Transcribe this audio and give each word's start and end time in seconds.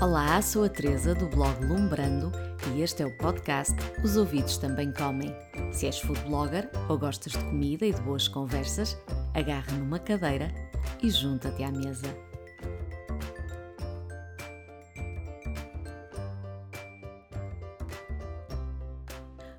Olá, 0.00 0.40
sou 0.40 0.64
a 0.64 0.68
Teresa 0.70 1.14
do 1.14 1.28
blog 1.28 1.62
Lumbrando 1.62 2.32
e 2.74 2.80
este 2.80 3.02
é 3.02 3.06
o 3.06 3.14
podcast 3.18 3.74
Os 4.02 4.16
Ouvidos 4.16 4.56
Também 4.56 4.90
Comem. 4.94 5.30
Se 5.74 5.84
és 5.84 5.98
food 5.98 6.18
blogger 6.22 6.70
ou 6.88 6.98
gostas 6.98 7.34
de 7.34 7.44
comida 7.44 7.84
e 7.84 7.92
de 7.92 8.00
boas 8.00 8.26
conversas, 8.26 8.96
agarra 9.34 9.70
numa 9.76 9.98
cadeira 9.98 10.50
e 11.02 11.10
junta-te 11.10 11.62
à 11.62 11.70
mesa. 11.70 12.06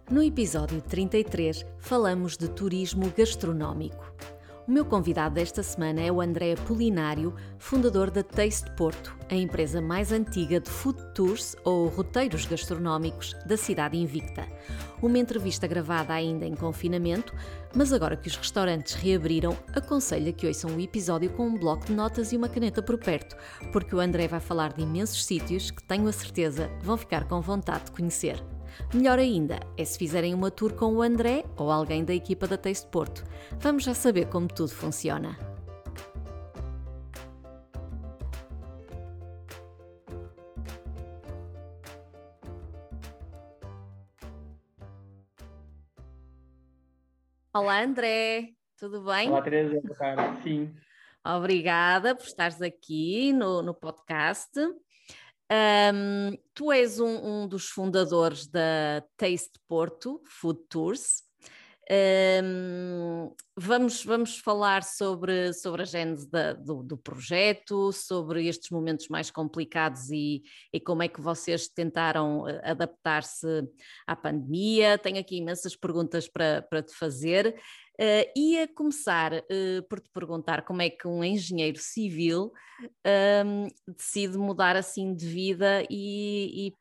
No 0.10 0.24
episódio 0.24 0.82
33 0.82 1.64
falamos 1.78 2.36
de 2.36 2.50
turismo 2.50 3.14
gastronómico. 3.16 4.11
O 4.68 4.72
meu 4.72 4.86
convidado 4.86 5.36
desta 5.36 5.64
semana 5.64 6.02
é 6.02 6.12
o 6.12 6.22
André 6.22 6.56
Polinário, 6.56 7.34
fundador 7.58 8.12
da 8.12 8.22
Taste 8.22 8.70
Porto, 8.76 9.18
a 9.28 9.34
empresa 9.34 9.82
mais 9.82 10.12
antiga 10.12 10.60
de 10.60 10.70
food 10.70 11.04
tours 11.16 11.56
ou 11.64 11.88
roteiros 11.88 12.46
gastronómicos 12.46 13.36
da 13.44 13.58
cidade 13.58 13.98
invicta. 13.98 14.48
Uma 15.02 15.18
entrevista 15.18 15.66
gravada 15.66 16.14
ainda 16.14 16.46
em 16.46 16.54
confinamento, 16.54 17.34
mas 17.76 17.92
agora 17.92 18.16
que 18.16 18.28
os 18.28 18.36
restaurantes 18.36 18.94
reabriram, 18.94 19.58
aconselho 19.74 20.32
que 20.32 20.46
ouçam 20.46 20.76
o 20.76 20.80
episódio 20.80 21.32
com 21.32 21.48
um 21.48 21.58
bloco 21.58 21.88
de 21.88 21.94
notas 21.94 22.32
e 22.32 22.38
uma 22.38 22.48
caneta 22.48 22.84
por 22.84 23.00
perto, 23.00 23.36
porque 23.74 23.96
o 23.96 24.00
André 24.00 24.28
vai 24.28 24.40
falar 24.40 24.74
de 24.74 24.84
imensos 24.84 25.26
sítios 25.26 25.72
que 25.72 25.84
tenho 25.84 26.08
a 26.08 26.14
certeza 26.14 26.70
vão 26.84 26.98
ficar 26.98 27.28
com 27.28 27.42
vontade 27.42 27.86
de 27.86 27.92
conhecer. 27.92 28.42
Melhor 28.94 29.20
ainda 29.20 29.60
é 29.78 29.86
se 29.86 29.98
fizerem 29.98 30.34
uma 30.34 30.52
tour 30.52 30.74
com 30.74 30.96
o 30.96 31.02
André 31.02 31.44
ou 31.58 31.72
alguém 31.72 32.04
da 32.04 32.14
equipa 32.14 32.48
da 32.48 32.58
Taste 32.58 32.88
Porto. 32.88 33.24
Vamos 33.60 33.84
já 33.84 33.94
saber 33.94 34.28
como 34.28 34.48
tudo 34.48 34.70
funciona. 34.70 35.38
Olá 47.54 47.84
André, 47.84 48.54
tudo 48.80 49.04
bem? 49.04 49.30
Olá 49.30 49.42
Teresa, 49.42 49.82
boa 49.82 50.42
Sim. 50.42 50.74
Obrigada 51.24 52.16
por 52.16 52.26
estares 52.26 52.62
aqui 52.62 53.34
no, 53.34 53.62
no 53.62 53.74
podcast. 53.74 54.58
Um, 54.60 56.38
tu 56.54 56.72
és 56.72 57.00
um, 57.00 57.44
um, 57.44 57.48
dos 57.48 57.68
fundadores 57.68 58.48
da 58.48 59.04
Taste 59.18 59.60
Porto 59.68 60.22
Food 60.26 60.60
Tours. 60.70 61.24
Um, 61.92 63.36
vamos, 63.58 64.06
vamos 64.06 64.38
falar 64.38 64.82
sobre, 64.82 65.52
sobre 65.52 65.82
a 65.82 65.86
gênese 65.86 66.30
da, 66.30 66.54
do, 66.54 66.84
do, 66.84 66.98
projeto, 66.98 67.92
sobre 67.92 68.48
estes 68.48 68.70
momentos 68.70 69.10
mais 69.10 69.30
complicados 69.30 70.10
e, 70.10 70.42
e 70.72 70.80
como 70.80 71.04
é 71.04 71.10
que 71.10 71.20
vocês 71.20 71.68
tentaram 71.68 72.48
eh, 72.48 72.62
adaptar-se 72.64 73.68
à 74.08 74.16
pandemia. 74.16 74.98
Tenho 74.98 75.20
aqui 75.20 75.36
imensas 75.38 75.76
perguntas 75.76 76.30
para, 76.30 76.62
para 76.62 76.82
te 76.82 76.94
fazer. 76.96 77.60
Uh, 78.02 78.26
ia 78.36 78.68
começar 78.68 79.32
uh, 79.32 79.84
por 79.88 80.00
te 80.00 80.10
perguntar 80.10 80.64
como 80.64 80.82
é 80.82 80.90
que 80.90 81.08
um 81.08 81.24
engenheiro 81.24 81.78
civil 81.78 82.52
um, 83.46 83.68
decide 83.96 84.40
mudar 84.40 84.76
assim 84.76 85.14
de 85.14 85.28
vida 85.28 85.84
e, 85.88 86.74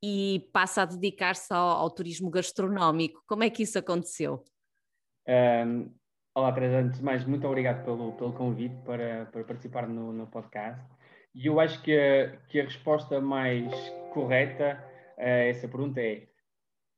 e, 0.00 0.36
e 0.36 0.40
passa 0.52 0.82
a 0.82 0.84
dedicar-se 0.84 1.52
ao, 1.52 1.68
ao, 1.78 1.90
turismo 1.90 2.30
gastronómico. 2.30 3.24
Como 3.26 3.42
é 3.42 3.50
que 3.50 3.64
isso 3.64 3.76
aconteceu? 3.76 4.44
Um, 5.26 5.92
olá, 6.32 6.52
Teresa. 6.52 6.78
Antes 6.78 6.98
de 7.00 7.04
mais, 7.04 7.24
muito 7.24 7.44
obrigado 7.44 7.84
pelo, 7.84 8.12
pelo 8.12 8.32
convite 8.32 8.76
para, 8.84 9.26
para 9.32 9.42
participar 9.42 9.88
no, 9.88 10.12
no 10.12 10.28
podcast. 10.28 10.80
E 11.34 11.46
eu 11.46 11.58
acho 11.58 11.82
que 11.82 11.98
a, 11.98 12.36
que 12.46 12.60
a 12.60 12.64
resposta 12.64 13.20
mais 13.20 13.68
correta 14.14 14.80
a 15.18 15.28
essa 15.28 15.66
pergunta 15.66 16.00
é: 16.00 16.28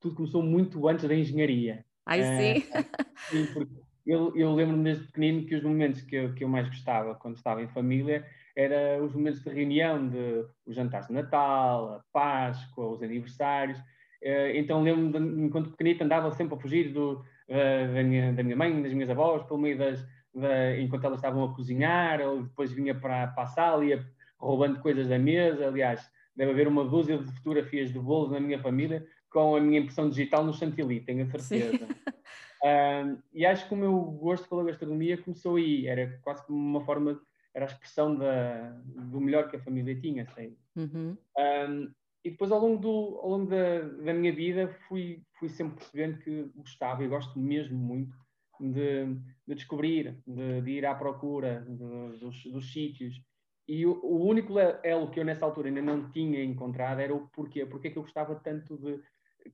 tudo 0.01 0.17
começou 0.17 0.43
muito 0.43 0.87
antes 0.87 1.09
da 1.09 1.15
engenharia. 1.15 1.83
Ai, 2.07 2.21
uh, 2.21 2.37
sim. 2.37 3.59
eu, 4.07 4.37
eu 4.37 4.55
lembro-me 4.55 4.85
desde 4.85 5.07
pequenino 5.07 5.47
que 5.47 5.55
os 5.55 5.63
momentos 5.63 6.03
que 6.03 6.17
eu, 6.17 6.35
que 6.35 6.45
eu 6.45 6.49
mais 6.49 6.69
gostava 6.69 7.15
quando 7.15 7.37
estava 7.37 7.63
em 7.63 7.69
família 7.69 8.25
eram 8.57 9.05
os 9.05 9.15
momentos 9.15 9.43
de 9.43 9.51
reunião, 9.51 10.09
de 10.09 10.45
os 10.67 10.77
jantares 10.77 11.09
de 11.09 11.15
Natal, 11.15 11.95
a 11.95 12.05
Páscoa, 12.13 12.91
os 12.91 13.03
aniversários. 13.03 13.79
Uh, 13.79 14.55
então 14.55 14.83
lembro-me, 14.83 15.45
enquanto 15.45 15.71
pequenito, 15.71 16.05
andava 16.05 16.31
sempre 16.31 16.55
a 16.55 16.59
fugir 16.59 16.93
do, 16.93 17.25
uh, 17.49 17.95
da, 17.95 18.03
minha, 18.03 18.33
da 18.33 18.43
minha 18.43 18.57
mãe, 18.57 18.83
das 18.83 18.93
minhas 18.93 19.11
avós, 19.11 19.43
pelo 19.45 19.61
meio 19.61 19.77
das, 19.79 20.07
da, 20.35 20.79
enquanto 20.79 21.05
elas 21.05 21.19
estavam 21.19 21.45
a 21.45 21.55
cozinhar, 21.55 22.21
ou 22.21 22.43
depois 22.43 22.73
vinha 22.73 22.95
para, 22.95 23.29
para 23.29 23.43
a 23.43 23.47
sala 23.47 23.85
e 23.85 23.89
ia 23.89 24.07
roubando 24.39 24.81
coisas 24.81 25.09
da 25.09 25.19
mesa. 25.19 25.67
Aliás, 25.67 26.09
deve 26.37 26.53
haver 26.53 26.69
uma 26.69 26.85
dúzia 26.85 27.19
de 27.19 27.33
fotografias 27.33 27.93
de 27.93 27.99
bolos 27.99 28.31
na 28.31 28.41
minha 28.41 28.59
família 28.59 29.07
com 29.35 29.57
a 29.57 29.61
minha 29.61 29.81
impressão 29.81 30.09
digital 30.09 30.45
no 30.45 30.55
chantilly, 30.55 31.01
tenho 31.01 31.25
a 31.25 31.27
certeza. 31.27 31.87
Um, 32.65 33.19
e 33.35 33.45
acho 33.45 33.69
que 33.69 33.75
o 33.75 33.77
meu 33.77 33.95
gosto 34.01 34.49
pela 34.49 34.65
gastronomia 34.65 35.19
começou 35.19 35.57
aí, 35.57 35.87
era 35.87 36.19
quase 36.23 36.47
como 36.47 36.59
uma 36.59 36.81
forma, 36.83 37.21
era 37.53 37.67
a 37.67 37.69
expressão 37.69 38.17
da, 38.17 38.71
do 38.87 39.21
melhor 39.21 39.51
que 39.51 39.57
a 39.57 39.63
família 39.63 39.95
tinha, 40.01 40.27
sei. 40.31 40.57
Uhum. 40.75 41.15
Um, 41.39 41.93
e 42.25 42.31
depois 42.31 42.51
ao 42.51 42.59
longo, 42.59 42.81
do, 42.81 43.19
ao 43.21 43.29
longo 43.29 43.51
da, 43.51 43.81
da, 43.81 44.15
minha 44.15 44.33
vida 44.33 44.75
fui, 44.89 45.23
fui 45.39 45.51
sempre 45.51 45.77
percebendo 45.77 46.19
que 46.21 46.51
gostava 46.57 47.05
e 47.05 47.09
gosto 47.09 47.39
mesmo 47.39 47.77
muito 47.77 48.17
de, 48.59 49.15
de 49.47 49.55
descobrir, 49.55 50.17
de, 50.27 50.63
de, 50.63 50.71
ir 50.71 50.87
à 50.87 50.95
procura 50.95 51.61
de, 51.69 52.19
dos, 52.19 52.45
dos 52.45 52.73
sítios. 52.73 53.21
E 53.69 53.85
o, 53.85 54.01
o, 54.03 54.27
único 54.27 54.59
elo 54.59 55.11
que 55.11 55.21
eu 55.21 55.25
nessa 55.25 55.45
altura 55.45 55.69
ainda 55.69 55.83
não 55.83 56.11
tinha 56.11 56.43
encontrado 56.43 57.01
era 57.01 57.15
o 57.15 57.29
porquê. 57.29 57.67
Porque 57.67 57.89
é 57.89 57.91
que 57.91 57.99
eu 57.99 58.03
gostava 58.03 58.35
tanto 58.37 58.79
de, 58.79 59.03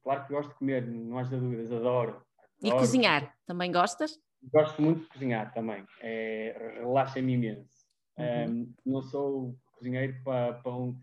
Claro 0.03 0.27
que 0.27 0.33
gosto 0.33 0.51
de 0.51 0.55
comer, 0.57 0.87
não 0.87 1.19
há 1.19 1.23
dúvidas, 1.23 1.73
adoro. 1.73 2.23
E 2.63 2.71
cozinhar, 2.71 3.35
também 3.47 3.73
gostas? 3.73 4.19
Gosto 4.53 4.81
muito 4.81 5.03
de 5.03 5.09
cozinhar 5.09 5.53
também, 5.53 5.85
é, 6.01 6.75
relaxa-me 6.79 7.35
imenso. 7.35 7.87
Uhum. 8.19 8.51
Um, 8.51 8.75
não 8.85 9.03
sou 9.03 9.57
cozinheiro 9.73 10.15
para, 10.23 10.55
para, 10.55 10.73
um, 10.73 10.99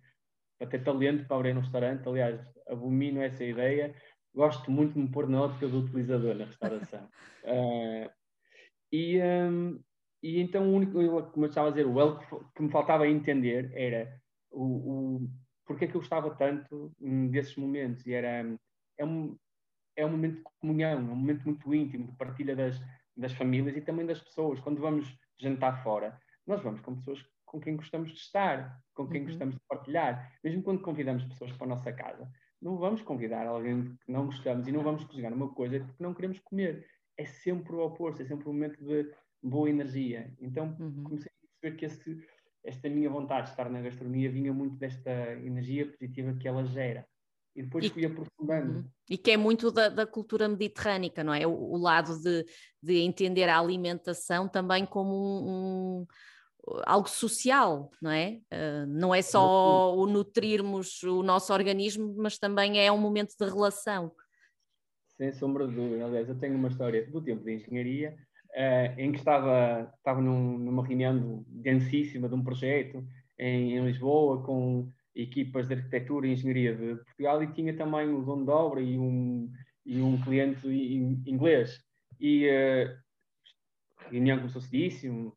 para, 0.57 0.67
ter 0.67 0.83
talento 0.83 1.27
para 1.27 1.37
abrir 1.37 1.55
um 1.55 1.61
restaurante, 1.61 2.07
aliás, 2.07 2.39
abomino 2.67 3.21
essa 3.21 3.43
ideia. 3.43 3.95
Gosto 4.33 4.69
muito 4.69 4.93
de 4.93 4.99
me 4.99 5.11
pôr 5.11 5.27
na 5.27 5.43
ótica 5.43 5.67
do 5.67 5.79
utilizador 5.79 6.35
na 6.35 6.45
restauração. 6.45 7.05
uh, 7.43 8.09
e, 8.91 9.19
um, 9.21 9.79
e 10.21 10.39
então 10.39 10.69
o 10.69 10.73
único, 10.73 10.93
como 11.31 11.45
eu 11.45 11.49
estava 11.49 11.67
a 11.67 11.71
dizer, 11.71 11.87
o 11.87 11.99
elo 11.99 12.19
que 12.55 12.61
me 12.61 12.71
faltava 12.71 13.07
entender 13.07 13.71
era 13.73 14.19
o, 14.51 14.63
o 14.63 15.29
porque 15.67 15.85
é 15.85 15.87
que 15.87 15.95
eu 15.95 16.01
gostava 16.01 16.33
tanto 16.35 16.91
desses 17.29 17.55
momentos 17.57 18.05
e 18.07 18.13
era 18.13 18.57
é 18.97 19.05
um, 19.05 19.37
é 19.95 20.05
um 20.05 20.11
momento 20.11 20.37
de 20.37 20.43
comunhão, 20.59 20.91
é 20.91 20.95
um 20.95 21.15
momento 21.15 21.43
muito 21.43 21.73
íntimo, 21.73 22.07
de 22.07 22.15
partilha 22.17 22.55
das, 22.55 22.81
das 23.15 23.33
famílias 23.33 23.75
e 23.75 23.81
também 23.81 24.05
das 24.05 24.21
pessoas. 24.21 24.59
Quando 24.59 24.79
vamos 24.79 25.17
jantar 25.39 25.83
fora, 25.83 26.19
nós 26.45 26.61
vamos 26.61 26.81
com 26.81 26.95
pessoas 26.95 27.23
com 27.45 27.59
quem 27.59 27.77
gostamos 27.77 28.11
de 28.11 28.17
estar, 28.17 28.79
com 28.93 29.07
quem 29.07 29.21
uhum. 29.21 29.27
gostamos 29.27 29.55
de 29.55 29.61
partilhar. 29.67 30.33
Mesmo 30.43 30.61
quando 30.61 30.81
convidamos 30.81 31.23
pessoas 31.23 31.51
para 31.53 31.65
a 31.65 31.69
nossa 31.69 31.91
casa, 31.93 32.29
não 32.61 32.77
vamos 32.77 33.01
convidar 33.01 33.47
alguém 33.47 33.95
que 34.05 34.11
não 34.11 34.25
gostamos 34.25 34.67
e 34.67 34.71
não 34.71 34.83
vamos 34.83 35.03
cozinhar 35.05 35.33
uma 35.33 35.49
coisa 35.53 35.79
que 35.79 36.03
não 36.03 36.13
queremos 36.13 36.39
comer. 36.39 36.85
É 37.17 37.25
sempre 37.25 37.73
o 37.73 37.79
oposto, 37.79 38.21
é 38.21 38.25
sempre 38.25 38.47
um 38.49 38.53
momento 38.53 38.83
de 38.83 39.09
boa 39.41 39.69
energia. 39.69 40.33
Então 40.39 40.75
uhum. 40.79 41.03
comecei 41.03 41.31
a 41.31 41.47
perceber 41.61 41.77
que 41.77 41.85
esse, 41.85 42.27
esta 42.63 42.89
minha 42.89 43.09
vontade 43.09 43.45
de 43.45 43.51
estar 43.51 43.69
na 43.69 43.81
gastronomia 43.81 44.29
vinha 44.29 44.53
muito 44.53 44.75
desta 44.75 45.11
energia 45.33 45.89
positiva 45.89 46.33
que 46.33 46.47
ela 46.47 46.65
gera 46.65 47.07
e 47.57 47.63
depois 47.63 47.85
e, 47.85 47.89
fui 47.89 48.05
aprofundando. 48.05 48.73
Uhum. 48.77 48.85
E 49.09 49.17
que 49.17 49.31
é 49.31 49.37
muito 49.37 49.71
da, 49.71 49.89
da 49.89 50.05
cultura 50.05 50.47
mediterrânica, 50.47 51.23
não 51.23 51.33
é? 51.33 51.47
O, 51.47 51.51
o, 51.51 51.77
lado 51.77 52.21
de, 52.21 52.45
de 52.81 52.99
entender 52.99 53.49
a 53.49 53.59
alimentação 53.59 54.47
também 54.47 54.85
como 54.85 55.11
um, 55.11 56.01
um 56.01 56.07
algo 56.85 57.09
social, 57.09 57.89
não 57.99 58.11
é? 58.11 58.39
Uh, 58.53 58.85
não 58.87 59.15
é 59.15 59.23
só 59.23 59.95
o 59.95 60.05
nutrirmos 60.05 61.01
o 61.01 61.23
nosso 61.23 61.51
organismo, 61.51 62.13
mas 62.17 62.37
também 62.37 62.79
é 62.79 62.91
um 62.91 62.99
momento 62.99 63.33
de 63.35 63.45
relação. 63.45 64.11
Sem 65.17 65.33
sombra 65.33 65.67
de 65.67 65.73
dúvida. 65.73 66.05
Aliás, 66.05 66.29
eu 66.29 66.37
tenho 66.37 66.55
uma 66.55 66.67
história 66.67 67.09
do 67.09 67.19
tempo 67.23 67.43
de 67.43 67.55
engenharia 67.55 68.15
uh, 68.51 68.99
em 68.99 69.11
que 69.11 69.17
estava, 69.17 69.91
estava 69.97 70.21
num, 70.21 70.59
numa 70.59 70.85
reunião 70.85 71.43
densíssima 71.47 72.29
de 72.29 72.35
um 72.35 72.43
projeto 72.43 73.03
em, 73.39 73.77
em 73.77 73.83
Lisboa 73.83 74.43
com 74.43 74.91
equipas 75.17 75.67
de 75.67 75.73
arquitetura 75.73 76.27
e 76.27 76.33
engenharia 76.33 76.75
de 76.75 76.95
Portugal 77.03 77.43
e 77.43 77.51
tinha 77.53 77.75
também 77.75 78.13
o 78.13 78.21
dono 78.21 78.45
de 78.45 78.51
obra 78.51 78.81
e 78.81 78.97
um, 78.97 79.51
e 79.85 80.01
um 80.01 80.21
cliente 80.21 80.67
inglês. 81.25 81.83
E 82.19 82.47
uh, 82.47 84.05
a 84.05 84.09
reunião 84.09 84.37
começou 84.37 84.61
cedíssimo, 84.61 85.35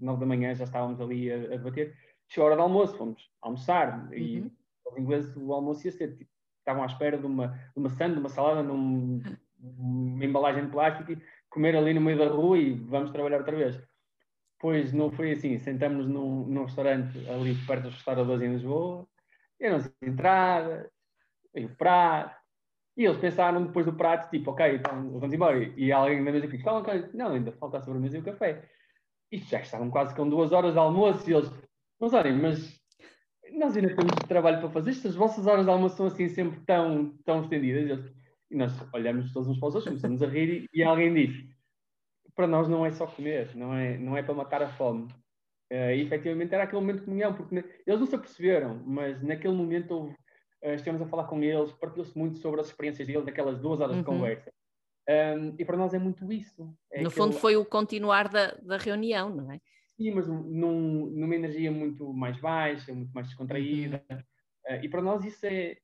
nove 0.00 0.20
da 0.20 0.26
manhã 0.26 0.54
já 0.54 0.64
estávamos 0.64 1.00
ali 1.00 1.30
a, 1.30 1.36
a 1.36 1.56
debater. 1.56 1.94
Chegou 2.28 2.44
a 2.44 2.46
hora 2.46 2.56
do 2.56 2.62
almoço, 2.62 2.96
fomos 2.96 3.30
almoçar 3.42 4.08
uhum. 4.08 4.14
e 4.14 4.52
os 4.86 4.98
ingleses 4.98 5.36
o 5.36 5.52
almoço 5.52 5.86
ia 5.86 5.92
ser, 5.92 6.16
tipo, 6.16 6.30
estavam 6.58 6.82
à 6.82 6.86
espera 6.86 7.18
de 7.18 7.26
uma, 7.26 7.48
de 7.48 7.78
uma 7.78 7.90
sanda, 7.90 8.14
de 8.14 8.20
uma 8.20 8.28
salada, 8.28 8.62
num, 8.62 9.20
numa 9.58 10.24
embalagem 10.24 10.64
de 10.64 10.70
plástico 10.70 11.12
e 11.12 11.22
comer 11.50 11.76
ali 11.76 11.92
no 11.92 12.00
meio 12.00 12.18
da 12.18 12.28
rua 12.28 12.58
e 12.58 12.72
vamos 12.72 13.10
trabalhar 13.10 13.38
outra 13.38 13.56
vez. 13.56 13.89
Pois 14.60 14.92
não 14.92 15.10
foi 15.10 15.32
assim, 15.32 15.58
sentamos 15.58 16.06
num, 16.06 16.44
num 16.46 16.64
restaurante 16.64 17.18
ali 17.30 17.54
perto 17.66 17.84
dos 17.84 17.94
restauradores 17.94 18.42
em 18.42 18.52
Lisboa, 18.52 19.06
eram 19.58 19.76
as 19.76 19.90
entradas, 20.02 20.86
e 21.54 21.64
o 21.64 21.76
prato. 21.76 22.38
E 22.96 23.04
eles 23.04 23.18
pensaram 23.18 23.64
depois 23.64 23.86
do 23.86 23.94
prato, 23.94 24.30
tipo, 24.30 24.50
ok, 24.50 24.76
então 24.76 25.18
vamos 25.18 25.32
embora. 25.32 25.58
E 25.76 25.90
alguém 25.90 26.22
da 26.24 26.32
mesa 26.32 26.46
disse, 26.46 26.62
calma, 26.62 26.84
calma. 26.84 27.08
Não, 27.14 27.32
ainda 27.32 27.52
falta 27.52 27.78
a 27.78 27.80
sobremesa 27.80 28.18
e 28.18 28.20
o 28.20 28.24
café. 28.24 28.68
E 29.32 29.38
já 29.38 29.60
estavam 29.60 29.90
quase 29.90 30.14
com 30.14 30.28
duas 30.28 30.52
horas 30.52 30.72
de 30.72 30.78
almoço 30.78 31.28
e 31.30 31.34
eles, 31.34 31.50
mas 32.00 32.12
olhem, 32.12 32.36
mas 32.36 32.80
nós 33.52 33.76
ainda 33.76 33.94
temos 33.94 34.12
trabalho 34.28 34.60
para 34.60 34.70
fazer. 34.70 34.90
Estas 34.90 35.14
vossas 35.14 35.46
horas 35.46 35.64
de 35.64 35.70
almoço 35.70 35.96
são 35.96 36.06
assim 36.06 36.28
sempre 36.28 36.60
tão, 36.66 37.16
tão 37.24 37.42
estendidas. 37.42 38.12
E 38.50 38.56
nós 38.56 38.72
olhamos 38.92 39.32
todos 39.32 39.48
uns 39.48 39.58
para 39.58 39.68
os 39.68 39.74
outros, 39.76 39.90
começamos 39.90 40.22
a 40.22 40.26
rir 40.26 40.68
e, 40.74 40.80
e 40.80 40.82
alguém 40.82 41.14
diz, 41.14 41.48
para 42.34 42.46
nós 42.46 42.68
não 42.68 42.84
é 42.84 42.90
só 42.90 43.06
comer, 43.06 43.54
não 43.56 43.74
é, 43.74 43.98
não 43.98 44.16
é 44.16 44.22
para 44.22 44.34
matar 44.34 44.62
a 44.62 44.68
fome. 44.68 45.08
Uh, 45.72 45.94
e 45.94 46.02
efetivamente 46.02 46.52
era 46.52 46.64
aquele 46.64 46.80
momento 46.80 46.98
de 46.98 47.04
comunhão, 47.04 47.32
porque 47.32 47.54
eles 47.54 48.00
não 48.00 48.06
se 48.06 48.14
aperceberam, 48.14 48.82
mas 48.84 49.22
naquele 49.22 49.54
momento 49.54 49.92
houve, 49.92 50.12
uh, 50.64 50.70
estivemos 50.70 51.00
a 51.00 51.06
falar 51.06 51.24
com 51.24 51.42
eles, 51.42 51.72
partilhou-se 51.72 52.16
muito 52.18 52.38
sobre 52.38 52.60
as 52.60 52.66
experiências 52.66 53.06
deles, 53.06 53.24
daquelas 53.24 53.58
duas 53.60 53.80
horas 53.80 53.94
uhum. 53.94 54.02
de 54.02 54.06
conversa. 54.06 54.52
Um, 55.08 55.54
e 55.58 55.64
para 55.64 55.76
nós 55.76 55.94
é 55.94 55.98
muito 55.98 56.30
isso. 56.32 56.62
É 56.90 57.00
no 57.00 57.08
aquele... 57.08 57.10
fundo 57.10 57.32
foi 57.34 57.56
o 57.56 57.64
continuar 57.64 58.28
da, 58.28 58.54
da 58.62 58.76
reunião, 58.76 59.30
não 59.30 59.50
é? 59.50 59.60
Sim, 59.96 60.12
mas 60.12 60.26
num, 60.26 61.06
numa 61.06 61.34
energia 61.34 61.70
muito 61.70 62.12
mais 62.12 62.38
baixa, 62.40 62.92
muito 62.92 63.12
mais 63.12 63.28
descontraída. 63.28 64.04
Uhum. 64.10 64.18
Uh, 64.18 64.84
e 64.84 64.88
para 64.88 65.02
nós 65.02 65.24
isso 65.24 65.46
é, 65.46 65.76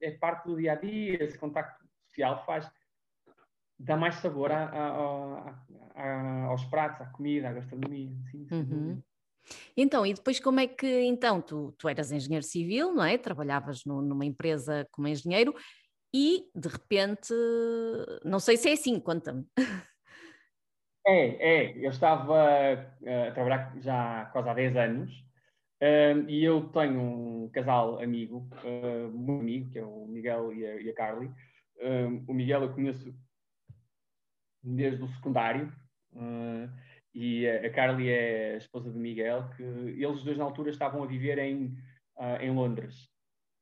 é 0.00 0.10
parte 0.12 0.46
do 0.46 0.56
dia 0.56 0.72
a 0.72 0.76
dia, 0.76 1.24
esse 1.24 1.38
contacto 1.38 1.84
social 2.06 2.44
faz 2.46 2.70
dá 3.78 3.96
mais 3.96 4.16
sabor 4.16 4.52
a, 4.52 4.64
a, 4.64 5.54
a, 5.94 6.44
aos 6.46 6.64
pratos, 6.64 7.00
à 7.00 7.06
comida, 7.06 7.48
à 7.48 7.52
gastronomia. 7.52 8.10
Sim, 8.30 8.46
uhum. 8.50 9.02
Então, 9.76 10.06
e 10.06 10.14
depois 10.14 10.40
como 10.40 10.60
é 10.60 10.66
que, 10.66 11.02
então, 11.04 11.40
tu, 11.40 11.74
tu 11.78 11.88
eras 11.88 12.10
engenheiro 12.10 12.44
civil, 12.44 12.92
não 12.94 13.04
é? 13.04 13.18
Trabalhavas 13.18 13.84
no, 13.84 14.00
numa 14.00 14.24
empresa 14.24 14.86
como 14.90 15.08
engenheiro 15.08 15.54
e, 16.14 16.44
de 16.54 16.68
repente, 16.68 17.34
não 18.24 18.38
sei 18.38 18.56
se 18.56 18.70
é 18.70 18.72
assim, 18.72 18.98
conta-me. 19.00 19.44
É, 21.06 21.66
é, 21.66 21.76
eu 21.76 21.90
estava 21.90 22.34
a 22.72 23.30
trabalhar 23.32 23.74
já 23.78 24.24
quase 24.32 24.48
há 24.48 24.54
10 24.54 24.76
anos 24.76 25.24
um, 25.82 26.28
e 26.30 26.42
eu 26.42 26.68
tenho 26.68 26.98
um 26.98 27.50
casal 27.52 28.00
amigo, 28.00 28.48
uh, 28.64 29.10
muito 29.10 29.42
amigo, 29.42 29.70
que 29.70 29.78
é 29.78 29.84
o 29.84 30.06
Miguel 30.06 30.52
e 30.54 30.66
a, 30.66 30.80
e 30.80 30.88
a 30.88 30.94
Carly. 30.94 31.30
Um, 31.82 32.24
o 32.26 32.32
Miguel 32.32 32.62
eu 32.62 32.72
conheço 32.72 33.14
desde 34.64 35.02
o 35.02 35.08
secundário. 35.08 35.72
Uh, 36.12 36.68
e 37.14 37.48
a 37.48 37.70
Carly 37.70 38.08
é 38.08 38.54
a 38.54 38.56
esposa 38.56 38.90
de 38.90 38.98
Miguel, 38.98 39.48
que 39.56 39.62
eles 39.62 40.24
dois 40.24 40.36
na 40.36 40.44
altura 40.44 40.70
estavam 40.70 41.02
a 41.02 41.06
viver 41.06 41.38
em, 41.38 41.66
uh, 42.16 42.40
em 42.40 42.50
Londres. 42.50 43.08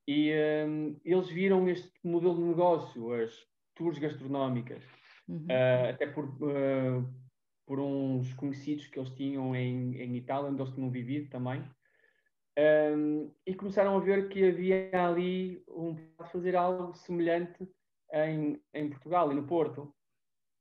E 0.07 0.33
um, 0.67 0.99
eles 1.05 1.29
viram 1.29 1.69
este 1.69 1.91
modelo 2.03 2.35
de 2.35 2.41
negócio, 2.41 3.13
as 3.13 3.31
tours 3.75 3.99
gastronómicas, 3.99 4.83
uhum. 5.27 5.45
uh, 5.45 5.89
até 5.89 6.07
por, 6.07 6.25
uh, 6.25 7.07
por 7.65 7.79
uns 7.79 8.33
conhecidos 8.33 8.87
que 8.87 8.99
eles 8.99 9.11
tinham 9.11 9.55
em, 9.55 9.97
em 9.97 10.17
Itália, 10.17 10.49
onde 10.49 10.61
eles 10.61 10.73
tinham 10.73 10.89
vivido 10.89 11.29
também. 11.29 11.63
Um, 12.57 13.31
e 13.47 13.53
começaram 13.55 13.95
a 13.95 13.99
ver 13.99 14.29
que 14.29 14.47
havia 14.47 14.89
ali 14.93 15.63
um 15.67 15.95
fazer 16.31 16.55
algo 16.55 16.93
semelhante 16.93 17.67
em, 18.11 18.61
em 18.73 18.89
Portugal 18.89 19.31
e 19.31 19.35
no 19.35 19.47
Porto 19.47 19.93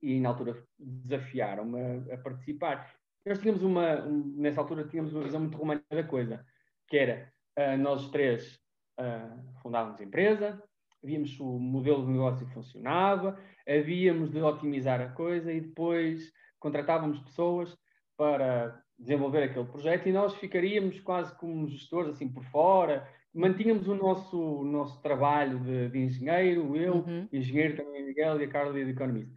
e 0.03 0.21
na 0.21 0.31
altura 0.31 0.63
desafiaram-me 0.79 1.79
a, 2.11 2.15
a, 2.15 2.19
participar. 2.19 2.93
Nós 3.25 3.39
tínhamos 3.39 3.63
uma, 3.63 4.05
um, 4.05 4.35
nessa 4.37 4.61
altura 4.61 4.89
tínhamos 4.89 5.13
uma 5.15 5.23
visão 5.23 5.41
muito 5.41 5.57
romântica 5.57 5.95
da 5.95 6.05
coisa, 6.05 6.45
que 6.89 6.97
era 6.97 7.33
uh, 7.59 7.79
nós 7.79 8.11
três 8.11 8.59
uh, 8.99 9.61
fundávamos 9.63 10.01
a 10.01 10.05
empresa, 10.05 10.63
víamos 11.03 11.39
o 11.39 11.59
modelo 11.59 12.05
de 12.05 12.13
negócio 12.13 12.47
funcionava, 12.49 13.39
havíamos 13.67 14.31
de 14.31 14.41
otimizar 14.41 15.01
a 15.01 15.11
coisa 15.11 15.53
e 15.53 15.61
depois 15.61 16.33
contratávamos 16.59 17.21
pessoas 17.21 17.77
para 18.17 18.83
desenvolver 18.99 19.45
aquele 19.45 19.67
projeto 19.67 20.09
e 20.09 20.13
nós 20.13 20.35
ficaríamos 20.37 21.01
quase 21.01 21.37
como 21.37 21.69
gestores 21.69 22.15
assim 22.15 22.29
por 22.29 22.45
fora, 22.45 23.09
mantínhamos 23.35 23.89
o 23.89 23.95
nosso, 23.95 24.39
o 24.39 24.65
nosso 24.65 25.01
trabalho 25.01 25.59
de, 25.61 25.89
de 25.89 25.99
engenheiro, 25.99 26.77
eu, 26.77 26.97
uhum. 26.97 27.29
engenheiro 27.33 27.77
também 27.77 28.05
Miguel 28.05 28.41
e 28.41 28.45
a 28.45 28.49
Carla 28.49 28.73
de 28.73 28.91
economista. 28.91 29.35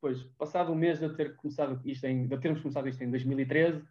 Pois, 0.00 0.22
passado 0.38 0.72
um 0.72 0.74
mês 0.74 0.98
de 0.98 1.04
eu 1.04 1.14
ter 1.14 1.36
começado 1.36 1.78
isto 1.84 2.06
em, 2.06 2.26
de 2.26 2.38
termos 2.38 2.62
começado 2.62 2.88
isto 2.88 3.04
em 3.04 3.10
2013, 3.10 3.84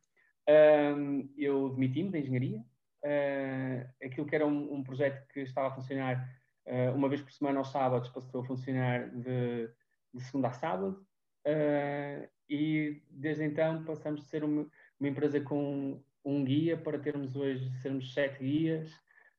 um, 0.97 1.31
eu 1.38 1.69
demiti-me 1.69 2.09
da 2.09 2.17
engenharia. 2.17 2.65
Uh, 3.03 3.88
aquilo 4.03 4.25
que 4.25 4.35
era 4.35 4.45
um, 4.45 4.73
um, 4.73 4.83
projeto 4.83 5.25
que 5.31 5.41
estava 5.41 5.67
a 5.67 5.71
funcionar 5.71 6.27
uh, 6.65 6.95
uma 6.95 7.07
vez 7.07 7.21
por 7.21 7.31
semana 7.31 7.59
aos 7.59 7.71
sábados 7.71 8.09
passou 8.09 8.41
a 8.41 8.44
funcionar 8.44 9.09
de, 9.11 9.69
de 10.11 10.23
segunda 10.23 10.47
a 10.47 10.51
sábado. 10.51 11.06
Uh, 11.45 12.27
e 12.50 13.03
desde 13.11 13.44
então 13.44 13.83
passamos 13.83 14.21
de 14.21 14.27
ser 14.27 14.44
uma, 14.44 14.67
uma 15.00 15.09
empresa 15.09 15.39
com 15.39 16.03
um 16.25 16.44
guia 16.44 16.75
para 16.75 16.97
termos 16.97 17.35
hoje 17.35 17.71
sermos 17.81 18.11
sete 18.13 18.39
guias, 18.39 18.91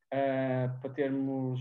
para 0.08 0.90
termos 0.90 1.60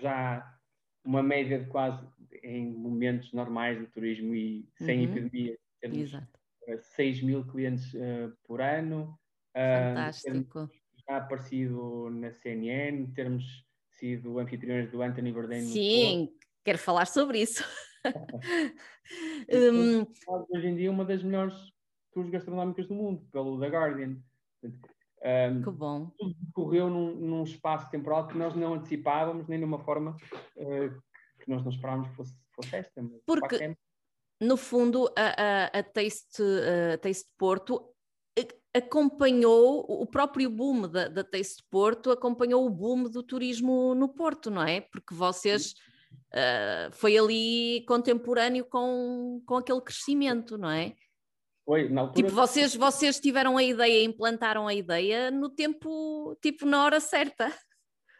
já 0.00 0.56
uma 1.04 1.22
média 1.22 1.58
de 1.58 1.66
quase 1.66 2.06
em 2.42 2.72
momentos 2.72 3.32
normais 3.32 3.78
de 3.78 3.86
turismo 3.86 4.34
e 4.34 4.68
sem 4.74 5.06
uhum. 5.06 5.12
epidemia, 5.12 5.58
temos 5.80 5.98
Exato. 5.98 6.40
6 6.94 7.22
mil 7.22 7.44
clientes 7.46 7.92
uh, 7.94 8.32
por 8.44 8.60
ano. 8.60 9.18
Fantástico. 9.54 10.64
Uh, 10.64 10.70
já 11.08 11.16
aparecido 11.16 12.08
na 12.10 12.30
CNN, 12.32 13.06
termos 13.12 13.66
sido 13.90 14.38
anfitriões 14.38 14.90
do 14.90 15.02
Anthony 15.02 15.32
Bourdain. 15.32 15.62
Sim, 15.62 16.32
quero 16.64 16.78
falar 16.78 17.06
sobre 17.06 17.40
isso. 17.42 17.64
um... 19.50 20.06
Hoje 20.50 20.68
em 20.68 20.76
dia 20.76 20.90
uma 20.90 21.04
das 21.04 21.22
melhores 21.22 21.54
tours 22.12 22.30
gastronómicas 22.30 22.86
do 22.86 22.94
mundo, 22.94 23.26
pelo 23.32 23.58
The 23.60 23.68
Guardian. 23.68 24.16
Um, 25.22 25.62
que 25.62 25.70
bom. 25.70 26.10
Tudo 26.18 26.34
decorreu 26.40 26.88
num, 26.88 27.14
num, 27.14 27.42
espaço 27.44 27.90
temporal 27.90 28.26
que 28.26 28.38
nós 28.38 28.54
não 28.54 28.74
antecipávamos, 28.74 29.46
nem 29.48 29.58
de 29.58 29.64
uma 29.64 29.78
forma 29.78 30.16
uh, 30.56 31.02
que 31.40 31.50
nós 31.50 31.62
não 31.62 31.70
esperávamos 31.70 32.08
que 32.08 32.16
fosse, 32.16 32.34
fosse 32.52 32.76
esta. 32.76 33.02
Porque, 33.26 33.76
no 34.40 34.56
fundo, 34.56 35.12
a, 35.16 35.68
a, 35.76 35.78
a, 35.78 35.82
Taste, 35.82 36.42
a 36.94 36.98
Taste 36.98 37.30
Porto 37.36 37.90
acompanhou 38.72 39.84
o 39.88 40.06
próprio 40.06 40.48
boom 40.48 40.82
da, 40.82 41.08
da 41.08 41.24
Taste 41.24 41.64
Porto, 41.70 42.10
acompanhou 42.10 42.64
o 42.64 42.70
boom 42.70 43.04
do 43.04 43.22
turismo 43.22 43.94
no 43.94 44.08
Porto, 44.08 44.50
não 44.50 44.62
é? 44.62 44.80
Porque 44.80 45.14
vocês. 45.14 45.74
Uh, 46.32 46.90
foi 46.92 47.16
ali 47.16 47.84
contemporâneo 47.86 48.64
com, 48.64 49.42
com 49.46 49.56
aquele 49.56 49.80
crescimento, 49.80 50.56
não 50.56 50.70
é? 50.70 50.94
Foi, 51.64 51.88
na 51.88 52.02
altura... 52.02 52.26
Tipo, 52.26 52.34
vocês, 52.34 52.74
vocês 52.74 53.20
tiveram 53.20 53.56
a 53.56 53.62
ideia, 53.62 54.04
implantaram 54.04 54.66
a 54.66 54.74
ideia 54.74 55.30
no 55.30 55.48
tempo, 55.48 56.36
tipo, 56.42 56.66
na 56.66 56.84
hora 56.84 56.98
certa. 57.00 57.52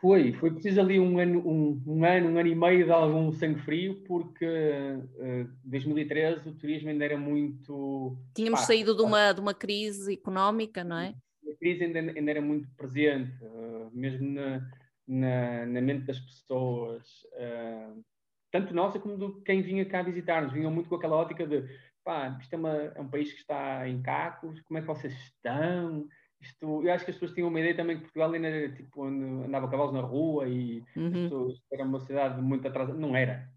Foi, 0.01 0.33
foi 0.33 0.51
preciso 0.51 0.81
ali 0.81 0.99
um 0.99 1.19
ano, 1.19 1.47
um, 1.47 1.83
um, 1.87 2.05
ano, 2.05 2.31
um 2.31 2.39
ano 2.39 2.49
e 2.49 2.55
meio 2.55 2.87
de 2.87 2.91
algum 2.91 3.31
sangue 3.33 3.61
frio, 3.61 4.03
porque 4.07 4.47
em 4.47 5.43
uh, 5.43 5.51
2013 5.65 6.49
o 6.49 6.55
turismo 6.55 6.89
ainda 6.89 7.05
era 7.05 7.19
muito. 7.19 8.17
Tínhamos 8.35 8.61
pá, 8.61 8.67
saído 8.67 8.97
de 8.97 9.03
uma, 9.03 9.33
de 9.33 9.41
uma 9.41 9.53
crise 9.53 10.15
económica, 10.15 10.83
não 10.83 10.97
é? 10.97 11.15
A 11.47 11.57
crise 11.59 11.85
ainda, 11.85 11.99
ainda 11.99 12.31
era 12.31 12.41
muito 12.41 12.67
presente, 12.77 13.31
uh, 13.45 13.91
mesmo 13.93 14.27
na, 14.27 14.67
na, 15.07 15.67
na, 15.67 15.81
mente 15.83 16.07
das 16.07 16.19
pessoas, 16.19 17.07
uh, 17.35 18.03
tanto 18.51 18.73
nossa 18.73 18.99
como 18.99 19.19
de 19.19 19.43
quem 19.43 19.61
vinha 19.61 19.85
cá 19.85 20.03
visitar-nos. 20.03 20.53
Vinham 20.53 20.71
muito 20.71 20.89
com 20.89 20.95
aquela 20.95 21.17
ótica 21.17 21.47
de 21.47 21.63
pá, 22.03 22.39
isto 22.41 22.55
é, 22.55 22.57
uma, 22.57 22.75
é 22.75 23.01
um 23.01 23.09
país 23.09 23.31
que 23.31 23.41
está 23.41 23.87
em 23.87 24.01
cacos, 24.01 24.63
como 24.63 24.79
é 24.79 24.81
que 24.81 24.87
vocês 24.87 25.13
estão? 25.13 26.09
Isto, 26.41 26.83
eu 26.83 26.93
acho 26.93 27.05
que 27.05 27.11
as 27.11 27.17
pessoas 27.17 27.35
tinham 27.35 27.49
uma 27.49 27.61
ideia 27.61 27.77
também 27.77 27.97
que 27.97 28.03
Portugal 28.05 28.33
ainda 28.33 28.49
era 28.49 28.73
tipo 28.75 29.05
onde 29.05 29.47
andava 29.47 29.69
cavalos 29.69 29.93
na 29.93 30.01
rua 30.01 30.49
e 30.49 30.83
uhum. 30.97 31.13
pessoas, 31.13 31.63
era 31.71 31.85
uma 31.85 32.01
cidade 32.01 32.41
muito 32.41 32.67
atrasada. 32.67 32.99
Não 32.99 33.15
era. 33.15 33.51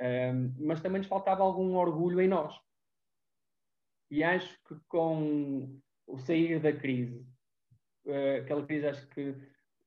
Um, 0.00 0.54
mas 0.58 0.80
também 0.80 0.98
nos 0.98 1.08
faltava 1.08 1.42
algum 1.42 1.74
orgulho 1.74 2.20
em 2.20 2.28
nós. 2.28 2.58
E 4.10 4.22
acho 4.24 4.58
que 4.66 4.76
com 4.88 5.78
o 6.06 6.18
sair 6.18 6.60
da 6.60 6.72
crise, 6.72 7.26
uh, 8.06 8.40
aquela 8.42 8.64
crise, 8.64 8.86
acho 8.86 9.06
que 9.08 9.34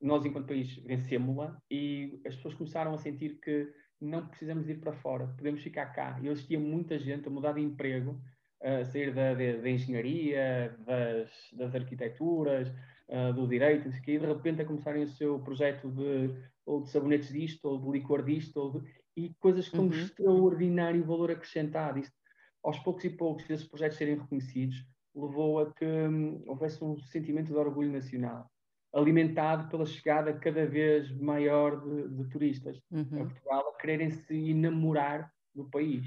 nós, 0.01 0.23
enquanto 0.25 0.47
país, 0.47 0.75
vencemos-la 0.77 1.59
e 1.69 2.21
as 2.25 2.35
pessoas 2.35 2.53
começaram 2.53 2.93
a 2.93 2.97
sentir 2.97 3.39
que 3.39 3.73
não 3.99 4.27
precisamos 4.27 4.69
ir 4.69 4.79
para 4.79 4.93
fora, 4.93 5.27
podemos 5.35 5.61
ficar 5.61 5.87
cá. 5.87 6.19
E 6.21 6.27
existia 6.27 6.59
muita 6.59 6.97
gente 6.97 7.27
a 7.27 7.31
mudar 7.31 7.53
de 7.53 7.61
emprego 7.61 8.21
a 8.61 8.83
sair 8.85 9.13
da, 9.13 9.33
da 9.33 9.69
engenharia, 9.69 10.75
das, 10.85 11.29
das 11.53 11.75
arquiteturas, 11.75 12.69
uh, 13.07 13.33
do 13.33 13.47
direito, 13.47 13.89
e 13.89 14.19
de 14.19 14.25
repente 14.25 14.61
a 14.61 14.65
começarem 14.65 15.03
o 15.03 15.07
seu 15.07 15.39
projeto 15.39 15.89
de, 15.89 16.35
ou 16.65 16.83
de 16.83 16.89
sabonetes 16.89 17.29
disto, 17.29 17.65
ou 17.65 17.79
de 17.79 17.89
licor 17.89 18.23
disto, 18.23 18.57
ou 18.57 18.71
de, 18.79 18.87
e 19.15 19.33
coisas 19.39 19.67
com 19.69 19.79
uhum. 19.79 19.89
extraordinário 19.89 21.03
valor 21.03 21.31
acrescentado. 21.31 21.99
Isto, 21.99 22.15
aos 22.63 22.79
poucos 22.79 23.03
e 23.05 23.09
poucos, 23.09 23.49
esses 23.49 23.67
projetos 23.67 23.97
serem 23.97 24.17
reconhecidos, 24.17 24.85
levou 25.15 25.59
a 25.59 25.73
que 25.73 25.85
hum, 25.85 26.43
houvesse 26.47 26.83
um 26.83 26.97
sentimento 26.99 27.47
de 27.47 27.57
orgulho 27.57 27.91
nacional. 27.91 28.49
alimentado 28.93 29.69
pela 29.69 29.85
chegada 29.85 30.33
cada 30.33 30.65
vez 30.65 31.11
maior 31.11 31.81
de, 31.81 32.09
de 32.09 32.29
turistas 32.29 32.81
uhum. 32.91 33.21
a 33.21 33.25
Portugal 33.25 33.69
a 33.69 33.77
quererem 33.77 34.09
se 34.11 34.51
enamorar 34.51 35.31
do 35.53 35.65
país. 35.69 36.05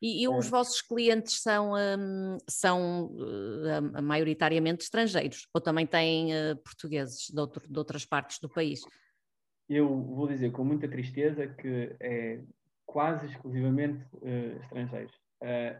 E, 0.00 0.22
e 0.22 0.28
os 0.28 0.48
vossos 0.48 0.80
clientes 0.80 1.40
são, 1.42 1.72
um, 1.72 2.38
são 2.48 3.06
uh, 3.06 4.02
maioritariamente 4.02 4.84
estrangeiros 4.84 5.48
ou 5.52 5.60
também 5.60 5.86
têm 5.86 6.32
uh, 6.32 6.56
portugueses 6.64 7.28
de, 7.28 7.40
outro, 7.40 7.68
de, 7.68 7.78
outras 7.78 8.04
partes 8.04 8.38
do 8.38 8.48
país? 8.48 8.80
Eu 9.68 9.88
vou 9.88 10.28
dizer 10.28 10.50
com 10.52 10.64
muita 10.64 10.88
tristeza 10.88 11.46
que 11.46 11.96
é 12.00 12.40
quase 12.86 13.26
exclusivamente 13.26 14.04
uh, 14.14 14.62
estrangeiros. 14.62 15.14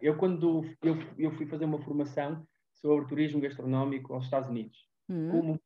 eu, 0.02 0.16
quando 0.16 0.64
eu, 0.82 0.96
eu 1.16 1.30
fui 1.32 1.46
fazer 1.46 1.64
uma 1.64 1.80
formação 1.80 2.46
sobre 2.74 3.08
turismo 3.08 3.40
gastronómico 3.40 4.14
aos 4.14 4.24
Estados 4.24 4.48
Unidos, 4.48 4.78
uhum. 5.08 5.30
como 5.30 5.60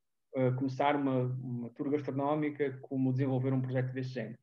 começar 0.56 0.96
uma, 0.96 1.24
uma 1.24 1.68
tour 1.70 1.90
gastronómica, 1.90 2.78
como 2.80 3.12
desenvolver 3.12 3.52
um 3.52 3.60
projeto 3.60 3.92
deste 3.92 4.14
género. 4.14 4.38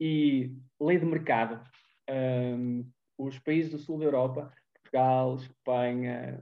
E 0.00 0.52
lei 0.80 0.96
de 0.96 1.04
mercado, 1.04 1.60
um, 2.08 2.88
os 3.18 3.38
países 3.40 3.72
do 3.72 3.78
sul 3.78 3.98
da 3.98 4.04
Europa, 4.04 4.52
Portugal, 4.74 5.34
Espanha, 5.34 6.40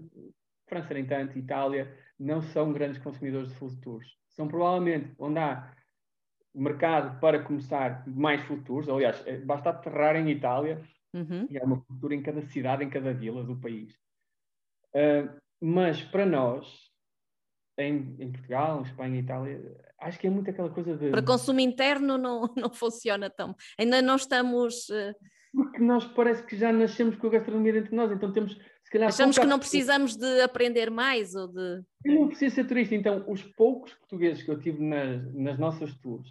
França 0.69 0.95
nem 0.95 1.07
tanto, 1.07 1.39
Itália, 1.39 1.97
não 2.19 2.43
são 2.43 2.73
grandes 2.73 3.01
consumidores 3.03 3.51
de 3.53 3.81
tours. 3.81 4.07
São 4.29 4.47
provavelmente 4.47 5.15
onde 5.19 5.39
há 5.39 5.73
mercado 6.55 7.19
para 7.21 7.43
começar 7.43 8.07
mais 8.07 8.43
tours. 8.65 8.89
Aliás, 8.89 9.23
é, 9.27 9.39
basta 9.39 9.71
aterrar 9.71 10.17
em 10.17 10.31
Itália 10.31 10.83
uhum. 11.15 11.47
e 11.49 11.59
há 11.59 11.65
uma 11.65 11.81
cultura 11.81 12.15
em 12.15 12.23
cada 12.23 12.43
cidade, 12.43 12.85
em 12.85 12.91
cada 12.91 13.13
vila 13.13 13.43
do 13.43 13.57
país. 13.59 13.95
Uh, 14.95 15.41
mas 15.61 16.03
para 16.03 16.27
nós, 16.27 16.91
em, 17.79 18.17
em, 18.19 18.33
Portugal, 18.33 18.81
em 18.81 18.83
Espanha 18.83 19.21
Itália, 19.21 19.85
acho 20.01 20.19
que 20.19 20.27
é 20.27 20.31
muito 20.31 20.51
aquela 20.51 20.71
coisa 20.71 20.97
de. 20.97 21.11
Para 21.11 21.23
consumo 21.23 21.61
interno 21.61 22.19
não, 22.19 22.53
não 22.57 22.71
funciona 22.71 23.31
tão. 23.31 23.55
Ainda 23.79 24.03
não 24.03 24.17
estamos. 24.17 24.89
Uh 24.89 25.15
porque 25.57 25.81
nós 25.81 26.05
parece 26.05 26.43
que 26.45 26.55
já 26.55 26.71
nascemos 26.71 27.17
com 27.17 27.29
a 27.29 27.31
gastronomia 27.31 27.73
dentro 27.73 27.89
de 27.89 27.97
nós, 27.97 28.13
então 28.13 28.31
temos, 28.31 28.53
se 28.53 28.91
calhar. 28.91 29.09
Achamos 29.09 29.39
que 29.39 29.47
não 29.47 29.59
precisamos 29.59 30.15
de 30.15 30.43
aprender 30.43 30.91
mais 30.91 31.35
ou 31.35 31.49
de. 31.49 31.83
Eu 32.05 32.15
não 32.15 32.29
preciso 32.29 32.57
ser 32.57 32.67
turista, 32.67 32.95
então 32.95 33.25
os 33.27 33.43
poucos 33.43 33.95
portugueses 33.95 34.43
que 34.43 34.51
eu 34.51 34.61
tive 34.61 34.85
nas, 34.85 35.35
nas 35.35 35.59
nossas 35.59 35.95
tours 35.95 36.29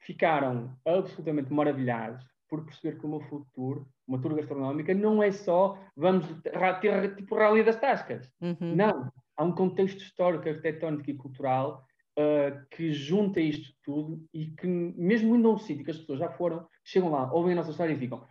ficaram 0.00 0.74
absolutamente 0.86 1.52
maravilhados 1.52 2.24
por 2.48 2.64
perceber 2.64 2.98
que 2.98 3.04
uma 3.04 3.20
food 3.28 3.46
tour, 3.54 3.86
uma 4.08 4.20
tour 4.20 4.34
gastronómica, 4.34 4.94
não 4.94 5.22
é 5.22 5.30
só 5.30 5.78
vamos 5.94 6.26
ter 6.42 7.14
tipo 7.14 7.34
rally 7.34 7.62
das 7.62 7.76
tascas. 7.76 8.30
Uhum. 8.40 8.74
Não, 8.74 9.12
há 9.36 9.44
um 9.44 9.54
contexto 9.54 10.00
histórico, 10.00 10.48
arquitetónico 10.48 11.10
e 11.10 11.14
cultural 11.14 11.84
uh, 12.18 12.66
que 12.70 12.90
junta 12.92 13.38
isto 13.38 13.74
tudo 13.82 14.24
e 14.32 14.46
que, 14.46 14.66
mesmo 14.66 15.36
indo 15.36 15.48
a 15.48 15.52
um 15.52 15.58
sítio 15.58 15.84
que 15.84 15.90
as 15.90 15.98
pessoas 15.98 16.18
já 16.18 16.30
foram, 16.30 16.66
chegam 16.84 17.10
lá, 17.10 17.32
ouvem 17.32 17.52
a 17.52 17.56
nossa 17.56 17.70
história 17.70 17.92
e 17.92 17.98
ficam 17.98 18.26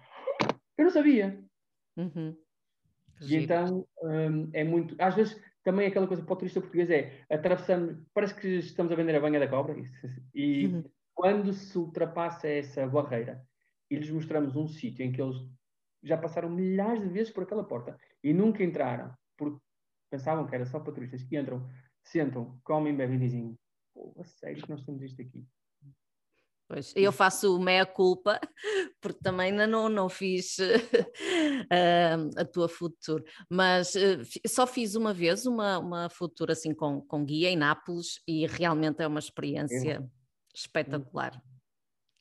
eu 0.81 0.85
não 0.85 0.91
sabia. 0.91 1.39
Uhum. 1.95 2.35
E 3.21 3.35
então 3.35 3.87
um, 4.01 4.49
é 4.53 4.63
muito. 4.63 4.95
Às 4.99 5.15
vezes 5.15 5.39
também 5.63 5.87
aquela 5.87 6.07
coisa 6.07 6.23
para 6.23 6.33
o 6.33 6.35
turista 6.35 6.59
português 6.59 6.89
é 6.89 7.23
atravessamos, 7.29 7.97
parece 8.13 8.35
que 8.35 8.47
estamos 8.57 8.91
a 8.91 8.95
vender 8.95 9.15
a 9.15 9.19
banha 9.19 9.39
da 9.39 9.47
cobra, 9.47 9.75
e 10.33 10.65
uhum. 10.65 10.83
quando 11.13 11.53
se 11.53 11.77
ultrapassa 11.77 12.47
essa 12.47 12.87
barreira 12.87 13.45
e 13.89 13.95
lhes 13.95 14.09
mostramos 14.09 14.55
um 14.55 14.67
sítio 14.67 15.05
em 15.05 15.11
que 15.11 15.21
eles 15.21 15.37
já 16.01 16.17
passaram 16.17 16.49
milhares 16.49 17.01
de 17.01 17.09
vezes 17.09 17.31
por 17.31 17.43
aquela 17.43 17.63
porta 17.63 17.95
e 18.23 18.33
nunca 18.33 18.63
entraram, 18.63 19.13
porque 19.37 19.61
pensavam 20.09 20.47
que 20.47 20.55
era 20.55 20.65
só 20.65 20.79
para 20.79 20.93
turistas, 20.93 21.23
que 21.23 21.37
entram, 21.37 21.69
sentam, 22.03 22.59
comem, 22.63 22.95
bebem 22.95 23.17
e 23.17 23.19
dizem: 23.19 23.59
Pô, 23.93 24.15
a 24.19 24.23
sério 24.23 24.63
que 24.63 24.69
nós 24.69 24.83
temos 24.83 25.03
isto 25.03 25.21
aqui? 25.21 25.45
Pois, 26.71 26.93
eu 26.95 27.11
faço 27.11 27.59
meia-culpa, 27.59 28.39
porque 29.01 29.19
também 29.21 29.51
ainda 29.51 29.67
não, 29.67 29.89
não 29.89 30.07
fiz 30.07 30.57
uh, 30.57 30.71
a 32.39 32.45
tua 32.45 32.69
food 32.69 32.95
tour, 33.05 33.21
mas 33.49 33.93
uh, 33.95 34.23
só 34.47 34.65
fiz 34.65 34.95
uma 34.95 35.13
vez 35.13 35.45
uma, 35.45 35.79
uma 35.79 36.09
food 36.09 36.33
tour 36.33 36.49
assim 36.49 36.73
com, 36.73 37.01
com 37.01 37.25
guia 37.25 37.49
em 37.49 37.57
Nápoles 37.57 38.21
e 38.25 38.47
realmente 38.47 39.03
é 39.03 39.07
uma 39.07 39.19
experiência 39.19 40.01
espetacular. 40.55 41.43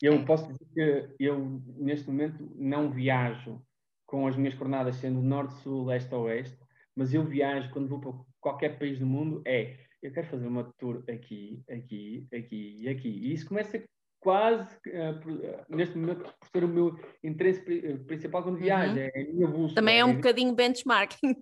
Eu 0.03 0.15
é. 0.15 0.25
posso 0.25 0.53
dizer 0.53 1.15
que 1.17 1.25
eu, 1.25 1.63
neste 1.77 2.09
momento, 2.09 2.51
não 2.57 2.91
viajo 2.91 3.63
com 4.05 4.27
as 4.27 4.35
minhas 4.35 4.55
jornadas 4.55 4.97
sendo 4.97 5.23
norte, 5.23 5.55
sul, 5.63 5.85
leste 5.85 6.13
ou 6.13 6.25
oeste, 6.25 6.59
mas 6.97 7.15
eu 7.15 7.25
viajo 7.25 7.71
quando 7.71 7.89
vou 7.89 8.01
para 8.01 8.13
qualquer 8.41 8.81
país 8.81 8.99
do 8.99 9.07
mundo, 9.07 9.43
é 9.47 9.77
eu 10.03 10.11
quero 10.13 10.27
fazer 10.27 10.49
uma 10.49 10.65
tour 10.77 11.05
aqui, 11.09 11.63
aqui, 11.71 12.27
aqui 12.35 12.79
e 12.81 12.89
aqui. 12.89 13.09
E 13.09 13.33
isso 13.33 13.47
começa 13.47 13.81
quase, 14.21 14.69
uh, 14.89 15.75
neste 15.75 15.97
momento, 15.97 16.23
por 16.23 16.49
ser 16.53 16.65
o 16.65 16.69
meu 16.69 16.99
interesse 17.25 17.63
eh, 17.85 17.97
principal 18.07 18.43
quando 18.43 18.59
viajo, 18.59 18.93
uhum. 18.93 18.99
é 18.99 19.09
a 19.09 19.33
minha 19.33 19.49
bússola. 19.49 19.75
Também 19.75 19.99
é 19.99 20.05
um 20.05 20.11
é 20.11 20.15
bocadinho 20.15 20.55
benchmarking. 20.55 21.37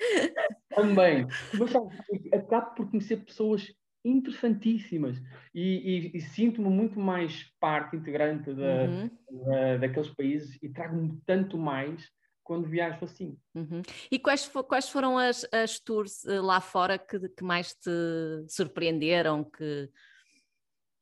É? 0.00 0.74
Também. 0.74 1.26
Mas 1.54 1.70
sabe, 1.70 1.96
acabo 2.32 2.74
por 2.74 2.90
conhecer 2.90 3.24
pessoas 3.24 3.72
interessantíssimas 4.04 5.16
e, 5.54 6.10
e, 6.12 6.16
e 6.18 6.20
sinto-me 6.20 6.68
muito 6.68 7.00
mais 7.00 7.50
parte 7.58 7.96
integrante 7.96 8.52
da, 8.52 8.84
uhum. 8.84 9.10
da, 9.46 9.76
daqueles 9.78 10.10
países 10.10 10.58
e 10.60 10.68
trago-me 10.68 11.18
tanto 11.24 11.56
mais 11.56 12.10
quando 12.42 12.68
viajo 12.68 13.04
assim. 13.04 13.38
Uhum. 13.54 13.80
E 14.10 14.18
quais, 14.18 14.46
quais 14.68 14.90
foram 14.90 15.16
as, 15.16 15.46
as 15.50 15.80
tours 15.80 16.24
lá 16.26 16.60
fora 16.60 16.98
que, 16.98 17.28
que 17.30 17.42
mais 17.42 17.74
te 17.74 17.90
surpreenderam, 18.48 19.44
que 19.44 19.88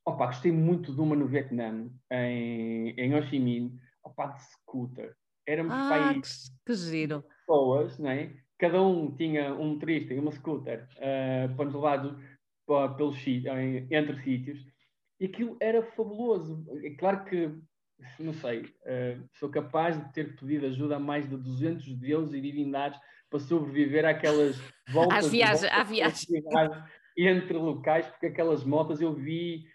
Opa, 0.04 0.26
gostei 0.26 0.50
muito 0.50 0.92
de 0.92 1.00
uma 1.00 1.14
no 1.14 1.26
Vietnã, 1.26 1.88
em, 2.10 2.90
em 2.90 3.14
Ho 3.14 3.22
Chi 3.22 3.38
Minh, 3.38 3.78
opa, 4.02 4.26
de 4.28 4.42
scooter. 4.42 5.14
Éramos 5.46 5.72
ah, 5.72 5.88
país 5.88 6.48
que, 6.48 6.72
que 6.72 6.74
giro. 6.74 7.24
pessoas, 7.46 7.98
não 7.98 8.10
é? 8.10 8.34
Cada 8.58 8.82
um 8.82 9.14
tinha 9.14 9.54
um 9.54 9.74
motorista 9.74 10.12
e 10.12 10.18
uma 10.18 10.32
scooter 10.32 10.88
uh, 10.96 11.54
para 11.54 11.64
nos 11.64 11.74
levar 11.74 12.16
para, 12.66 12.94
pelos, 12.94 13.16
entre 13.26 14.22
sítios. 14.22 14.64
E 15.20 15.26
aquilo 15.26 15.56
era 15.60 15.82
fabuloso. 15.82 16.64
É 16.84 16.90
claro 16.90 17.24
que, 17.24 17.52
não 18.18 18.32
sei, 18.34 18.62
uh, 18.62 19.28
sou 19.34 19.48
capaz 19.50 19.96
de 19.96 20.12
ter 20.12 20.36
pedido 20.36 20.66
ajuda 20.66 20.96
a 20.96 21.00
mais 21.00 21.28
de 21.28 21.36
200 21.36 21.94
deuses 21.96 22.34
e 22.34 22.40
divindades 22.40 23.00
para 23.30 23.38
sobreviver 23.38 24.04
àquelas 24.04 24.56
voltas. 24.92 25.26
Às 25.26 25.30
viagens, 25.30 25.72
à 25.72 25.84
viagem. 25.84 26.42
Entre 27.16 27.58
locais, 27.58 28.06
porque 28.06 28.26
aquelas 28.26 28.64
motas 28.64 29.00
eu 29.00 29.12
vi 29.12 29.66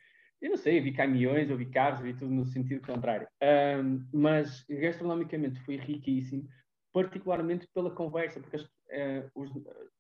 eu 0.42 0.50
não 0.52 0.58
sei, 0.58 0.80
eu 0.80 0.84
vi 0.84 0.92
caminhões, 0.92 1.50
eu 1.50 1.58
vi 1.58 1.66
carros, 1.66 2.00
eu 2.00 2.06
vi 2.06 2.14
tudo 2.14 2.32
no 2.32 2.46
sentido 2.46 2.86
contrário. 2.86 3.28
Um, 3.42 4.08
mas 4.14 4.64
gastronomicamente 4.70 5.60
foi 5.62 5.78
riquíssimo, 5.78 6.48
particularmente 6.94 7.68
pela 7.74 7.92
conversa, 7.92 8.40
porque 8.40 8.58
as, 8.58 8.64
uh, 8.64 9.32
os, 9.36 9.52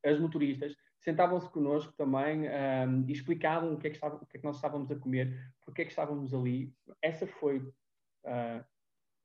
as 0.04 0.20
motoristas 0.20 0.76
sentavam-se 1.00 1.50
connosco 1.50 1.94
também 1.98 2.42
um, 2.50 3.06
e 3.08 3.12
explicavam 3.12 3.74
o 3.74 3.78
que, 3.78 3.88
é 3.88 3.90
que 3.90 3.96
estava, 3.96 4.16
o 4.18 4.26
que, 4.26 4.38
é 4.38 4.40
que 4.40 4.46
nós 4.46 4.58
estávamos 4.58 4.92
a 4.92 4.96
comer, 4.96 5.54
porque 5.64 5.82
é 5.82 5.86
que 5.86 5.92
estávamos 5.92 6.34
ali. 6.34 6.74
Essa 7.02 7.26
foi 7.26 7.60
uh, 7.60 8.64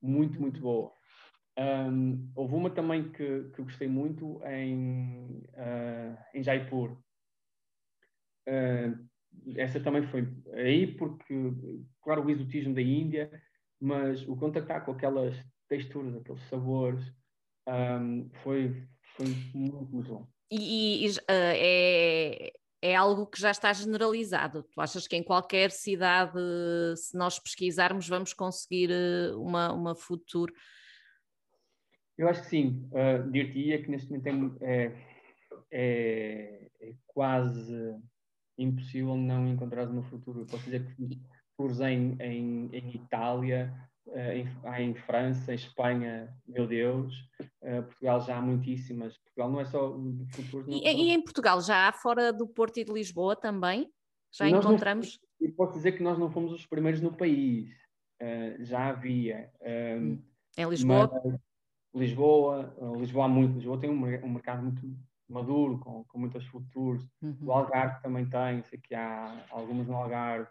muito, 0.01 0.41
muito 0.41 0.61
boa. 0.61 0.93
Um, 1.59 2.31
houve 2.35 2.55
uma 2.55 2.71
também 2.71 3.11
que, 3.11 3.51
que 3.55 3.63
gostei 3.63 3.89
muito 3.89 4.41
em, 4.45 5.43
uh, 5.55 6.17
em 6.33 6.43
Jaipur. 6.43 6.99
Uh, 8.49 9.12
essa 9.57 9.81
também 9.81 10.03
foi 10.09 10.29
aí 10.55 10.87
porque, 10.87 11.35
claro, 12.03 12.25
o 12.25 12.31
exotismo 12.31 12.75
da 12.75 12.83
Índia, 12.83 13.31
mas 13.81 14.27
o 14.29 14.37
contactar 14.37 14.85
com 14.85 14.93
aquelas 14.93 15.37
texturas, 15.69 16.15
aqueles 16.17 16.43
sabores, 16.49 17.05
um, 17.69 18.31
foi, 18.43 18.87
foi 19.17 19.27
muito, 19.55 19.93
muito 19.93 20.09
bom. 20.09 20.29
E, 20.51 21.07
e 21.07 21.11
uh, 21.11 21.15
é, 21.29 22.53
é 22.83 22.95
algo 22.95 23.27
que 23.27 23.41
já 23.41 23.51
está 23.51 23.73
generalizado. 23.73 24.65
Tu 24.65 24.81
achas 24.81 25.07
que 25.09 25.17
em 25.17 25.23
qualquer 25.23 25.71
cidade, 25.71 26.39
se 26.97 27.17
nós 27.17 27.39
pesquisarmos, 27.39 28.09
vamos 28.09 28.33
conseguir 28.33 28.91
uh, 28.91 29.41
uma, 29.41 29.73
uma 29.73 29.95
futuro? 29.95 30.53
Eu 32.19 32.29
acho 32.29 32.43
que 32.43 32.49
sim. 32.49 32.89
Uh, 32.93 33.31
Dir-te-ia 33.31 33.83
que 33.83 33.91
neste 33.91 34.11
momento 34.11 34.59
é, 34.63 34.93
é, 35.71 36.69
é 36.81 36.95
quase 37.07 37.97
impossível 38.59 39.17
não 39.17 39.47
encontrar 39.49 39.87
no 39.87 40.03
futuro. 40.03 40.41
Eu 40.41 40.47
posso 40.47 40.65
dizer 40.65 40.85
que 40.95 41.21
tours 41.57 41.81
em, 41.81 42.17
em, 42.21 42.69
em 42.73 42.97
Itália, 42.97 43.73
eh, 44.09 44.39
em, 44.39 44.91
em, 44.91 44.95
França, 44.95 45.53
em 45.53 45.55
Espanha, 45.55 46.35
meu 46.47 46.67
Deus, 46.67 47.15
uh, 47.63 47.83
Portugal 47.85 48.21
já 48.21 48.37
há 48.37 48.43
muitíssimas. 48.43 49.17
Portugal 49.19 49.51
não 49.51 49.61
é 49.61 49.65
só 49.65 49.97
futuros. 50.31 50.67
E, 50.69 50.89
e, 50.89 51.11
em 51.11 51.23
Portugal 51.23 51.61
já 51.61 51.89
há 51.89 51.93
fora 51.93 52.33
do 52.33 52.47
Porto 52.47 52.79
e 52.79 52.85
de 52.85 52.93
Lisboa 52.93 53.37
também? 53.37 53.91
Já 54.33 54.49
nós 54.49 54.65
encontramos? 54.65 55.21
Não, 55.41 55.49
eu 55.49 55.55
posso 55.55 55.75
dizer 55.75 55.93
que 55.93 56.03
nós 56.03 56.19
não 56.19 56.31
fomos 56.31 56.53
os 56.53 56.67
primeiros 56.67 57.01
no 57.01 57.13
país. 57.13 57.71
Uh, 58.21 58.65
já 58.65 58.89
havia. 58.89 59.51
em 60.57 60.67
Lisboa? 60.69 61.11
Lisboa, 61.95 62.75
Lisboa 62.97 63.27
há 63.27 63.29
muito. 63.29 63.55
Lisboa 63.55 63.79
tem 63.79 63.91
um, 63.91 64.25
um 64.25 64.31
mercado 64.31 64.63
muito 64.63 64.81
maduro, 65.33 65.79
com, 65.79 66.05
com 66.05 66.19
muitas 66.19 66.45
futuras. 66.47 67.03
Uhum. 67.21 67.37
O 67.43 67.53
Algarve 67.53 68.03
também 68.03 68.29
tem, 68.29 68.63
sei 68.65 68.79
que 68.79 68.95
há 68.95 69.45
algumas 69.51 69.87
no 69.87 69.97
Algarve, 69.97 70.49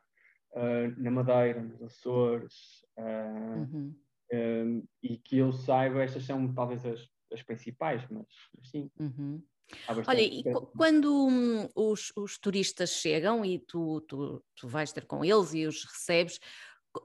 uh, 0.53 1.01
na 1.01 1.11
Madeira, 1.11 1.61
nos 1.61 1.81
Açores, 1.81 2.55
uh, 2.97 3.59
uhum. 3.59 3.95
um, 4.33 4.83
e 5.01 5.17
que 5.17 5.37
eu 5.37 5.51
saiba, 5.51 6.03
estas 6.03 6.25
são 6.25 6.53
talvez 6.53 6.85
as, 6.85 6.99
as 7.31 7.41
principais, 7.43 8.05
mas 8.09 8.25
sim. 8.69 8.89
Uhum. 8.99 9.41
Olha, 10.05 10.21
e 10.21 10.43
quando 10.75 11.27
hum, 11.27 11.69
os, 11.75 12.11
os, 12.15 12.37
turistas 12.37 12.89
chegam 12.89 13.45
e 13.45 13.59
tu, 13.59 14.01
tu, 14.01 14.43
tu 14.55 14.67
vais 14.67 14.91
ter 14.91 15.05
com 15.05 15.23
eles 15.23 15.53
e 15.53 15.65
os 15.65 15.85
recebes, 15.85 16.39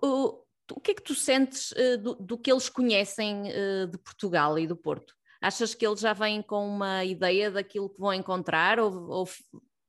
o, 0.02 0.42
o 0.72 0.80
que 0.80 0.90
é 0.90 0.94
que 0.94 1.02
tu 1.02 1.14
sentes 1.14 1.70
uh, 1.72 1.98
do, 1.98 2.14
do, 2.16 2.38
que 2.38 2.50
eles 2.50 2.68
conhecem 2.68 3.42
uh, 3.42 3.86
de 3.86 3.98
Portugal 3.98 4.58
e 4.58 4.66
do 4.66 4.76
Porto? 4.76 5.15
Achas 5.40 5.74
que 5.74 5.86
eles 5.86 6.00
já 6.00 6.12
vêm 6.12 6.42
com 6.42 6.66
uma 6.66 7.04
ideia 7.04 7.50
daquilo 7.50 7.90
que 7.90 8.00
vão 8.00 8.12
encontrar? 8.12 8.78
Ou, 8.80 8.92
ou, 9.08 9.28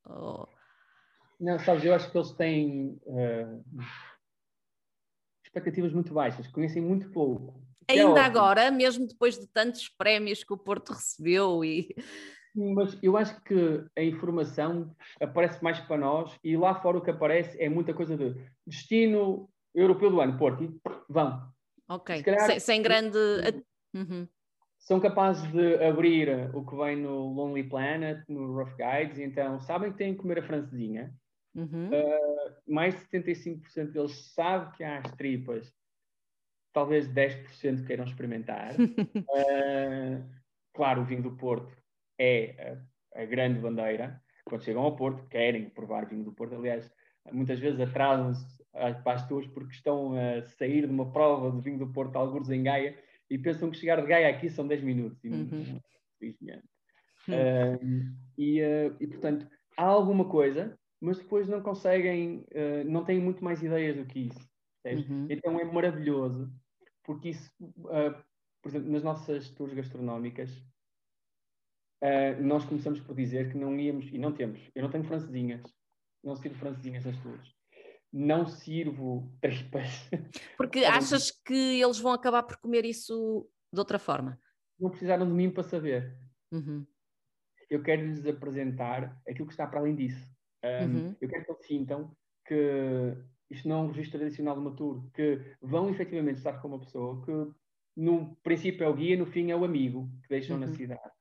ou... 0.06 0.50
Não, 1.40 1.60
sabes, 1.60 1.86
eu 1.86 1.94
acho 1.94 2.12
que 2.12 2.18
eles 2.18 2.32
têm 2.32 3.00
uh, 3.06 3.64
expectativas 5.46 5.94
muito 5.94 6.14
baixas, 6.14 6.48
conhecem 6.48 6.82
muito 6.82 7.10
pouco. 7.12 7.62
É 7.88 7.94
Ainda 7.94 8.20
é 8.20 8.24
agora, 8.24 8.70
mesmo 8.70 9.08
depois 9.08 9.40
de 9.40 9.48
tantos 9.48 9.88
prémios 9.88 10.44
que 10.44 10.54
o 10.54 10.58
Porto 10.58 10.94
recebeu 10.94 11.64
e 11.64 11.96
mas 12.58 12.98
eu 13.04 13.16
acho 13.16 13.40
que 13.44 13.86
a 13.96 14.02
informação 14.02 14.96
aparece 15.22 15.64
mais 15.64 15.80
para 15.80 15.98
nós 15.98 16.36
e 16.44 16.58
lá 16.58 16.74
fora 16.82 16.98
o 16.98 17.02
que 17.02 17.12
aparece 17.12 17.62
é 17.62 17.70
muita 17.70 17.94
coisa 17.94 18.18
de 18.18 18.36
destino 18.66 19.48
europeu 19.76 20.10
do 20.10 20.20
ano, 20.20 20.40
Porto, 20.40 20.64
e 20.64 20.82
vão. 21.08 21.54
Ok, 21.88 22.24
calhar, 22.24 22.48
sem, 22.48 22.60
sem, 22.60 22.82
grande. 22.82 23.18
Uhum. 23.94 24.28
São 24.88 25.02
capazes 25.02 25.46
de 25.52 25.84
abrir 25.84 26.30
o 26.56 26.66
que 26.66 26.74
vem 26.78 26.96
no 26.96 27.34
Lonely 27.34 27.68
Planet, 27.68 28.24
no 28.30 28.54
Rough 28.54 28.74
Guides, 28.78 29.20
então 29.20 29.60
sabem 29.60 29.92
que 29.92 29.98
têm 29.98 30.14
que 30.14 30.22
comer 30.22 30.40
a 30.40 30.44
francesinha. 30.44 31.14
Uhum. 31.54 31.90
Uh, 31.90 32.56
mais 32.66 32.96
de 32.96 33.02
75% 33.20 33.92
deles 33.92 34.32
sabem 34.34 34.72
que 34.72 34.86
há 34.86 35.00
as 35.00 35.12
tripas, 35.18 35.74
talvez 36.72 37.06
10% 37.10 37.86
queiram 37.86 38.06
experimentar. 38.06 38.76
uh, 38.80 40.26
claro, 40.74 41.02
o 41.02 41.06
vinho 41.06 41.24
do 41.24 41.36
Porto 41.36 41.76
é 42.18 42.80
a, 43.14 43.24
a, 43.24 43.26
grande 43.26 43.60
bandeira. 43.60 44.24
Quando 44.46 44.64
chegam 44.64 44.84
ao 44.84 44.96
Porto, 44.96 45.28
querem 45.28 45.70
provar 45.70 46.06
vinho 46.06 46.24
do 46.24 46.32
Porto. 46.32 46.56
Aliás, 46.56 46.90
muitas 47.30 47.60
vezes 47.60 47.82
atrasam-se 47.82 48.64
para 48.72 49.14
as 49.16 49.28
tours 49.28 49.48
porque 49.48 49.74
estão 49.74 50.14
a 50.14 50.42
sair 50.44 50.88
de 50.88 50.94
uma 50.94 51.12
prova 51.12 51.52
de 51.52 51.62
vinho 51.62 51.80
do 51.80 51.92
Porto, 51.92 52.16
alguns 52.16 52.50
em 52.50 52.64
Gaia, 52.64 52.96
e 53.30 53.38
pensam 53.38 53.70
que 53.70 53.78
chegar 53.78 54.02
de 54.02 54.08
Gaia 54.08 54.30
aqui 54.30 54.50
são 54.50 54.68
10 54.68 54.82
minutos. 54.84 55.24
E, 55.24 55.30
uhum. 55.30 55.80
uh, 57.28 58.16
e, 58.38 58.62
uh, 58.62 58.96
e, 59.00 59.08
portanto, 59.08 59.48
há 59.76 59.84
alguma 59.84 60.26
coisa, 60.26 60.78
mas 61.00 61.18
depois 61.18 61.48
não 61.48 61.62
conseguem, 61.62 62.46
uh, 62.52 62.84
não 62.86 63.04
têm 63.04 63.20
muito 63.20 63.44
mais 63.44 63.62
ideias 63.62 63.98
do 63.98 64.06
que 64.06 64.28
isso. 64.28 64.50
Uhum. 64.86 65.28
Então 65.30 65.60
é 65.60 65.66
maravilhoso, 65.66 66.50
porque 67.04 67.30
isso, 67.30 67.52
por 67.82 68.70
exemplo, 68.70 68.90
nas 68.90 69.04
nossas 69.04 69.50
tours 69.50 69.74
gastronómicas, 69.74 70.50
nós 72.40 72.64
começamos 72.64 73.02
por 73.02 73.14
dizer 73.14 73.52
que 73.52 73.58
não 73.58 73.78
íamos, 73.78 74.06
e 74.14 74.18
não 74.18 74.32
temos, 74.32 74.62
eu 74.74 74.82
não 74.82 74.90
tenho 74.90 75.04
francesinhas, 75.04 75.62
não 76.24 76.38
sirvo 76.38 76.58
francesinhas 76.58 77.04
nas 77.04 77.18
tuas. 77.18 77.57
Não 78.12 78.48
sirvo 78.48 79.32
tripas. 79.42 80.10
Porque 80.58 80.80
achas 80.80 81.32
que 81.32 81.82
eles 81.82 82.00
vão 82.00 82.14
acabar 82.14 82.44
por 82.44 82.58
comer 82.58 82.86
isso 82.86 83.48
de 83.72 83.80
outra 83.80 84.00
forma? 84.00 84.40
Não 84.80 84.90
precisaram 84.90 85.26
de 85.28 85.34
mim 85.34 85.50
para 85.50 85.64
saber. 85.64 86.18
Uhum. 86.52 86.86
Eu 87.70 87.84
quero 87.84 88.06
lhes 88.06 88.26
apresentar 88.26 89.22
aquilo 89.28 89.48
que 89.48 89.54
está 89.54 89.68
para 89.68 89.80
além 89.80 89.96
disso. 89.96 90.26
Um, 90.64 90.86
uhum. 90.86 91.16
Eu 91.20 91.30
quero 91.30 91.46
que 91.46 91.52
eles 91.52 91.66
sintam 91.66 92.16
que 92.46 93.18
isto 93.50 93.68
não 93.68 93.80
é 93.80 93.82
um 93.84 93.88
registro 93.88 94.20
tradicional 94.20 94.56
de 94.56 94.62
uma 94.62 94.76
tour, 94.76 95.10
que 95.14 95.42
vão 95.62 95.90
efetivamente 95.90 96.38
estar 96.38 96.62
com 96.62 96.70
uma 96.70 96.80
pessoa 96.80 97.24
que 97.26 97.32
no 97.96 98.36
princípio 98.38 98.86
é 98.86 98.88
o 98.88 98.94
guia, 98.94 99.18
no 99.18 99.26
fim 99.26 99.52
é 99.52 99.56
o 99.56 99.66
amigo 99.66 100.10
que 100.24 100.30
deixam 100.30 100.56
uhum. 100.56 100.66
na 100.66 100.68
cidade 100.68 101.18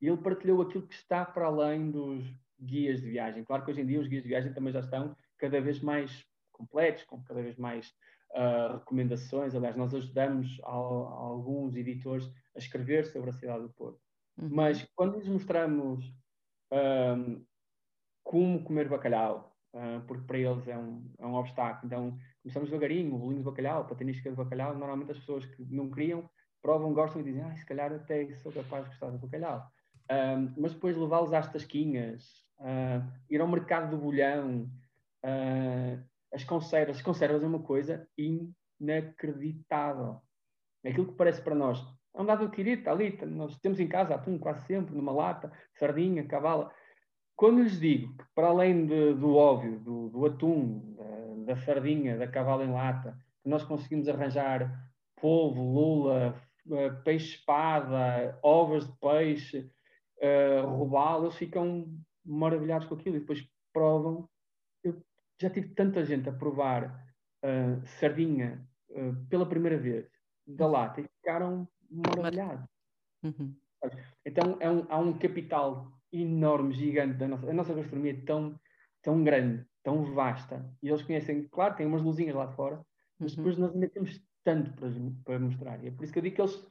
e 0.00 0.08
ele 0.08 0.16
partilhou 0.16 0.62
aquilo 0.62 0.86
que 0.86 0.94
está 0.94 1.24
para 1.24 1.46
além 1.46 1.90
dos 1.90 2.24
guias 2.58 3.00
de 3.00 3.10
viagem. 3.10 3.44
Claro 3.44 3.64
que 3.64 3.70
hoje 3.70 3.82
em 3.82 3.86
dia 3.86 4.00
os 4.00 4.08
guias 4.08 4.22
de 4.22 4.28
viagem 4.28 4.52
também 4.52 4.72
já 4.72 4.80
estão 4.80 5.16
cada 5.38 5.60
vez 5.60 5.80
mais 5.80 6.24
completos, 6.60 7.04
com 7.04 7.22
cada 7.22 7.42
vez 7.42 7.56
mais 7.56 7.88
uh, 8.32 8.78
recomendações. 8.78 9.54
Aliás, 9.54 9.76
nós 9.76 9.94
ajudamos 9.94 10.60
a, 10.62 10.68
a, 10.68 10.72
alguns 10.72 11.76
editores 11.76 12.30
a 12.54 12.58
escrever 12.58 13.06
sobre 13.06 13.30
a 13.30 13.32
cidade 13.32 13.62
do 13.62 13.70
Porto. 13.70 14.00
Uhum. 14.38 14.48
Mas 14.52 14.86
quando 14.94 15.16
lhes 15.16 15.28
mostramos 15.28 16.04
um, 16.72 17.44
como 18.22 18.62
comer 18.62 18.88
bacalhau, 18.88 19.56
uh, 19.74 20.00
porque 20.06 20.24
para 20.24 20.38
eles 20.38 20.68
é 20.68 20.76
um, 20.76 21.12
é 21.18 21.26
um 21.26 21.34
obstáculo, 21.34 21.86
então 21.86 22.18
começamos 22.42 22.70
devagarinho, 22.70 23.18
bolinho 23.18 23.38
de 23.38 23.44
bacalhau, 23.44 23.82
a 23.82 23.84
patanisca 23.84 24.30
de 24.30 24.36
bacalhau, 24.36 24.72
normalmente 24.74 25.12
as 25.12 25.18
pessoas 25.18 25.44
que 25.44 25.64
não 25.64 25.90
queriam 25.90 26.28
provam, 26.62 26.92
gostam 26.92 27.22
e 27.22 27.24
dizem, 27.24 27.42
ah, 27.42 27.56
se 27.56 27.64
calhar 27.64 27.90
até 27.90 28.32
sou 28.34 28.52
capaz 28.52 28.84
de 28.84 28.90
gostar 28.90 29.10
de 29.10 29.18
bacalhau 29.18 29.66
mas 30.56 30.72
depois 30.72 30.96
levá-los 30.96 31.32
às 31.32 31.50
tasquinhas, 31.50 32.44
uh, 32.58 33.06
ir 33.28 33.40
ao 33.40 33.48
mercado 33.48 33.90
do 33.90 34.02
bolhão, 34.02 34.70
uh, 35.24 36.09
as 36.32 36.44
conservas. 36.44 36.96
As 36.96 37.02
conservas 37.02 37.42
é 37.42 37.46
uma 37.46 37.62
coisa 37.62 38.08
inacreditável. 38.80 40.20
Aquilo 40.84 41.08
que 41.08 41.16
parece 41.16 41.42
para 41.42 41.54
nós 41.54 41.80
é 42.14 42.20
um 42.20 42.26
dado 42.26 42.44
adquirido, 42.44 42.80
está 42.80 42.92
ali, 42.92 43.16
nós 43.26 43.58
temos 43.60 43.78
em 43.78 43.86
casa 43.86 44.14
atum 44.14 44.38
quase 44.38 44.66
sempre, 44.66 44.94
numa 44.94 45.12
lata, 45.12 45.52
sardinha, 45.78 46.26
cavala. 46.26 46.72
Quando 47.36 47.62
lhes 47.62 47.78
digo 47.78 48.16
que, 48.16 48.24
para 48.34 48.48
além 48.48 48.86
de, 48.86 49.14
do 49.14 49.36
óbvio, 49.36 49.78
do, 49.78 50.08
do 50.10 50.26
atum, 50.26 50.94
da, 50.96 51.54
da, 51.54 51.60
sardinha, 51.60 52.18
da 52.18 52.26
cavala 52.26 52.64
em 52.64 52.72
lata, 52.72 53.16
nós 53.44 53.62
conseguimos 53.64 54.08
arranjar 54.08 54.70
polvo, 55.20 55.62
lula, 55.62 56.34
ah, 56.70 56.90
peixe-espada, 57.04 58.38
ovas 58.42 58.86
de 58.86 58.92
peixe, 59.00 59.70
uh, 60.18 60.66
roubá-lo, 60.66 61.26
eles 61.26 61.36
ficam 61.36 61.86
maravilhados 62.24 62.86
com 62.86 62.94
aquilo 62.94 63.16
e 63.16 63.20
depois 63.20 63.46
provam. 63.72 64.28
Já 65.40 65.50
tive 65.50 65.68
tanta 65.74 66.04
gente 66.04 66.28
a 66.28 66.32
provar 66.32 67.04
uh, 67.44 67.86
sardinha 67.86 68.66
uh, 68.90 69.14
pela 69.28 69.48
primeira 69.48 69.78
vez 69.78 70.06
da 70.46 70.66
uhum. 70.66 70.72
lata 70.72 71.00
e 71.00 71.04
ficaram 71.04 71.68
maravilhados. 71.90 72.66
Uhum. 73.22 73.54
Então 74.24 74.56
é 74.60 74.70
um, 74.70 74.86
há 74.90 74.98
um 74.98 75.18
capital 75.18 75.90
enorme, 76.12 76.74
gigante 76.74 77.14
da 77.14 77.28
nossa, 77.28 77.48
a 77.48 77.52
nossa 77.52 77.74
gastronomia 77.74 78.12
é 78.12 78.20
tão, 78.24 78.58
tão 79.02 79.24
grande, 79.24 79.64
tão 79.82 80.04
vasta, 80.12 80.68
e 80.82 80.88
eles 80.88 81.02
conhecem, 81.02 81.48
claro, 81.48 81.76
tem 81.76 81.86
umas 81.86 82.02
luzinhas 82.02 82.34
lá 82.34 82.46
de 82.46 82.54
fora, 82.54 82.84
mas 83.18 83.32
uhum. 83.32 83.36
depois 83.38 83.58
nós 83.58 83.72
ainda 83.72 83.88
temos 83.88 84.20
tanto 84.44 84.72
para, 84.72 84.88
para 85.24 85.38
mostrar. 85.38 85.82
E 85.82 85.88
é 85.88 85.90
por 85.90 86.04
isso 86.04 86.12
que 86.12 86.18
eu 86.18 86.22
digo 86.22 86.36
que 86.36 86.42
eles 86.42 86.66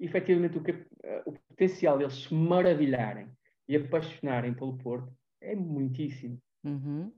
efetivamente 0.00 0.58
o, 0.58 0.62
eh, 1.04 1.22
o 1.26 1.32
potencial 1.32 1.98
deles 1.98 2.14
se 2.14 2.34
maravilharem 2.34 3.28
e 3.68 3.76
apaixonarem 3.76 4.54
pelo 4.54 4.78
Porto 4.78 5.12
é 5.40 5.54
muitíssimo. 5.54 6.40
Uhum. 6.62 7.10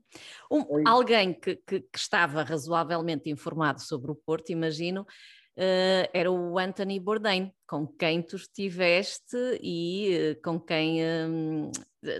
Um, 0.49 0.87
alguém 0.87 1.33
que, 1.33 1.57
que, 1.57 1.81
que, 1.81 1.97
estava 1.97 2.43
razoavelmente 2.43 3.29
informado 3.29 3.81
sobre 3.81 4.11
o 4.11 4.15
Porto, 4.15 4.51
imagino, 4.51 5.01
uh, 5.01 6.09
era 6.13 6.31
o 6.31 6.57
Anthony 6.57 6.99
Bourdain, 6.99 7.51
com 7.67 7.85
quem 7.85 8.21
tu 8.21 8.37
estiveste 8.37 9.35
e 9.61 10.35
uh, 10.37 10.41
com 10.41 10.59
quem 10.59 11.01
um, 11.03 11.71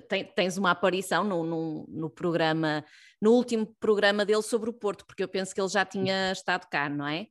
tem, 0.10 0.26
tens 0.26 0.58
uma 0.58 0.72
aparição 0.72 1.24
no, 1.24 1.44
no, 1.44 1.86
no, 1.88 2.10
programa, 2.10 2.84
no 3.22 3.32
último 3.32 3.74
programa 3.80 4.26
dele 4.26 4.42
sobre 4.42 4.70
o 4.70 4.74
Porto, 4.74 5.06
porque 5.06 5.24
eu 5.24 5.30
penso 5.30 5.56
que 5.56 5.62
ele 5.62 5.70
já 5.70 5.86
tinha 5.86 6.32
estado 6.32 6.68
cá, 6.70 6.90
não 6.90 7.08
é? 7.08 7.28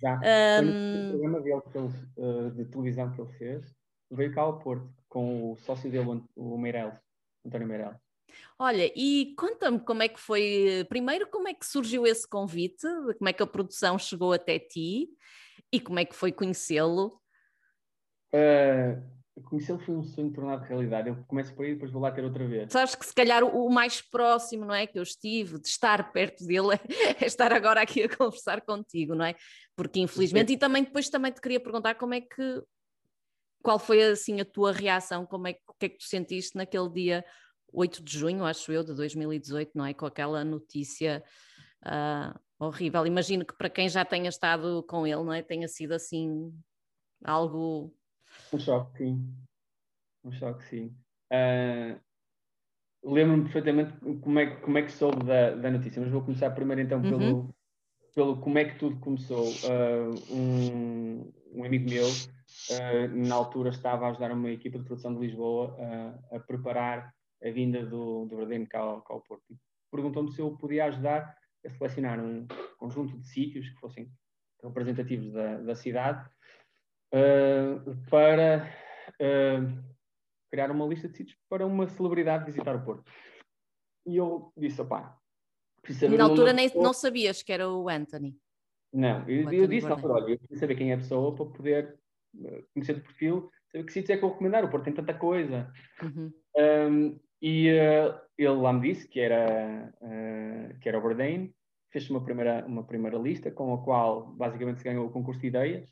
Já. 0.00 0.14
Um... 0.14 0.20
Foi 0.20 0.64
no 0.64 1.10
programa 1.10 1.40
dele 1.40 1.62
que 1.70 1.78
ele, 1.78 2.50
de 2.50 2.64
televisão 2.66 3.12
que 3.12 3.20
ele 3.20 3.32
fez, 3.38 3.74
veio 4.10 4.34
cá 4.34 4.42
ao 4.42 4.58
Porto, 4.58 4.92
com 5.08 5.52
o 5.52 5.56
sócio 5.56 5.90
dele, 5.90 6.22
o 6.34 6.58
Meirelles, 6.58 6.98
António 7.44 7.66
Meirelles. 7.66 8.05
Olha, 8.58 8.90
e 8.96 9.34
conta-me 9.36 9.80
como 9.80 10.02
é 10.02 10.08
que 10.08 10.20
foi, 10.20 10.84
primeiro 10.88 11.28
como 11.28 11.48
é 11.48 11.54
que 11.54 11.66
surgiu 11.66 12.06
esse 12.06 12.28
convite, 12.28 12.86
como 13.18 13.28
é 13.28 13.32
que 13.32 13.42
a 13.42 13.46
produção 13.46 13.98
chegou 13.98 14.32
até 14.32 14.58
ti 14.58 15.08
e 15.72 15.80
como 15.80 15.98
é 15.98 16.04
que 16.04 16.14
foi 16.14 16.32
conhecê-lo? 16.32 17.20
Uh, 18.34 19.16
Conhecê-lo 19.44 19.78
foi 19.78 19.94
um 19.94 20.02
sonho 20.02 20.32
tornado 20.32 20.64
realidade. 20.64 21.10
Eu 21.10 21.16
começo 21.26 21.54
por 21.54 21.64
aí 21.64 21.72
e 21.72 21.74
depois 21.74 21.92
vou 21.92 22.00
lá 22.00 22.10
ter 22.10 22.24
outra 22.24 22.46
vez. 22.46 22.72
Sabes 22.72 22.94
que 22.94 23.04
se 23.04 23.14
calhar 23.14 23.44
o, 23.44 23.68
mais 23.68 24.00
próximo, 24.00 24.64
não 24.64 24.74
é? 24.74 24.86
Que 24.86 24.98
eu 24.98 25.02
estive 25.02 25.60
de 25.60 25.68
estar 25.68 26.10
perto 26.10 26.44
dele 26.46 26.68
é, 27.20 27.24
é 27.24 27.26
estar 27.26 27.52
agora 27.52 27.82
aqui 27.82 28.02
a 28.02 28.16
conversar 28.16 28.62
contigo, 28.62 29.14
não 29.14 29.26
é? 29.26 29.34
Porque 29.76 30.00
infelizmente, 30.00 30.54
e 30.54 30.56
também 30.56 30.84
depois 30.84 31.10
também 31.10 31.32
te 31.32 31.40
queria 31.40 31.60
perguntar 31.60 31.96
como 31.96 32.14
é 32.14 32.22
que 32.22 32.62
qual 33.62 33.78
foi 33.78 34.02
assim 34.02 34.40
a 34.40 34.44
tua 34.44 34.72
reação, 34.72 35.26
como 35.26 35.48
é 35.48 35.56
o 35.68 35.74
que 35.74 35.86
é 35.86 35.88
que 35.90 35.98
tu 35.98 36.04
sentiste 36.04 36.56
naquele 36.56 36.88
dia 36.88 37.24
8 37.72 38.02
de 38.02 38.18
junho, 38.18 38.44
acho 38.44 38.72
eu, 38.72 38.82
de 38.82 38.94
2018, 38.94 39.72
não 39.74 39.84
é? 39.84 39.94
Com 39.94 40.06
aquela 40.06 40.44
notícia 40.44 41.22
uh, 41.84 42.38
horrível. 42.58 43.06
Imagino 43.06 43.44
que 43.44 43.56
para 43.56 43.70
quem 43.70 43.88
já 43.88 44.04
tenha 44.04 44.28
estado 44.28 44.82
com 44.88 45.06
ele, 45.06 45.22
não 45.22 45.32
é? 45.32 45.42
Tenha 45.42 45.68
sido 45.68 45.92
assim 45.92 46.52
algo 47.24 47.94
um 48.52 48.58
choque, 48.58 48.98
sim. 48.98 49.34
Um 50.24 50.32
choque, 50.32 50.64
sim. 50.64 50.96
Uh, 51.32 52.00
Lembro-me 53.04 53.44
perfeitamente 53.44 53.92
como 54.20 54.38
é, 54.40 54.56
como 54.56 54.78
é 54.78 54.82
que 54.82 54.90
soube 54.90 55.24
da, 55.24 55.54
da 55.54 55.70
notícia, 55.70 56.02
mas 56.02 56.10
vou 56.10 56.22
começar 56.22 56.50
primeiro 56.50 56.82
então 56.82 57.00
uhum. 57.00 57.08
pelo, 57.08 57.54
pelo 58.12 58.40
como 58.40 58.58
é 58.58 58.64
que 58.64 58.78
tudo 58.80 58.98
começou. 58.98 59.46
Uh, 59.46 60.34
um, 60.34 61.32
um 61.52 61.64
amigo 61.64 61.88
meu, 61.88 62.08
na 63.12 63.36
altura, 63.36 63.70
estava 63.70 64.06
a 64.06 64.10
ajudar 64.10 64.32
uma 64.32 64.50
equipa 64.50 64.78
de 64.78 64.84
produção 64.84 65.14
de 65.14 65.20
Lisboa 65.20 65.76
a 66.32 66.40
preparar 66.40 67.14
a 67.42 67.50
vinda 67.50 67.84
do, 67.84 68.26
do 68.26 68.36
Verdadeiro 68.36 68.66
cá, 68.66 68.80
cá 69.02 69.14
ao 69.14 69.22
Porto. 69.22 69.56
Perguntou-me 69.90 70.32
se 70.32 70.40
eu 70.40 70.56
podia 70.56 70.86
ajudar 70.86 71.36
a 71.64 71.70
selecionar 71.70 72.20
um 72.20 72.46
conjunto 72.78 73.18
de 73.18 73.28
sítios 73.28 73.68
que 73.68 73.80
fossem 73.80 74.10
representativos 74.62 75.32
da, 75.32 75.60
da 75.60 75.74
cidade 75.74 76.28
para 78.10 78.70
criar 80.50 80.70
uma 80.70 80.86
lista 80.86 81.08
de 81.08 81.16
sítios 81.16 81.38
para 81.48 81.66
uma 81.66 81.88
celebridade 81.88 82.44
visitar 82.44 82.74
o 82.74 82.84
Porto. 82.84 83.10
E 84.06 84.16
eu 84.16 84.52
disse, 84.56 84.80
opá, 84.80 85.18
e 86.02 86.16
na 86.16 86.24
altura 86.24 86.52
nem, 86.52 86.68
não 86.74 86.92
sabias 86.92 87.42
que 87.42 87.52
era 87.52 87.68
o 87.68 87.88
Anthony. 87.88 88.36
Não, 88.92 89.28
eu, 89.28 89.52
eu 89.52 89.66
disse, 89.66 89.86
olha, 89.86 90.32
eu 90.32 90.38
queria 90.38 90.58
saber 90.58 90.76
quem 90.76 90.90
é 90.90 90.94
a 90.94 90.98
pessoa 90.98 91.34
para 91.34 91.46
poder 91.46 91.98
eh, 92.44 92.64
conhecer 92.72 92.96
o 92.96 93.02
perfil, 93.02 93.50
saber 93.70 93.84
que 93.84 93.92
sítios 93.92 94.10
é 94.10 94.18
que 94.18 94.24
eu 94.24 94.30
recomendar, 94.30 94.64
o 94.64 94.70
Porto 94.70 94.84
tem 94.84 94.94
tanta 94.94 95.14
coisa. 95.14 95.72
Uhum. 96.02 96.32
Um, 96.56 97.20
e 97.40 97.70
uh, 97.70 98.18
ele 98.38 98.48
lá 98.48 98.72
me 98.72 98.88
disse 98.88 99.06
que 99.08 99.20
era, 99.20 99.92
uh, 100.00 100.78
que 100.80 100.88
era 100.88 100.98
o 100.98 101.00
Bourdain, 101.00 101.54
fez 101.90 102.08
uma 102.10 102.22
primeira, 102.22 102.64
uma 102.66 102.84
primeira 102.84 103.18
lista 103.18 103.50
com 103.50 103.74
a 103.74 103.82
qual 103.82 104.26
basicamente 104.26 104.78
se 104.78 104.84
ganhou 104.84 105.06
o 105.06 105.10
concurso 105.10 105.40
de 105.40 105.48
ideias. 105.48 105.88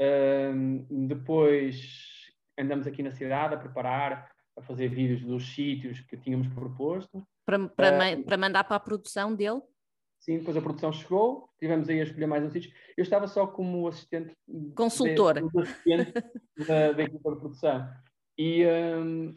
Um, 0.00 1.06
depois 1.06 2.32
andamos 2.58 2.86
aqui 2.86 3.02
na 3.02 3.12
cidade 3.12 3.54
a 3.54 3.58
preparar, 3.58 4.30
a 4.56 4.62
fazer 4.62 4.88
vídeos 4.88 5.22
dos 5.22 5.54
sítios 5.54 6.00
que 6.00 6.16
tínhamos 6.16 6.48
proposto. 6.48 7.26
Para, 7.46 7.68
para, 7.68 8.18
uh, 8.18 8.22
para 8.24 8.36
mandar 8.36 8.64
para 8.64 8.76
a 8.76 8.80
produção 8.80 9.34
dele? 9.34 9.62
Sim, 10.22 10.38
depois 10.38 10.56
a 10.56 10.62
produção 10.62 10.92
chegou, 10.92 11.48
tivemos 11.58 11.88
aí 11.88 11.98
a 11.98 12.04
escolher 12.04 12.28
mais 12.28 12.44
uns 12.44 12.52
sítios. 12.52 12.72
Eu 12.96 13.02
estava 13.02 13.26
só 13.26 13.44
como 13.44 13.88
assistente. 13.88 14.32
Consultor. 14.76 15.34
De, 15.34 15.60
assistente 15.60 16.12
da, 16.64 16.92
da 16.92 17.02
equipa 17.02 17.32
de 17.32 17.40
produção. 17.40 17.88
E, 18.38 18.64
um, 18.64 19.34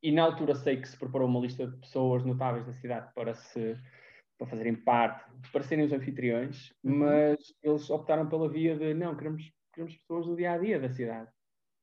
e 0.00 0.12
na 0.12 0.22
altura 0.22 0.54
sei 0.54 0.80
que 0.80 0.88
se 0.88 0.96
preparou 0.96 1.26
uma 1.26 1.40
lista 1.40 1.66
de 1.66 1.76
pessoas 1.76 2.24
notáveis 2.24 2.64
da 2.66 2.72
cidade 2.72 3.12
para 3.14 3.34
se 3.34 3.76
para 4.38 4.46
fazerem 4.46 4.76
parte, 4.76 5.24
para 5.52 5.64
serem 5.64 5.84
os 5.84 5.92
anfitriões, 5.92 6.72
uhum. 6.84 6.98
mas 6.98 7.52
eles 7.60 7.90
optaram 7.90 8.28
pela 8.28 8.48
via 8.48 8.76
de 8.76 8.94
não, 8.94 9.16
queremos, 9.16 9.52
queremos 9.74 9.96
pessoas 9.96 10.26
do 10.26 10.36
dia 10.36 10.52
a 10.52 10.58
dia 10.58 10.78
da 10.78 10.88
cidade. 10.88 11.28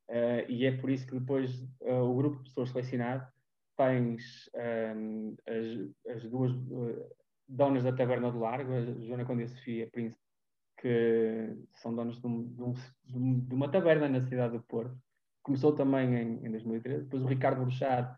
Uh, 0.09 0.47
e 0.47 0.65
é 0.65 0.71
por 0.71 0.89
isso 0.89 1.05
que 1.05 1.19
depois 1.19 1.61
uh, 1.81 2.09
o 2.09 2.15
grupo 2.15 2.37
de 2.37 2.43
pessoas 2.43 2.69
selecionado 2.69 3.27
tens 3.75 4.49
um, 4.95 5.35
as, 5.45 6.15
as, 6.15 6.23
duas 6.29 6.53
uh, 6.53 7.11
donas 7.47 7.83
da 7.83 7.93
Taberna 7.93 8.31
do 8.31 8.39
Largo, 8.39 8.73
a 8.73 8.81
Joana 9.05 9.25
Conde 9.25 9.43
e 9.43 9.45
a 9.45 9.47
Sofia 9.47 9.89
Príncipe, 9.91 10.21
que 10.77 11.55
são 11.73 11.95
donas 11.95 12.19
de, 12.19 12.27
um, 12.27 12.47
de, 12.47 12.63
um, 12.63 13.39
de, 13.39 13.55
uma 13.55 13.69
taberna 13.69 14.09
na 14.09 14.21
cidade 14.21 14.57
do 14.57 14.63
Porto. 14.63 14.97
Começou 15.43 15.73
também 15.73 16.15
em, 16.15 16.45
em 16.45 16.51
2013. 16.51 17.03
Depois 17.03 17.23
o 17.23 17.27
Ricardo 17.27 17.61
Bruxado, 17.61 18.17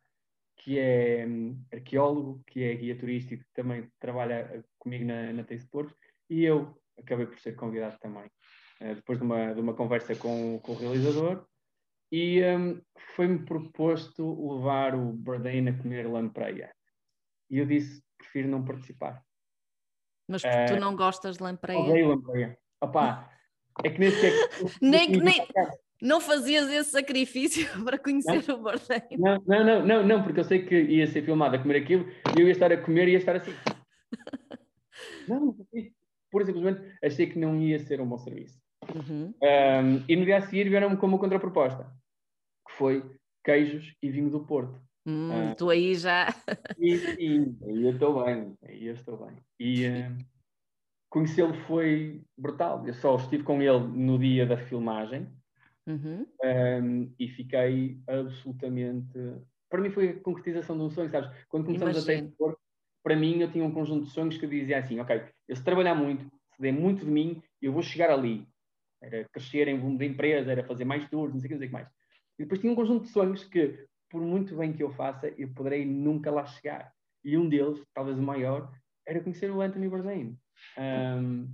que 0.57 0.79
é 0.79 1.25
um, 1.27 1.61
arqueólogo, 1.71 2.43
que 2.47 2.63
é 2.63 2.75
guia 2.75 2.97
turístico, 2.97 3.43
que 3.43 3.53
também 3.53 3.89
trabalha 3.99 4.63
comigo 4.79 5.05
na, 5.05 5.33
na 5.33 5.43
Taste 5.43 5.67
Porto. 5.69 5.95
E 6.29 6.43
eu 6.43 6.77
acabei 6.97 7.25
por 7.25 7.37
ser 7.39 7.55
convidado 7.55 7.97
também. 7.99 8.29
depois 8.79 9.19
de 9.19 9.25
uma, 9.25 9.53
de 9.53 9.61
uma 9.61 9.73
conversa 9.73 10.15
com, 10.15 10.59
com 10.59 10.71
o 10.71 10.77
realizador, 10.77 11.45
e 12.11 12.41
um, 12.43 12.81
foi-me 13.15 13.39
proposto 13.39 14.55
levar 14.55 14.95
o 14.95 15.11
Bourdain 15.11 15.67
a 15.67 15.77
comer 15.77 16.07
lampreia. 16.07 16.73
E 17.49 17.57
eu 17.59 17.65
disse, 17.65 18.01
prefiro 18.17 18.47
não 18.47 18.63
participar. 18.63 19.23
Mas 20.27 20.41
porque 20.41 20.65
tu 20.65 20.79
não 20.79 20.95
gostas 20.95 21.37
de 21.37 21.43
lampreia? 21.43 21.79
Odeio 21.79 22.09
lampreia. 22.09 22.57
Opá, 22.81 23.31
é 23.83 23.89
que 23.89 23.99
nem 23.99 24.11
sequer... 24.11 24.33
nem, 24.81 25.09
nem, 25.09 25.47
não 26.01 26.21
fazias 26.21 26.69
esse 26.69 26.91
sacrifício 26.91 27.67
para 27.83 27.97
conhecer 27.97 28.43
não, 28.47 28.55
o 28.55 28.61
Bourdain? 28.61 29.01
Não, 29.17 29.43
não, 29.47 29.63
não, 29.63 29.85
não, 29.85 30.03
não, 30.05 30.23
porque 30.23 30.39
eu 30.39 30.43
sei 30.43 30.65
que 30.65 30.75
ia 30.75 31.07
ser 31.07 31.23
filmado 31.23 31.55
a 31.55 31.59
comer 31.59 31.77
aquilo 31.77 32.07
e 32.37 32.41
eu 32.41 32.47
ia 32.47 32.51
estar 32.51 32.71
a 32.71 32.77
comer 32.77 33.07
e 33.07 33.11
ia 33.11 33.17
estar 33.17 33.35
assim. 33.35 33.53
não, 35.27 35.55
por 36.29 36.45
simplesmente 36.45 36.97
achei 37.03 37.27
que 37.27 37.39
não 37.39 37.55
ia 37.59 37.79
ser 37.79 38.01
um 38.01 38.07
bom 38.07 38.17
serviço. 38.17 38.59
Uhum. 38.93 39.33
Um, 39.41 40.05
e 40.07 40.15
no 40.15 40.25
dia 40.25 40.37
a 40.37 40.41
seguir 40.41 40.69
vieram-me 40.69 40.97
com 40.97 41.07
uma 41.07 41.17
contraproposta, 41.17 41.91
que 42.67 42.73
foi 42.73 43.03
queijos 43.43 43.95
e 44.01 44.09
vinho 44.09 44.29
do 44.29 44.45
Porto. 44.45 44.79
Hum, 45.07 45.51
uh, 45.51 45.55
tu 45.55 45.69
aí 45.69 45.95
já. 45.95 46.27
e, 46.77 46.97
sim, 46.97 47.57
aí 47.63 47.83
eu 47.83 47.91
estou 47.91 48.25
bem, 48.25 48.57
aí 48.63 48.87
eu 48.87 48.93
estou 48.93 49.25
bem. 49.25 49.37
E 49.59 49.87
uh, 49.87 50.17
conhecê-lo 51.09 51.53
foi 51.65 52.21
brutal. 52.37 52.85
Eu 52.85 52.93
só 52.93 53.15
estive 53.15 53.43
com 53.43 53.61
ele 53.61 53.79
no 53.79 54.19
dia 54.19 54.45
da 54.45 54.57
filmagem 54.57 55.27
uhum. 55.87 56.25
um, 56.43 57.13
e 57.17 57.27
fiquei 57.29 57.99
absolutamente. 58.07 59.17
Para 59.69 59.81
mim 59.81 59.89
foi 59.89 60.09
a 60.09 60.19
concretização 60.19 60.77
de 60.77 60.83
um 60.83 60.89
sonho, 60.89 61.09
sabes? 61.09 61.31
Quando 61.47 61.65
começamos 61.65 62.03
Imagino. 62.03 62.27
a 62.27 62.29
ter 62.29 62.35
Porto, 62.37 62.59
para 63.01 63.15
mim 63.15 63.39
eu 63.39 63.51
tinha 63.51 63.63
um 63.63 63.71
conjunto 63.71 64.05
de 64.05 64.11
sonhos 64.11 64.37
que 64.37 64.45
eu 64.45 64.49
dizia 64.49 64.79
assim: 64.79 64.99
ok, 64.99 65.23
eu 65.47 65.55
se 65.55 65.63
trabalhar 65.63 65.95
muito, 65.95 66.25
se 66.53 66.61
der 66.61 66.73
muito 66.73 67.05
de 67.05 67.11
mim, 67.11 67.41
eu 67.61 67.71
vou 67.71 67.81
chegar 67.81 68.09
ali 68.11 68.45
era 69.01 69.27
crescer 69.31 69.67
em 69.67 69.79
volume 69.79 69.97
de 69.99 70.05
empresa, 70.05 70.51
era 70.51 70.63
fazer 70.63 70.85
mais 70.85 71.07
tours, 71.09 71.33
não 71.33 71.39
sei 71.39 71.55
o 71.55 71.59
que, 71.59 71.67
mais. 71.69 71.87
E 72.37 72.43
depois 72.43 72.59
tinha 72.59 72.71
um 72.71 72.75
conjunto 72.75 73.05
de 73.05 73.11
sonhos 73.11 73.43
que, 73.43 73.85
por 74.09 74.21
muito 74.21 74.55
bem 74.55 74.73
que 74.73 74.83
eu 74.83 74.91
faça, 74.91 75.27
eu 75.37 75.49
poderei 75.53 75.85
nunca 75.85 76.31
lá 76.31 76.45
chegar. 76.45 76.93
E 77.23 77.37
um 77.37 77.47
deles, 77.47 77.81
talvez 77.93 78.17
o 78.17 78.21
maior, 78.21 78.71
era 79.05 79.21
conhecer 79.21 79.51
o 79.51 79.61
Anthony 79.61 79.89
Bourdain. 79.89 80.37
Um, 80.77 81.49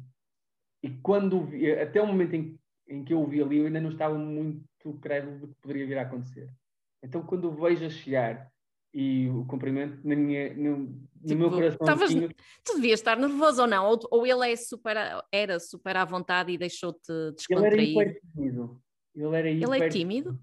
e 0.81 0.89
quando 1.01 1.43
vi, 1.45 1.71
até 1.71 2.01
o 2.01 2.07
momento 2.07 2.35
em, 2.35 2.59
em, 2.87 3.03
que 3.03 3.13
eu 3.13 3.21
o 3.21 3.27
vi 3.27 3.41
ali, 3.41 3.57
eu 3.57 3.67
ainda 3.67 3.79
não 3.79 3.91
estava 3.91 4.17
muito 4.17 4.93
crédulo 5.01 5.39
do 5.39 5.47
que 5.47 5.55
poderia 5.61 5.87
vir 5.87 5.97
a 5.97 6.01
acontecer. 6.01 6.49
Então, 7.01 7.25
quando 7.25 7.45
o 7.45 7.55
vejo 7.55 7.85
a 7.85 7.89
chegar 7.89 8.51
e 8.93 9.27
o 9.29 9.45
cumprimento 9.45 9.99
na 10.07 10.15
minha, 10.15 10.53
no, 10.53 10.77
no 10.77 11.07
tipo, 11.25 11.35
meu 11.35 11.49
coração. 11.49 11.85
Tavas, 11.85 12.13
tu 12.63 12.75
devias 12.75 12.99
estar 12.99 13.17
nervoso 13.17 13.61
ou 13.61 13.67
não? 13.67 13.87
Ou, 13.87 13.99
ou 14.11 14.27
ele 14.27 14.51
é 14.51 14.55
super, 14.55 14.95
era 15.31 15.59
super 15.59 15.97
à 15.97 16.05
vontade 16.05 16.51
e 16.51 16.57
deixou-te 16.57 17.11
descontrair? 17.35 17.73
Ele 17.73 17.99
era 17.99 18.09
hiper 18.09 18.21
tímido. 18.21 18.81
Ele, 19.15 19.35
era 19.35 19.49
hiper, 19.49 19.69
ele 19.69 19.83
é 19.83 19.89
tímido? 19.89 20.39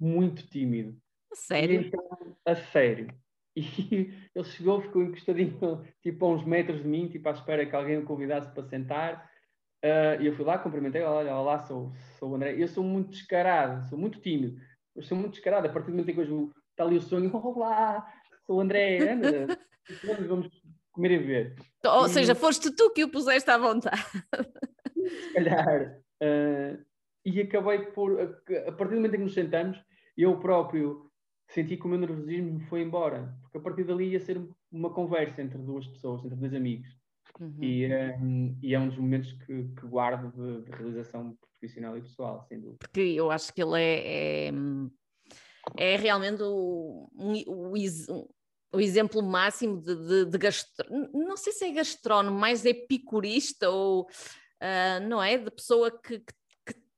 Muito 0.00 0.46
tímido. 0.46 1.00
A 1.32 1.36
sério? 1.36 1.80
Então, 1.80 2.36
a 2.44 2.54
sério. 2.54 3.08
E 3.54 4.10
ele 4.34 4.44
chegou, 4.46 4.80
ficou 4.80 5.02
encostadinho, 5.02 5.84
tipo 6.00 6.24
a 6.24 6.30
uns 6.30 6.42
metros 6.42 6.82
de 6.82 6.88
mim, 6.88 7.06
tipo 7.08 7.28
à 7.28 7.32
espera 7.32 7.66
que 7.66 7.76
alguém 7.76 7.98
o 7.98 8.04
convidasse 8.04 8.50
para 8.50 8.62
sentar. 8.62 9.30
Uh, 9.84 10.22
e 10.22 10.26
eu 10.26 10.34
fui 10.34 10.44
lá, 10.44 10.58
cumprimentei, 10.58 11.02
olha, 11.02 11.36
olá, 11.36 11.58
sou, 11.58 11.92
sou 12.18 12.30
o 12.30 12.34
André. 12.34 12.54
Eu 12.56 12.66
sou 12.66 12.82
muito 12.82 13.10
descarado, 13.10 13.86
sou 13.90 13.98
muito 13.98 14.20
tímido. 14.20 14.58
Eu 14.96 15.02
sou 15.02 15.18
muito 15.18 15.34
descarado. 15.34 15.66
A 15.66 15.70
partir 15.70 15.88
do 15.88 15.92
momento 15.92 16.08
em 16.08 16.14
que 16.14 16.20
eu 16.20 16.50
está 16.70 16.84
ali 16.84 16.96
o 16.96 17.02
sonho, 17.02 17.30
olá, 17.36 18.10
sou 18.46 18.56
o 18.56 18.60
André, 18.60 19.10
anda, 19.10 19.58
vamos 20.26 20.48
comer 20.90 21.10
e 21.10 21.18
ver. 21.18 21.56
Ou 21.84 22.08
seja, 22.08 22.34
foste 22.34 22.74
tu 22.74 22.90
que 22.90 23.04
o 23.04 23.10
puseste 23.10 23.50
à 23.50 23.58
vontade. 23.58 24.02
Se 24.96 25.34
calhar. 25.34 25.98
Uh, 26.22 26.82
e 27.24 27.40
acabei 27.40 27.80
por, 27.86 28.18
a 28.20 28.72
partir 28.72 28.94
do 28.94 28.96
momento 28.96 29.14
em 29.14 29.18
que 29.18 29.24
nos 29.24 29.34
sentamos, 29.34 29.78
eu 30.16 30.38
próprio 30.38 31.11
senti 31.48 31.76
que 31.76 31.86
o 31.86 31.88
meu 31.88 31.98
nervosismo 31.98 32.60
foi 32.68 32.82
embora, 32.82 33.34
porque 33.42 33.58
a 33.58 33.60
partir 33.60 33.84
dali 33.84 34.10
ia 34.10 34.20
ser 34.20 34.40
uma 34.70 34.90
conversa 34.90 35.42
entre 35.42 35.58
duas 35.58 35.86
pessoas, 35.86 36.24
entre 36.24 36.36
dois 36.36 36.54
amigos. 36.54 36.88
Uhum. 37.40 37.56
E, 37.60 37.86
um, 38.20 38.58
e, 38.62 38.74
é 38.74 38.78
um 38.78 38.88
dos 38.88 38.98
momentos 38.98 39.32
que, 39.32 39.64
que 39.64 39.86
guardo 39.86 40.30
de, 40.32 40.64
de, 40.64 40.70
realização 40.70 41.36
profissional 41.40 41.96
e 41.96 42.02
pessoal, 42.02 42.44
sem 42.46 42.60
dúvida. 42.60 42.78
Porque 42.80 43.00
eu 43.00 43.30
acho 43.30 43.54
que 43.54 43.62
ele 43.62 43.80
é, 43.80 44.48
é 44.48 44.52
é 45.76 45.96
realmente 45.96 46.42
o, 46.42 47.08
o, 47.14 47.72
o 48.72 48.80
exemplo 48.80 49.22
máximo 49.22 49.80
de, 49.80 49.94
de, 49.94 50.24
de 50.26 50.38
gastro... 50.38 50.86
não 51.12 51.36
sei 51.36 51.52
se 51.52 51.64
é 51.64 51.72
gastrónomo, 51.72 52.38
mais 52.38 52.64
epicurista 52.64 53.70
ou 53.70 54.02
uh, 54.02 55.08
não 55.08 55.22
é? 55.22 55.38
De 55.38 55.50
pessoa 55.50 55.90
que, 55.90 56.18
que, 56.18 56.34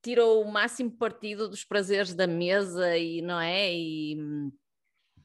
tirou 0.05 0.45
o 0.45 0.53
máximo 0.53 0.91
partido 0.91 1.49
dos 1.49 1.65
prazeres 1.65 2.15
da 2.15 2.27
mesa 2.27 2.97
e 2.99 3.23
não 3.23 3.41
é? 3.41 3.73
E, 3.75 4.19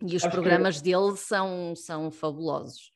e 0.02 0.16
os 0.16 0.24
Acho 0.24 0.32
programas 0.32 0.78
que... 0.78 0.86
dele 0.86 1.18
são, 1.18 1.76
são 1.76 2.10
fabulosos. 2.10 2.90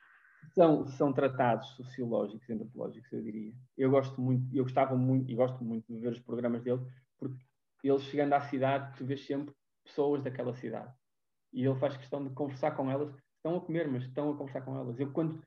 São, 0.55 0.87
são 0.87 1.11
tratados 1.11 1.67
sociológicos 1.71 2.47
e 2.47 2.53
antropológicos, 2.53 3.11
eu 3.11 3.21
diria. 3.21 3.53
Eu 3.77 3.91
gosto 3.91 4.21
muito, 4.21 4.55
eu 4.55 4.63
gostava 4.63 4.95
muito 4.95 5.29
e 5.29 5.35
gosto 5.35 5.61
muito 5.63 5.85
de 5.91 5.99
ver 5.99 6.13
os 6.13 6.19
programas 6.19 6.63
dele, 6.63 6.81
porque 7.17 7.37
ele 7.83 7.99
chegando 7.99 8.33
à 8.33 8.39
cidade, 8.39 8.95
tu 8.97 9.05
vês 9.05 9.25
sempre 9.25 9.53
pessoas 9.83 10.23
daquela 10.23 10.53
cidade. 10.53 10.93
E 11.51 11.65
ele 11.65 11.75
faz 11.79 11.97
questão 11.97 12.23
de 12.23 12.33
conversar 12.33 12.71
com 12.71 12.89
elas. 12.89 13.13
Estão 13.35 13.57
a 13.57 13.61
comer, 13.61 13.89
mas 13.89 14.03
estão 14.03 14.31
a 14.31 14.37
conversar 14.37 14.61
com 14.61 14.77
elas. 14.77 14.97
Eu, 14.97 15.11
quando, 15.11 15.41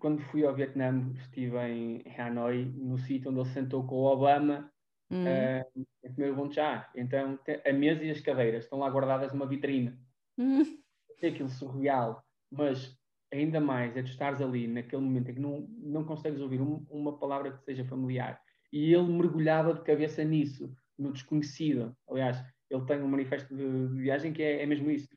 quando 0.00 0.22
fui 0.22 0.46
ao 0.46 0.54
Vietnã, 0.54 1.12
estive 1.14 1.58
em 1.58 2.02
Hanoi, 2.18 2.64
no 2.64 2.96
sítio 2.96 3.30
onde 3.30 3.40
ele 3.40 3.50
sentou 3.50 3.86
com 3.86 3.96
o 3.96 4.04
Obama 4.04 4.72
hum. 5.10 5.24
uh, 5.24 5.86
a 6.04 6.14
comer 6.14 6.32
o 6.32 6.36
bom 6.36 6.50
chá. 6.50 6.90
Então, 6.94 7.38
a 7.66 7.72
mesa 7.72 8.04
e 8.04 8.10
as 8.10 8.20
cadeiras 8.20 8.64
estão 8.64 8.78
lá 8.78 8.90
guardadas 8.90 9.32
numa 9.32 9.46
vitrine. 9.46 9.98
Hum. 10.38 10.62
É 11.22 11.28
aquilo 11.28 11.48
surreal, 11.48 12.22
mas 12.50 12.98
ainda 13.32 13.60
mais 13.60 13.96
é 13.96 14.02
tu 14.02 14.10
estares 14.10 14.40
ali 14.40 14.66
naquele 14.66 15.02
momento 15.02 15.30
em 15.30 15.34
que 15.34 15.40
não, 15.40 15.66
não 15.78 16.04
consegues 16.04 16.40
ouvir 16.40 16.60
um, 16.60 16.84
uma 16.90 17.18
palavra 17.18 17.52
que 17.52 17.64
seja 17.64 17.84
familiar. 17.84 18.40
E 18.72 18.92
ele 18.92 19.10
mergulhava 19.10 19.74
de 19.74 19.82
cabeça 19.82 20.24
nisso, 20.24 20.74
no 20.98 21.12
desconhecido. 21.12 21.96
Aliás, 22.08 22.44
ele 22.70 22.84
tem 22.84 23.02
um 23.02 23.08
manifesto 23.08 23.54
de, 23.54 23.88
de 23.88 24.00
viagem 24.00 24.32
que 24.32 24.42
é, 24.42 24.62
é, 24.62 24.66
mesmo 24.66 24.90
isso. 24.90 25.08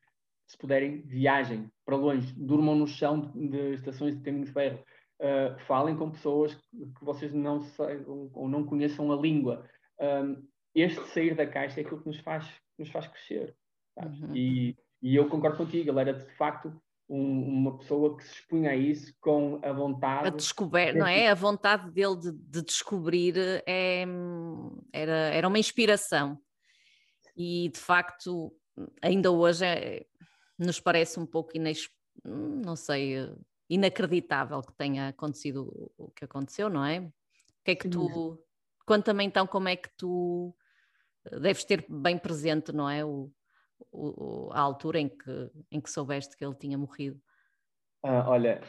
Se 0.47 0.58
puderem, 0.58 1.02
viajem 1.02 1.69
para 1.86 1.95
longe, 1.95 2.34
durmam 2.38 2.76
no 2.76 2.88
chão 2.88 3.19
de, 3.19 3.50
de 3.50 3.73
estações 3.73 4.15
de 4.15 4.23
caminho 4.23 4.45
de 4.45 4.52
ferro, 4.52 4.80
uh, 5.19 5.60
falem 5.65 5.95
com 5.95 6.12
pessoas 6.12 6.56
que 6.56 7.04
vocês 7.04 7.34
não 7.34 7.62
saibam 7.62 8.30
ou 8.34 8.47
não 8.47 8.63
conheçam 8.63 9.12
a 9.12 9.15
língua. 9.15 9.67
Um, 10.00 10.48
este 10.76 11.04
sair 11.08 11.36
da 11.36 11.48
caixa 11.48 11.80
é 11.80 11.84
aquilo 11.84 12.02
que 12.02 12.08
nos 12.08 12.20
faz, 12.20 12.48
nos 12.78 12.90
faz 12.90 13.08
crescer. 13.08 13.56
Uhum. 13.98 14.36
E, 14.36 14.78
e 15.02 15.16
eu 15.16 15.28
concordo 15.28 15.58
contigo, 15.58 15.90
ele 15.90 16.00
era 16.00 16.14
de 16.14 16.30
facto 16.36 16.72
um, 17.10 17.60
uma 17.60 17.78
pessoa 17.78 18.18
que 18.18 18.24
se 18.24 18.34
expunha 18.34 18.72
a 18.72 18.76
isso 18.76 19.14
com 19.20 19.60
a 19.64 19.72
vontade. 19.72 20.28
A 20.28 20.32
descober, 20.32 20.96
não 20.96 21.08
é? 21.08 21.30
A 21.30 21.36
vontade 21.36 21.90
dele 21.92 22.18
de, 22.18 22.32
de 22.32 22.62
descobrir 22.62 23.36
é, 23.66 24.06
era, 24.92 25.34
era 25.34 25.48
uma 25.48 25.60
inspiração. 25.60 26.40
E 27.36 27.70
de 27.70 27.80
facto, 27.80 28.54
ainda 29.02 29.32
hoje 29.32 29.66
é, 29.66 30.06
nos 30.58 30.80
parece 30.80 31.20
um 31.20 31.26
pouco 31.26 31.56
inex, 31.56 31.90
não 32.24 32.76
sei, 32.76 33.32
inacreditável 33.70 34.62
que 34.62 34.74
tenha 34.74 35.10
acontecido 35.10 35.92
o 35.98 36.10
que 36.12 36.26
aconteceu, 36.26 36.70
não 36.70 36.84
é? 36.84 37.00
O 37.00 37.14
que 37.64 37.72
é 37.72 37.76
que 37.76 37.90
tu. 37.90 38.44
Conta-me 38.88 39.26
então 39.26 39.45
como 39.45 39.67
é 39.67 39.76
que 39.76 39.89
tu 39.97 40.56
deves 41.41 41.65
ter 41.65 41.86
bem 41.89 42.17
presente, 42.17 42.71
não 42.71 42.89
é? 42.89 43.04
O, 43.04 43.30
o, 43.91 44.50
a 44.54 44.62
altura 44.62 44.97
em 45.00 45.10
que, 45.10 45.52
em 45.69 45.82
que 45.82 45.91
soubeste 45.91 46.38
que 46.38 46.45
ele 46.45 46.56
tinha 46.56 46.78
morrido? 46.78 47.21
Ah, 48.02 48.30
olha, 48.30 48.62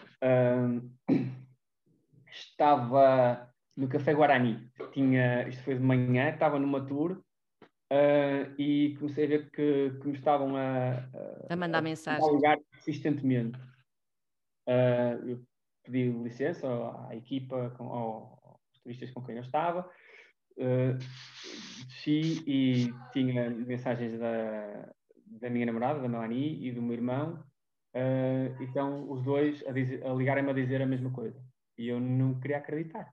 estava 2.28 3.48
no 3.76 3.88
Café 3.88 4.12
Guarani, 4.12 4.68
tinha, 4.92 5.46
isto 5.46 5.62
foi 5.62 5.74
de 5.76 5.80
manhã, 5.80 6.30
estava 6.30 6.58
numa 6.58 6.84
tour 6.84 7.12
uh, 7.12 8.60
e 8.60 8.96
comecei 8.98 9.24
a 9.24 9.28
ver 9.28 9.50
que, 9.52 9.96
que 10.00 10.08
me 10.08 10.18
estavam 10.18 10.56
a, 10.56 10.94
a, 11.48 11.52
a 11.54 11.56
mandar 11.56 11.80
mensagens. 11.80 12.26
A 12.26 12.32
ligar 12.32 12.58
persistentemente. 12.72 13.56
Uh, 14.68 15.28
eu 15.28 15.46
pedi 15.84 16.10
licença 16.10 16.66
à 17.08 17.14
equipa, 17.14 17.70
com, 17.78 17.84
aos 17.84 18.80
turistas 18.82 19.12
com 19.12 19.22
quem 19.22 19.36
eu 19.36 19.42
estava, 19.42 19.88
uh, 20.58 20.98
desci 21.86 22.42
e 22.46 22.92
tinha 23.12 23.50
mensagens 23.50 24.18
da, 24.18 24.92
da 25.40 25.50
minha 25.50 25.66
namorada, 25.66 26.00
da 26.00 26.08
Melanie, 26.08 26.66
e 26.66 26.72
do 26.72 26.82
meu 26.82 26.94
irmão. 26.94 27.42
Uh, 27.94 28.62
então, 28.62 29.10
os 29.10 29.22
dois 29.22 29.62
a, 29.66 29.70
a 29.70 30.14
ligarem-me 30.14 30.50
a 30.50 30.54
dizer 30.54 30.82
a 30.82 30.86
mesma 30.86 31.10
coisa. 31.10 31.40
E 31.76 31.88
eu 31.88 32.00
não 32.00 32.38
queria 32.40 32.58
acreditar. 32.58 33.12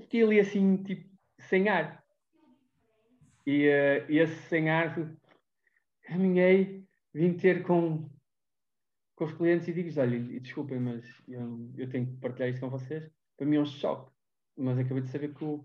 Fiquei 0.00 0.22
ali 0.22 0.40
assim, 0.40 0.82
tipo, 0.82 1.08
sem 1.40 1.68
ar. 1.68 2.02
E, 3.46 3.68
uh, 3.68 4.06
esse 4.08 4.36
sem 4.48 4.70
ar, 4.70 4.94
caminhei, 6.02 6.84
vim 7.12 7.34
ter 7.34 7.62
com, 7.62 8.08
com 9.16 9.24
os 9.24 9.32
clientes 9.32 9.68
e 9.68 9.72
digo 9.72 10.00
olha, 10.00 10.40
desculpem, 10.40 10.80
mas 10.80 11.04
eu, 11.28 11.70
eu 11.76 11.88
tenho 11.88 12.06
que 12.06 12.16
partilhar 12.16 12.48
isso 12.48 12.60
com 12.60 12.70
vocês. 12.70 13.10
Para 13.36 13.46
mim 13.46 13.56
é 13.56 13.60
um 13.60 13.66
choque. 13.66 14.12
Mas 14.56 14.78
acabei 14.78 15.02
de 15.02 15.08
saber 15.08 15.34
que 15.34 15.44
o, 15.44 15.64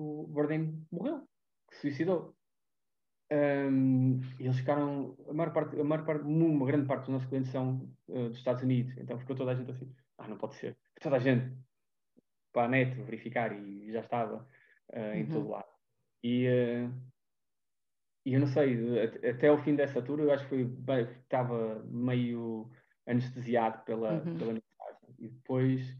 o 0.00 0.26
Borden 0.26 0.86
morreu, 0.90 1.28
que 1.68 1.76
se 1.76 1.82
suicidou. 1.82 2.34
Um, 3.32 4.20
eles 4.40 4.56
ficaram, 4.56 5.16
a 5.28 5.32
maior 5.32 5.52
parte, 5.52 5.80
a 5.80 5.84
maior 5.84 6.04
parte, 6.04 6.24
uma 6.24 6.66
grande 6.66 6.86
parte 6.86 7.02
dos 7.02 7.10
nossos 7.10 7.28
clientes 7.28 7.52
são 7.52 7.88
uh, 8.08 8.28
dos 8.28 8.38
Estados 8.38 8.62
Unidos, 8.62 8.96
então 8.98 9.18
ficou 9.18 9.36
toda 9.36 9.52
a 9.52 9.54
gente 9.54 9.70
assim, 9.70 9.94
ah, 10.18 10.26
não 10.26 10.36
pode 10.36 10.56
ser. 10.56 10.76
Toda 11.00 11.16
a 11.16 11.20
gente 11.20 11.56
para 12.52 12.64
a 12.64 12.68
net 12.68 12.94
verificar 13.02 13.52
e 13.52 13.92
já 13.92 14.00
estava 14.00 14.48
uh, 14.92 14.98
uhum. 14.98 15.14
em 15.14 15.26
todo 15.28 15.48
lado. 15.48 15.68
E, 16.24 16.48
uh, 16.48 16.92
e 18.26 18.34
eu 18.34 18.40
não 18.40 18.48
sei, 18.48 18.76
até 19.28 19.48
ao 19.48 19.62
fim 19.62 19.76
dessa 19.76 20.02
tour 20.02 20.18
eu 20.18 20.32
acho 20.32 20.44
que 20.44 20.50
foi, 20.50 20.64
bem, 20.64 21.08
estava 21.22 21.84
meio 21.84 22.70
anestesiado 23.06 23.84
pela, 23.84 24.14
uhum. 24.14 24.38
pela 24.38 24.52
mensagem. 24.54 25.14
E 25.18 25.28
depois 25.28 25.96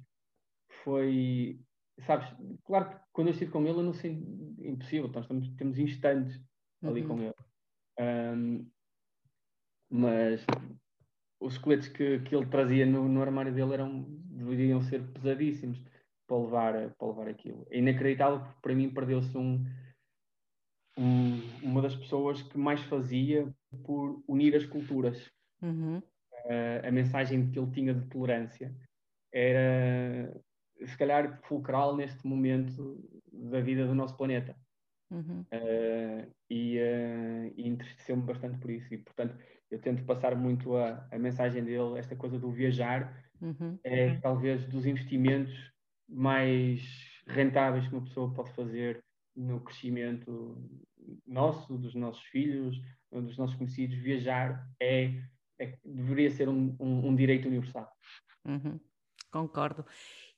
foi, 0.83 1.61
sabes, 2.07 2.29
claro 2.65 2.91
que 2.91 2.97
quando 3.13 3.29
eu 3.29 3.33
estive 3.33 3.51
com 3.51 3.67
ele 3.67 3.79
eu 3.79 3.83
não 3.83 3.93
sei, 3.93 4.13
impossível, 4.59 5.09
nós 5.09 5.25
estamos, 5.25 5.49
temos 5.57 5.79
instantes 5.79 6.41
ali 6.83 7.03
uhum. 7.03 7.09
com 7.09 7.23
ele. 7.23 7.35
Um, 8.01 8.71
mas 9.91 10.45
os 11.41 11.55
esqueletos 11.55 11.89
que, 11.89 12.21
que 12.21 12.35
ele 12.35 12.47
trazia 12.47 12.87
no, 12.87 13.09
no 13.09 13.23
armário 13.23 13.53
dele 13.53 13.75
eram, 13.75 14.05
deveriam 14.09 14.81
ser 14.83 15.03
pesadíssimos 15.13 15.83
para 16.27 16.39
levar, 16.39 16.91
para 16.95 17.09
levar 17.09 17.29
aquilo. 17.29 17.67
É 17.71 17.79
inacreditável 17.79 18.41
porque 18.41 18.61
para 18.63 18.75
mim 18.75 18.91
perdeu-se 18.91 19.37
um, 19.37 19.65
um, 20.97 21.41
uma 21.63 21.83
das 21.83 21.97
pessoas 21.97 22.43
que 22.43 22.57
mais 22.57 22.81
fazia 22.83 23.53
por 23.85 24.23
unir 24.29 24.55
as 24.55 24.65
culturas. 24.65 25.31
Uhum. 25.63 25.99
Uh, 25.99 26.87
a 26.87 26.91
mensagem 26.91 27.51
que 27.51 27.59
ele 27.59 27.71
tinha 27.71 27.95
de 27.95 28.07
tolerância 28.07 28.75
era, 29.33 30.41
se 30.87 30.97
calhar, 30.97 31.41
fulcral 31.43 31.97
neste 31.97 32.27
momento 32.27 33.03
da 33.33 33.61
vida 33.61 33.87
do 33.87 33.95
nosso 33.95 34.17
planeta. 34.17 34.57
Uhum. 35.11 35.45
Uh, 35.53 36.33
e, 36.49 36.79
uh, 36.79 37.53
e 37.57 37.69
entristeceu-me 37.69 38.23
bastante 38.23 38.59
por 38.59 38.71
isso. 38.71 38.93
E, 38.95 38.99
portanto, 38.99 39.37
eu 39.71 39.81
tento 39.81 40.05
passar 40.05 40.37
muito 40.37 40.77
a, 40.77 41.07
a 41.11 41.19
mensagem 41.19 41.65
dele, 41.65 41.99
esta 41.99 42.15
coisa 42.15 42.39
do 42.39 42.51
viajar, 42.51 43.25
uhum. 43.41 43.79
é 43.83 44.17
talvez 44.19 44.65
dos 44.67 44.87
investimentos 44.87 45.53
mais 46.09 46.83
rentáveis 47.27 47.87
que 47.87 47.95
uma 47.95 48.05
pessoa 48.05 48.33
pode 48.33 48.53
fazer 48.53 49.05
no 49.37 49.61
crescimento 49.61 50.69
nosso, 51.27 51.79
dos 51.79 51.95
nossos 51.95 52.23
filhos, 52.25 52.81
dos 53.11 53.39
nossos 53.39 53.57
conhecidos. 53.57 53.97
Viajar 53.97 54.69
é, 54.81 55.23
é 55.59 55.79
deveria 55.85 56.31
ser 56.31 56.49
um, 56.49 56.77
um, 56.79 57.09
um 57.09 57.17
direito 57.17 57.49
universal. 57.49 57.91
Uhum. 58.45 58.79
Concordo. 59.31 59.87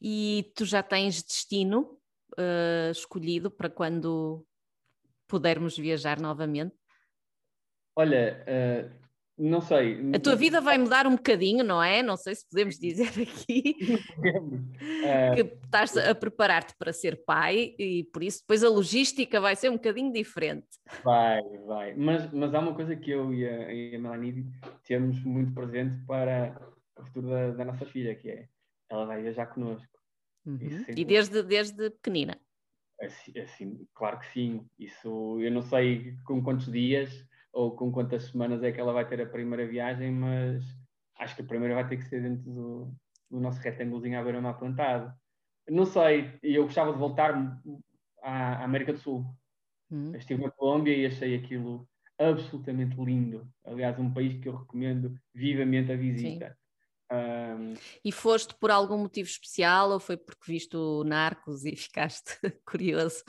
E 0.04 0.52
tu 0.56 0.64
já 0.64 0.82
tens 0.82 1.22
destino 1.22 1.96
uh, 2.32 2.90
escolhido 2.90 3.52
para 3.52 3.70
quando 3.70 4.44
pudermos 5.28 5.78
viajar 5.78 6.18
novamente? 6.18 6.74
Olha, 7.94 8.44
uh, 8.48 9.02
não 9.38 9.60
sei. 9.60 10.10
A 10.12 10.18
tua 10.18 10.34
vida 10.34 10.60
vai 10.60 10.76
mudar 10.76 11.06
um 11.06 11.14
bocadinho, 11.14 11.62
não 11.62 11.80
é? 11.80 12.02
Não 12.02 12.16
sei 12.16 12.34
se 12.34 12.48
podemos 12.48 12.78
dizer 12.80 13.10
aqui 13.22 13.76
uh, 14.18 15.34
que 15.36 15.40
estás 15.64 15.96
a 15.96 16.14
preparar-te 16.16 16.74
para 16.76 16.92
ser 16.92 17.24
pai 17.24 17.74
e 17.78 18.02
por 18.12 18.24
isso 18.24 18.40
depois 18.40 18.64
a 18.64 18.68
logística 18.68 19.40
vai 19.40 19.54
ser 19.54 19.70
um 19.70 19.74
bocadinho 19.74 20.12
diferente. 20.12 20.66
Vai, 21.04 21.40
vai. 21.64 21.94
Mas, 21.94 22.28
mas 22.32 22.52
há 22.52 22.58
uma 22.58 22.74
coisa 22.74 22.96
que 22.96 23.12
eu 23.12 23.32
e 23.32 23.46
a, 23.46 23.72
e 23.72 23.94
a 23.94 23.98
Melanie 24.00 24.46
temos 24.82 25.22
muito 25.22 25.54
presente 25.54 26.04
para 26.06 26.60
o 26.98 27.04
futuro 27.04 27.28
da, 27.28 27.50
da 27.52 27.64
nossa 27.64 27.86
filha, 27.86 28.16
que 28.16 28.28
é 28.28 28.48
ela 28.92 29.06
vai 29.06 29.22
viajar 29.22 29.46
connosco. 29.46 29.98
Uhum. 30.44 30.84
E 30.96 31.04
desde, 31.04 31.42
desde 31.42 31.90
pequenina? 31.90 32.38
Assim, 33.00 33.38
assim, 33.38 33.88
claro 33.94 34.18
que 34.18 34.26
sim. 34.26 34.66
Isso 34.78 35.40
eu 35.40 35.50
não 35.50 35.62
sei 35.62 36.16
com 36.24 36.42
quantos 36.42 36.70
dias 36.70 37.26
ou 37.52 37.76
com 37.76 37.90
quantas 37.92 38.24
semanas 38.24 38.62
é 38.62 38.72
que 38.72 38.80
ela 38.80 38.92
vai 38.92 39.06
ter 39.06 39.20
a 39.20 39.26
primeira 39.26 39.66
viagem, 39.66 40.10
mas 40.10 40.64
acho 41.18 41.36
que 41.36 41.42
a 41.42 41.46
primeira 41.46 41.74
vai 41.74 41.88
ter 41.88 41.96
que 41.96 42.04
ser 42.04 42.22
dentro 42.22 42.50
do, 42.50 42.94
do 43.30 43.40
nosso 43.40 43.60
retângulozinho 43.60 44.18
à 44.18 44.22
beira-mar 44.22 44.58
plantado. 44.58 45.12
Não 45.68 45.84
sei, 45.84 46.38
eu 46.42 46.64
gostava 46.64 46.92
de 46.92 46.98
voltar 46.98 47.34
à, 48.22 48.64
América 48.64 48.92
do 48.92 48.98
Sul. 48.98 49.24
Hum. 49.90 50.14
Estive 50.14 50.42
na 50.42 50.50
Colômbia 50.50 50.96
e 50.96 51.06
achei 51.06 51.36
aquilo 51.36 51.88
absolutamente 52.18 52.96
lindo. 52.96 53.46
Aliás, 53.64 53.98
um 53.98 54.12
país 54.12 54.40
que 54.40 54.48
eu 54.48 54.56
recomendo 54.56 55.14
vivamente 55.34 55.92
a 55.92 55.96
visita. 55.96 56.48
Sim. 56.48 56.54
Um... 57.54 57.74
E 58.04 58.12
foste 58.12 58.54
por 58.54 58.70
algum 58.70 58.98
motivo 58.98 59.28
especial 59.28 59.90
ou 59.90 60.00
foi 60.00 60.16
porque 60.16 60.52
viste 60.52 60.76
o 60.76 61.04
Narcos 61.04 61.64
e 61.64 61.74
ficaste 61.76 62.38
curioso? 62.64 63.22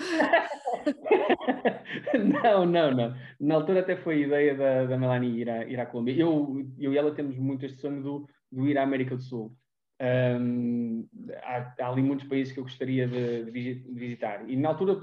não, 2.44 2.66
não, 2.66 2.92
não. 2.92 3.16
Na 3.40 3.56
altura 3.56 3.82
até 3.82 3.96
foi 3.96 4.16
a 4.16 4.28
ideia 4.28 4.56
da, 4.56 4.86
da 4.86 4.98
Melanie 4.98 5.42
ir, 5.42 5.50
à, 5.50 5.66
ir 5.66 5.80
à 5.80 5.86
Colômbia. 5.86 6.16
Eu, 6.16 6.66
eu 6.78 6.94
e 6.94 6.98
ela 6.98 7.14
temos 7.14 7.38
muito 7.38 7.66
este 7.66 7.80
sonho 7.80 8.02
do, 8.02 8.28
do 8.52 8.68
ir 8.68 8.78
à 8.78 8.84
América 8.84 9.16
do 9.16 9.22
Sul. 9.22 9.56
Um, 10.02 11.08
há, 11.44 11.74
há, 11.80 11.88
ali 11.88 12.02
muitos 12.02 12.28
países 12.28 12.52
que 12.52 12.60
eu 12.60 12.64
gostaria 12.64 13.08
de, 13.08 13.46
de 13.46 13.84
visitar. 13.94 14.50
E 14.50 14.56
na 14.56 14.70
altura 14.70 14.96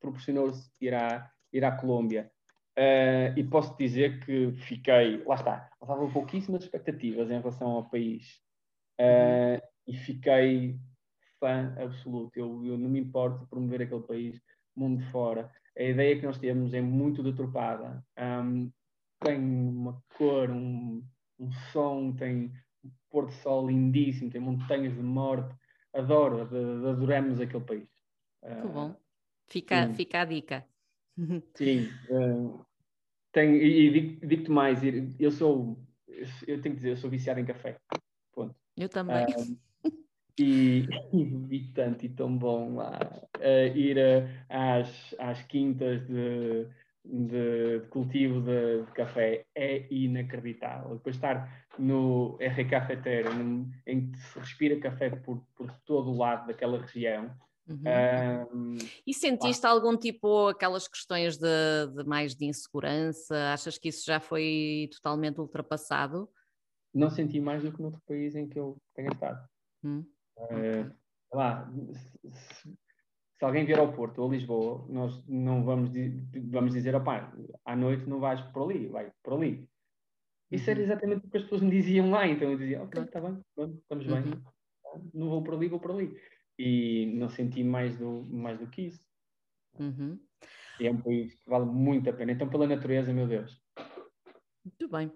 proporcionou-se 0.00 0.70
ir 0.80 0.94
à, 0.94 1.28
ir 1.52 1.64
à 1.64 1.72
Colômbia. 1.72 2.30
Uh, 2.78 3.36
e 3.36 3.44
posso 3.44 3.76
dizer 3.76 4.24
que 4.24 4.52
fiquei, 4.66 5.22
lá 5.24 5.34
está, 5.34 5.70
estava 5.82 6.08
pouquíssimas 6.08 6.62
expectativas 6.62 7.30
em 7.30 7.38
relação 7.38 7.68
ao 7.68 7.90
país 7.90 8.40
uh, 8.98 9.62
e 9.86 9.94
fiquei 9.94 10.78
fã 11.38 11.74
absoluto. 11.78 12.38
Eu, 12.38 12.64
eu, 12.64 12.78
não 12.78 12.88
me 12.88 12.98
importo 12.98 13.40
de 13.40 13.46
promover 13.46 13.82
aquele 13.82 14.00
país 14.00 14.40
mundo 14.74 15.02
fora. 15.10 15.50
A 15.76 15.82
ideia 15.82 16.18
que 16.18 16.24
nós 16.24 16.38
temos 16.38 16.72
é 16.72 16.80
muito 16.80 17.22
deturpada, 17.22 18.02
um, 18.18 18.70
tem 19.20 19.38
uma 19.38 20.02
cor, 20.16 20.50
um, 20.50 21.04
um 21.38 21.52
som, 21.72 22.12
tem 22.12 22.52
um 22.82 22.90
pôr 23.10 23.26
do 23.26 23.32
sol 23.32 23.68
lindíssimo, 23.68 24.30
tem 24.30 24.40
montanhas 24.40 24.94
de 24.94 25.02
morte. 25.02 25.54
Adoro, 25.92 26.40
adoramos 26.40 27.38
aquele 27.38 27.64
país. 27.64 27.88
Muito 28.42 28.68
uh, 28.68 28.72
bom. 28.72 28.96
Fica, 29.46 29.92
fica 29.92 30.22
a 30.22 30.24
dica. 30.24 30.66
Sim. 31.54 31.88
Uh, 32.08 32.64
tenho, 33.32 33.56
e, 33.56 33.88
e 33.88 34.26
digo-te 34.26 34.50
mais, 34.50 34.80
eu 35.18 35.30
sou, 35.30 35.78
eu 36.46 36.60
tenho 36.60 36.74
que 36.74 36.80
dizer, 36.80 36.90
eu 36.90 36.96
sou 36.96 37.10
viciado 37.10 37.40
em 37.40 37.44
café. 37.44 37.76
Ponto. 38.32 38.54
Eu 38.76 38.88
também. 38.88 39.24
Uh, 39.26 39.58
e, 40.38 40.86
vi 41.48 41.70
tanto 41.72 42.06
e 42.06 42.08
tão 42.08 42.36
bom 42.36 42.76
lá 42.76 42.98
uh, 43.38 43.76
ir 43.76 43.98
às, 44.48 45.14
às 45.18 45.42
quintas 45.42 46.06
de, 46.06 46.66
de, 47.04 47.80
de 47.80 47.86
cultivo 47.88 48.40
de, 48.40 48.84
de, 48.84 48.92
café 48.92 49.44
é 49.54 49.86
inacreditável. 49.92 50.96
Depois 50.96 51.16
estar 51.16 51.66
no 51.78 52.36
R 52.40 52.64
Cafeteira, 52.64 53.30
em 53.86 54.10
que 54.10 54.18
se 54.18 54.38
respira 54.38 54.80
café 54.80 55.10
por, 55.10 55.44
por 55.54 55.70
todo 55.84 56.10
o 56.10 56.16
lado 56.16 56.46
daquela 56.46 56.80
região, 56.80 57.30
Uhum. 57.68 58.74
Um, 58.74 58.78
e 59.06 59.14
sentiste 59.14 59.64
algum 59.66 59.96
tipo, 59.96 60.48
aquelas 60.48 60.88
questões 60.88 61.36
de, 61.36 61.86
de, 61.94 62.04
mais 62.04 62.34
de 62.34 62.44
insegurança? 62.46 63.52
Achas 63.52 63.78
que 63.78 63.88
isso 63.88 64.04
já 64.04 64.18
foi 64.18 64.88
totalmente 64.92 65.40
ultrapassado? 65.40 66.28
Não 66.92 67.08
senti 67.08 67.40
mais 67.40 67.62
do 67.62 67.72
que 67.72 67.80
noutro 67.80 68.02
país 68.06 68.34
em 68.34 68.48
que 68.48 68.58
eu 68.58 68.76
tenha 68.94 69.10
estado. 69.10 69.48
Hum, 69.84 70.04
uh, 70.38 70.92
lá, 71.32 71.70
se, 71.92 72.68
se, 72.68 73.44
alguém 73.44 73.64
vier 73.64 73.78
ao 73.78 73.92
Porto 73.92 74.18
ou 74.20 74.28
a 74.28 74.32
Lisboa, 74.32 74.84
nós 74.88 75.24
não 75.26 75.64
vamos, 75.64 75.90
vamos 76.50 76.72
dizer, 76.72 76.94
opá, 76.94 77.32
à 77.64 77.76
noite 77.76 78.08
não 78.08 78.20
vais 78.20 78.40
por 78.52 78.64
ali, 78.64 78.88
vai 78.88 79.10
por 79.22 79.34
ali. 79.34 79.68
Isso 80.50 80.66
uhum. 80.66 80.72
era 80.72 80.82
exatamente 80.82 81.26
o 81.26 81.30
que 81.30 81.36
as 81.36 81.44
pessoas 81.44 81.62
me 81.62 81.70
diziam 81.70 82.10
lá, 82.10 82.26
então 82.26 82.50
eu 82.50 82.58
dizia, 82.58 82.82
ok, 82.82 83.02
está 83.02 83.20
bem, 83.20 83.40
estamos 83.56 84.06
bem, 84.06 84.24
uhum. 84.24 85.10
não 85.14 85.30
vou 85.30 85.42
por 85.42 85.54
ali, 85.54 85.68
vou 85.68 85.80
por 85.80 85.92
ali 85.92 86.14
e 86.62 87.06
não 87.06 87.28
senti 87.28 87.64
mais 87.64 87.96
do, 87.96 88.22
mais 88.30 88.58
do 88.58 88.68
que 88.68 88.82
isso. 88.82 89.04
Uhum. 89.78 90.18
E 90.78 90.86
é 90.86 90.90
um 90.90 91.00
país 91.00 91.34
que 91.34 91.50
vale 91.50 91.64
muito 91.64 92.08
a 92.08 92.12
pena. 92.12 92.32
Então, 92.32 92.48
pela 92.48 92.66
natureza, 92.66 93.12
meu 93.12 93.26
Deus. 93.26 93.60
Muito 94.64 94.88
bem. 94.88 95.12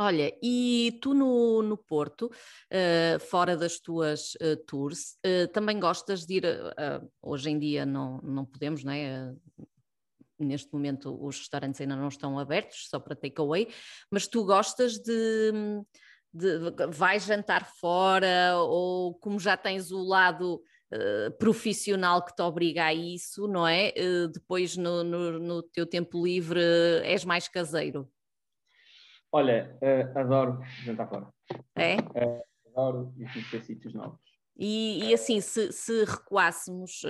Olha, 0.00 0.32
e 0.42 0.98
tu 1.02 1.12
no, 1.12 1.62
no 1.62 1.76
Porto, 1.76 2.26
uh, 2.26 3.18
fora 3.18 3.56
das 3.56 3.80
tuas 3.80 4.34
uh, 4.36 4.56
tours, 4.64 5.18
uh, 5.26 5.48
também 5.52 5.78
gostas 5.78 6.24
de 6.24 6.36
ir, 6.36 6.44
hoje 7.20 7.50
em 7.50 7.58
dia 7.58 7.84
não, 7.84 8.18
não 8.18 8.44
podemos, 8.44 8.84
não 8.84 8.92
é? 8.92 9.34
neste 10.38 10.72
momento 10.72 11.18
os 11.20 11.38
restaurantes 11.38 11.80
ainda 11.80 11.96
não 11.96 12.06
estão 12.06 12.38
abertos, 12.38 12.88
só 12.88 13.00
para 13.00 13.16
takeaway, 13.16 13.66
mas 14.08 14.28
tu 14.28 14.44
gostas 14.44 14.98
de, 14.98 15.52
de, 16.32 16.70
vais 16.90 17.24
jantar 17.24 17.64
fora 17.64 18.56
ou 18.56 19.14
como 19.14 19.38
já 19.38 19.56
tens 19.56 19.90
o 19.90 20.02
lado 20.02 20.62
uh, 20.92 21.30
profissional 21.38 22.24
que 22.24 22.34
te 22.34 22.42
obriga 22.42 22.84
a 22.84 22.94
isso, 22.94 23.46
não 23.48 23.66
é? 23.66 23.92
Uh, 23.96 24.28
depois 24.28 24.76
no, 24.76 25.02
no, 25.02 25.38
no, 25.38 25.62
teu 25.62 25.86
tempo 25.86 26.24
livre 26.24 26.60
és 27.04 27.24
mais 27.24 27.48
caseiro? 27.48 28.10
Olha, 29.32 29.76
uh, 29.82 30.18
adoro 30.18 30.60
jantar 30.84 31.08
fora. 31.08 31.28
É? 31.76 31.96
adoro 32.66 33.12
e 33.16 33.24
conhecer 33.26 33.64
sítios 33.64 33.94
novos. 33.94 34.20
E, 34.56 35.08
e, 35.08 35.14
assim, 35.14 35.40
se, 35.40 35.72
se 35.72 36.04
recuássemos 36.04 37.02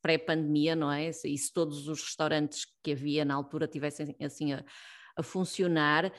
pré-pandemia, 0.00 0.76
não 0.76 0.90
é? 0.90 1.08
E 1.08 1.36
se 1.38 1.52
todos 1.52 1.88
os 1.88 2.00
restaurantes 2.00 2.64
que 2.82 2.92
havia 2.92 3.24
na 3.24 3.34
altura 3.34 3.66
tivessem 3.66 4.14
assim 4.20 4.52
a, 4.52 4.64
a 5.16 5.22
funcionar, 5.22 6.12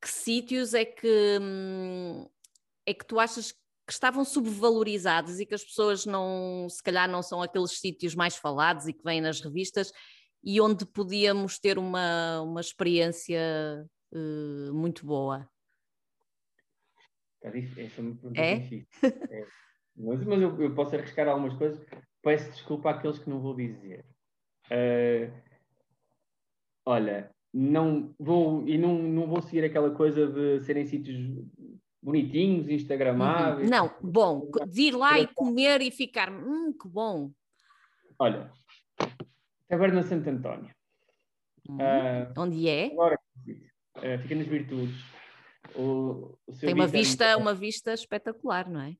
que 0.00 0.08
sítios 0.08 0.74
é 0.74 0.84
que, 0.84 1.38
hum, 1.40 2.28
é 2.86 2.94
que 2.94 3.04
tu 3.04 3.18
achas 3.18 3.52
que 3.52 3.92
estavam 3.92 4.24
subvalorizados 4.24 5.40
e 5.40 5.46
que 5.46 5.54
as 5.54 5.64
pessoas 5.64 6.04
não, 6.04 6.66
se 6.68 6.82
calhar 6.82 7.08
não 7.08 7.22
são 7.22 7.42
aqueles 7.42 7.78
sítios 7.80 8.14
mais 8.14 8.36
falados 8.36 8.86
e 8.86 8.92
que 8.92 9.02
vêm 9.02 9.20
nas 9.20 9.40
revistas 9.40 9.92
e 10.44 10.60
onde 10.60 10.86
podíamos 10.86 11.58
ter 11.58 11.78
uma, 11.78 12.42
uma 12.42 12.60
experiência 12.60 13.40
uh, 14.12 14.74
muito 14.74 15.06
boa? 15.06 15.48
Essa 17.42 17.56
é 17.56 18.00
uma 18.00 18.14
pergunta 18.14 18.40
é? 18.40 18.58
difícil. 18.58 18.88
É. 19.30 19.46
Mas, 19.96 20.24
mas 20.24 20.40
eu, 20.40 20.62
eu, 20.62 20.74
posso 20.74 20.94
arriscar 20.94 21.26
algumas 21.26 21.56
coisas. 21.56 21.84
Peço 22.22 22.50
desculpa 22.50 22.90
àqueles 22.90 23.18
que 23.18 23.28
não 23.28 23.40
vou 23.40 23.54
dizer. 23.56 24.04
Uh, 24.66 25.32
olha, 26.84 27.34
não 27.52 28.14
vou 28.18 28.66
e 28.68 28.76
não, 28.76 28.94
não 28.98 29.26
vou 29.26 29.40
seguir 29.42 29.64
aquela 29.64 29.90
coisa 29.90 30.26
de 30.26 30.60
serem 30.64 30.86
sítios 30.86 31.16
bonitinhos, 32.02 32.68
instagramáveis. 32.68 33.70
Uhum. 33.70 33.76
Não, 33.76 33.94
bom, 34.00 34.50
de 34.68 34.82
ir 34.82 34.92
lá 34.94 35.18
e 35.18 35.26
comer 35.26 35.80
e 35.82 35.90
ficar, 35.90 36.30
hum, 36.30 36.72
que 36.72 36.88
bom. 36.88 37.30
Olha, 38.18 38.50
Taberna 39.68 40.02
Santo 40.02 40.28
António. 40.28 40.74
Uhum. 41.68 41.76
Uh, 41.76 42.40
Onde 42.40 42.68
é? 42.68 42.86
Agora, 42.86 43.18
uh, 43.46 44.18
fica 44.22 44.34
nas 44.34 44.46
Virtudes. 44.46 44.96
O, 45.74 46.38
o 46.46 46.52
Tem 46.58 46.72
uma 46.72 46.86
vista, 46.86 47.24
é... 47.24 47.36
uma 47.36 47.54
vista 47.54 47.92
espetacular, 47.92 48.68
não 48.68 48.80
é? 48.80 48.96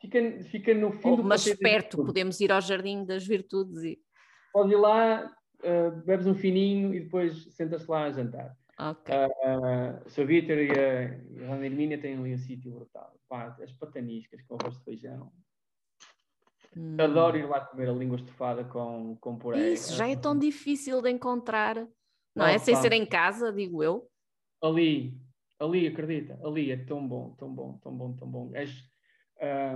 Fica, 0.00 0.18
fica 0.50 0.74
no 0.74 0.92
fim 0.92 1.14
do 1.14 1.22
Mas 1.22 1.44
perto, 1.54 2.04
podemos 2.04 2.40
ir 2.40 2.50
ao 2.50 2.60
Jardim 2.60 3.04
das 3.04 3.24
Virtudes 3.24 3.84
e. 3.84 4.00
Pode 4.52 4.72
ir 4.72 4.76
lá, 4.76 5.32
uh, 5.62 5.90
bebes 6.04 6.26
um 6.26 6.34
fininho 6.34 6.94
e 6.94 7.00
depois 7.00 7.44
sentas-te 7.54 7.90
lá 7.90 8.04
a 8.04 8.12
jantar. 8.12 8.56
Ok. 8.78 9.14
Uh, 9.14 10.10
Sr. 10.10 10.26
Vítor 10.26 10.58
e 10.58 10.70
a, 10.70 11.50
a 11.50 11.54
Ana 11.54 11.66
Hermínia 11.66 11.98
têm 11.98 12.16
ali 12.16 12.34
um 12.34 12.38
sítio 12.38 12.72
brutal. 12.72 13.14
Pá, 13.28 13.56
as 13.62 13.72
pataniscas 13.72 14.42
com 14.42 14.56
arroz 14.60 14.76
de 14.78 14.84
feijão. 14.84 15.32
Hum. 16.76 16.96
Adoro 16.98 17.36
ir 17.36 17.46
lá 17.46 17.60
comer 17.60 17.88
a 17.88 17.92
língua 17.92 18.16
estufada 18.16 18.64
com, 18.64 19.16
com 19.20 19.36
puré. 19.36 19.72
Isso 19.72 19.94
já 19.94 20.08
é 20.08 20.16
tão 20.16 20.38
difícil 20.38 21.02
de 21.02 21.10
encontrar, 21.10 21.86
não 22.34 22.46
é? 22.46 22.58
Sem 22.58 22.74
pá. 22.74 22.80
ser 22.80 22.92
em 22.92 23.04
casa, 23.04 23.52
digo 23.52 23.82
eu. 23.82 24.08
Ali, 24.62 25.20
ali, 25.60 25.86
acredita, 25.86 26.40
ali 26.42 26.70
é 26.70 26.76
tão 26.76 27.06
bom, 27.06 27.34
tão 27.34 27.54
bom, 27.54 27.78
tão 27.78 27.96
bom, 27.96 28.12
tão 28.14 28.28
bom. 28.28 28.50
És, 28.54 28.82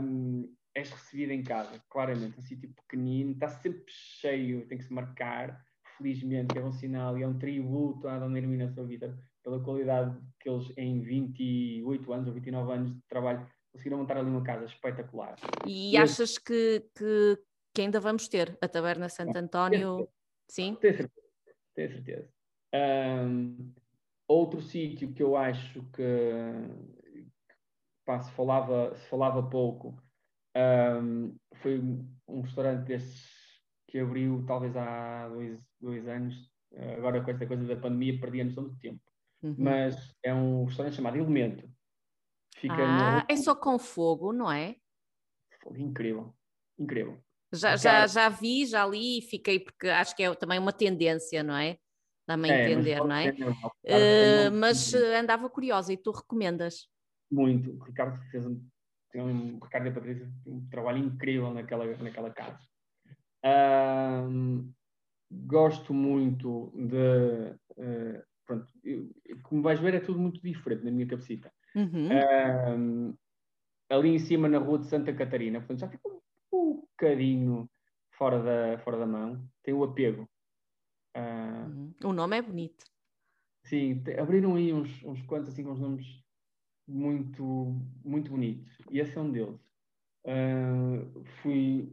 um, 0.00 0.50
és 0.74 0.90
recebido 0.90 1.32
em 1.32 1.42
casa, 1.42 1.82
claramente, 1.90 2.38
um 2.38 2.42
sítio 2.42 2.72
pequenino, 2.72 3.32
está 3.32 3.48
sempre 3.48 3.84
cheio, 3.88 4.66
tem 4.66 4.78
que 4.78 4.84
se 4.84 4.92
marcar 4.92 5.62
felizmente, 5.96 6.56
é 6.58 6.62
um 6.62 6.72
sinal 6.72 7.18
e 7.18 7.22
é 7.22 7.28
um 7.28 7.38
tributo 7.38 8.08
à 8.08 8.18
Dona 8.18 8.38
Hermina 8.38 8.66
Vida 8.84 9.18
pela 9.42 9.60
qualidade 9.60 10.16
que 10.40 10.48
eles, 10.48 10.72
em 10.76 11.00
28 11.00 12.12
anos 12.12 12.26
ou 12.28 12.34
29 12.34 12.72
anos 12.72 12.94
de 12.94 13.00
trabalho, 13.08 13.46
conseguiram 13.72 13.98
montar 13.98 14.16
ali 14.16 14.28
uma 14.28 14.42
casa 14.42 14.64
espetacular. 14.64 15.36
E, 15.66 15.92
e 15.92 15.96
achas 15.96 16.38
que, 16.38 16.84
que, 16.96 17.38
que, 17.74 17.82
ainda 17.82 18.00
vamos 18.00 18.28
ter 18.28 18.56
a 18.60 18.68
Taberna 18.68 19.08
Santo 19.08 19.36
António? 19.36 20.08
Sim? 20.48 20.76
Tenho 20.80 20.96
certeza. 20.96 21.26
Tenho 21.74 21.90
certeza. 21.92 22.28
Um, 22.74 23.72
outro 24.26 24.60
sítio 24.60 25.12
que 25.12 25.22
eu 25.22 25.36
acho 25.36 25.82
que 25.92 26.02
pá, 28.04 28.20
se, 28.20 28.32
falava, 28.32 28.94
se 28.96 29.08
falava 29.08 29.42
pouco 29.42 29.96
um, 30.56 31.36
foi 31.56 31.78
um 32.26 32.40
restaurante 32.40 32.86
destes 32.86 33.35
que 33.88 33.98
abriu 33.98 34.44
talvez 34.46 34.76
há 34.76 35.28
dois, 35.28 35.60
dois 35.80 36.06
anos, 36.08 36.34
agora 36.96 37.22
com 37.22 37.30
esta 37.30 37.46
coisa 37.46 37.64
da 37.64 37.76
pandemia 37.76 38.18
perdi 38.20 38.40
a 38.40 38.44
noção 38.44 38.64
do 38.64 38.76
tempo. 38.78 39.00
Uhum. 39.42 39.54
Mas 39.58 40.14
é 40.22 40.34
um 40.34 40.64
restaurante 40.64 40.96
chamado 40.96 41.16
Elemento. 41.16 41.68
Fica 42.56 42.74
ah, 42.74 43.20
no... 43.20 43.26
é 43.28 43.36
só 43.36 43.54
com 43.54 43.78
fogo, 43.78 44.32
não 44.32 44.50
é? 44.50 44.76
Fogo 45.62 45.76
incrível, 45.76 46.34
incrível. 46.78 47.18
Já, 47.52 47.76
já, 47.76 48.06
já 48.06 48.28
vi, 48.28 48.66
já 48.66 48.84
li 48.86 49.18
e 49.18 49.22
fiquei, 49.22 49.60
porque 49.60 49.88
acho 49.88 50.16
que 50.16 50.22
é 50.22 50.34
também 50.34 50.58
uma 50.58 50.72
tendência, 50.72 51.42
não 51.42 51.56
é? 51.56 51.78
Dá-me 52.26 52.50
a 52.50 52.54
é, 52.54 52.72
entender, 52.72 52.98
não 52.98 53.14
é? 53.14 53.30
uh, 53.30 54.52
mas 54.52 54.92
andava 54.94 55.48
curiosa 55.48 55.92
e 55.92 55.96
tu 55.96 56.10
recomendas? 56.10 56.88
Muito. 57.30 57.70
O 57.70 57.84
Ricardo 57.84 58.18
fez 58.30 58.44
um, 58.44 58.60
um, 59.14 59.60
Ricardo 59.62 59.86
e 59.86 59.90
a 59.90 59.92
Patrícia 59.92 60.32
um 60.44 60.68
trabalho 60.68 60.98
incrível 60.98 61.54
naquela, 61.54 61.86
naquela 61.98 62.30
casa 62.30 62.58
gosto 65.30 65.92
muito 65.92 66.72
de. 66.74 67.54
Uh, 67.72 68.22
pronto, 68.44 68.66
eu, 68.84 69.10
como 69.42 69.62
vais 69.62 69.80
ver, 69.80 69.94
é 69.94 70.00
tudo 70.00 70.18
muito 70.18 70.40
diferente 70.40 70.84
na 70.84 70.90
minha 70.90 71.06
cabecita. 71.06 71.52
Uhum. 71.74 73.14
ali 73.90 74.08
em 74.08 74.18
cima, 74.18 74.48
na 74.48 74.58
rua 74.58 74.78
de 74.78 74.86
Santa 74.86 75.12
Catarina, 75.12 75.58
portanto, 75.58 75.80
já 75.80 75.88
fica 75.88 76.08
um 76.08 76.80
bocadinho 76.80 77.68
fora 78.12 78.42
da, 78.42 78.78
fora 78.78 78.98
da 78.98 79.06
mão. 79.06 79.46
Tem 79.62 79.74
o 79.74 79.84
apego. 79.84 80.28
Uh, 81.16 81.68
uhum. 81.68 81.94
O 82.04 82.12
nome 82.12 82.38
é 82.38 82.42
bonito. 82.42 82.84
Sim, 83.64 84.02
abriram 84.18 84.54
aí 84.54 84.72
uns, 84.72 85.02
uns 85.04 85.20
quantos 85.22 85.48
assim, 85.48 85.66
uns 85.66 85.80
nomes 85.80 86.24
muito, 86.86 87.74
muito 88.04 88.30
bonitos. 88.30 88.78
E 88.90 89.00
esse 89.00 89.16
é 89.16 89.20
um 89.20 89.30
deles. 89.30 89.60
Uh, 90.24 91.24
fui, 91.42 91.92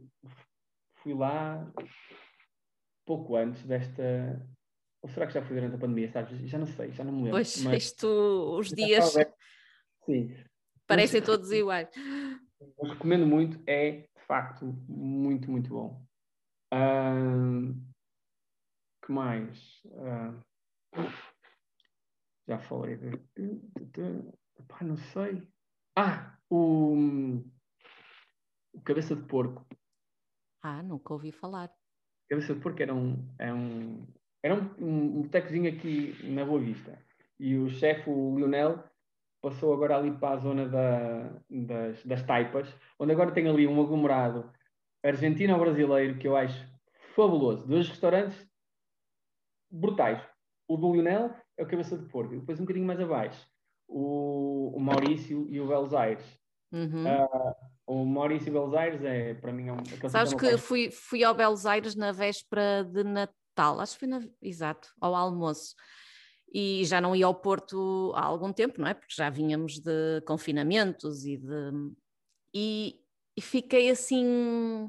fui 1.04 1.14
lá 1.14 1.70
pouco 3.04 3.36
antes 3.36 3.62
desta, 3.64 4.02
ou 5.02 5.08
será 5.10 5.26
que 5.26 5.34
já 5.34 5.42
foi 5.42 5.56
durante 5.56 5.76
a 5.76 5.78
pandemia, 5.78 6.10
sabes? 6.10 6.36
Já 6.48 6.58
não 6.58 6.66
sei, 6.66 6.90
já 6.92 7.04
não 7.04 7.12
me 7.12 7.18
lembro. 7.18 7.32
Pois, 7.32 7.62
mas... 7.62 7.84
isto, 7.84 8.08
os 8.58 8.70
dias 8.70 9.12
Sim. 10.06 10.34
parecem 10.86 11.20
mas, 11.20 11.26
todos 11.26 11.52
iguais. 11.52 11.88
Eu 11.94 12.88
recomendo 12.88 13.26
muito, 13.26 13.62
é 13.66 13.90
de 13.90 14.26
facto 14.26 14.64
muito, 14.88 15.50
muito 15.50 15.68
bom. 15.68 16.02
Uh, 16.72 17.78
que 19.04 19.12
mais? 19.12 19.82
Uh, 19.84 20.42
já 22.48 22.58
falei 22.58 22.96
de. 22.96 23.20
Não 24.80 24.96
sei. 24.96 25.46
Ah, 25.96 26.36
o, 26.50 26.94
o 28.72 28.80
Cabeça 28.82 29.14
de 29.14 29.22
Porco. 29.22 29.66
Ah, 30.64 30.82
nunca 30.82 31.12
ouvi 31.12 31.30
falar. 31.30 31.70
Cabeça 32.26 32.54
de 32.54 32.60
Porco 32.60 32.82
era 32.82 32.94
um, 32.94 33.22
é 33.38 33.52
um, 33.52 34.06
era 34.42 34.54
um, 34.54 34.74
um, 34.80 35.22
botecozinho 35.22 35.70
aqui 35.70 36.16
na 36.24 36.42
Boa 36.42 36.58
Vista. 36.58 36.98
E 37.38 37.54
o 37.54 37.68
chefe, 37.68 38.08
o 38.08 38.34
Lionel, 38.34 38.82
passou 39.42 39.74
agora 39.74 39.98
ali 39.98 40.10
para 40.10 40.38
a 40.38 40.38
zona 40.38 40.66
da, 40.66 41.38
das, 41.50 42.02
das 42.06 42.22
taipas, 42.22 42.66
onde 42.98 43.12
agora 43.12 43.30
tem 43.30 43.46
ali 43.46 43.66
um 43.66 43.78
aglomerado 43.78 44.50
argentino-brasileiro 45.04 46.18
que 46.18 46.26
eu 46.26 46.34
acho 46.34 46.66
fabuloso. 47.14 47.68
Dois 47.68 47.86
restaurantes 47.86 48.48
brutais. 49.70 50.26
O 50.66 50.78
do 50.78 50.94
Lionel 50.94 51.30
é 51.58 51.62
o 51.62 51.68
Cabeça 51.68 51.98
de 51.98 52.08
Porco. 52.08 52.34
Depois 52.34 52.58
um 52.58 52.62
bocadinho 52.62 52.86
mais 52.86 53.00
abaixo, 53.00 53.46
o, 53.86 54.72
o 54.74 54.80
Maurício 54.80 55.46
e 55.50 55.60
o 55.60 55.68
Belos 55.68 55.92
Aires. 55.92 56.24
Uhum. 56.72 57.04
Uh, 57.04 57.73
o 57.86 58.04
Maurício 58.04 58.52
Belos 58.52 58.74
Aires 58.74 59.02
é, 59.02 59.34
para 59.34 59.52
mim, 59.52 59.68
é 59.68 59.72
um. 59.72 60.08
Sabes 60.08 60.34
que 60.34 60.56
fui, 60.58 60.90
fui 60.90 61.22
ao 61.22 61.34
Belos 61.34 61.66
Aires 61.66 61.94
na 61.94 62.12
véspera 62.12 62.84
de 62.84 63.04
Natal 63.04 63.34
tal, 63.54 63.80
acho 63.80 63.94
que 63.94 64.00
foi 64.00 64.08
na, 64.08 64.20
exato, 64.42 64.92
ao 65.00 65.14
almoço. 65.14 65.74
E 66.52 66.84
já 66.84 67.00
não 67.00 67.16
ia 67.16 67.26
ao 67.26 67.34
Porto 67.34 68.12
há 68.14 68.22
algum 68.24 68.52
tempo, 68.52 68.80
não 68.80 68.86
é? 68.86 68.94
Porque 68.94 69.14
já 69.16 69.28
vínhamos 69.30 69.80
de 69.80 70.20
confinamentos 70.26 71.24
e 71.24 71.36
de. 71.36 71.72
E, 72.54 73.00
e 73.36 73.40
fiquei 73.40 73.90
assim 73.90 74.88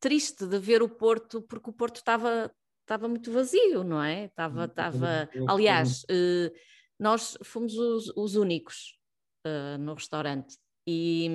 triste 0.00 0.46
de 0.46 0.58
ver 0.58 0.82
o 0.82 0.88
Porto, 0.88 1.42
porque 1.42 1.68
o 1.68 1.72
Porto 1.72 1.96
estava 1.96 2.50
estava 2.82 3.08
muito 3.08 3.32
vazio, 3.32 3.82
não 3.82 4.00
é? 4.00 4.26
Estava, 4.26 4.66
estava... 4.66 5.28
Aliás, 5.48 6.04
eh, 6.08 6.52
nós 7.00 7.36
fomos 7.42 7.76
os, 7.76 8.12
os 8.16 8.36
únicos 8.36 8.96
uh, 9.44 9.76
no 9.76 9.94
restaurante 9.94 10.56
e, 10.86 11.28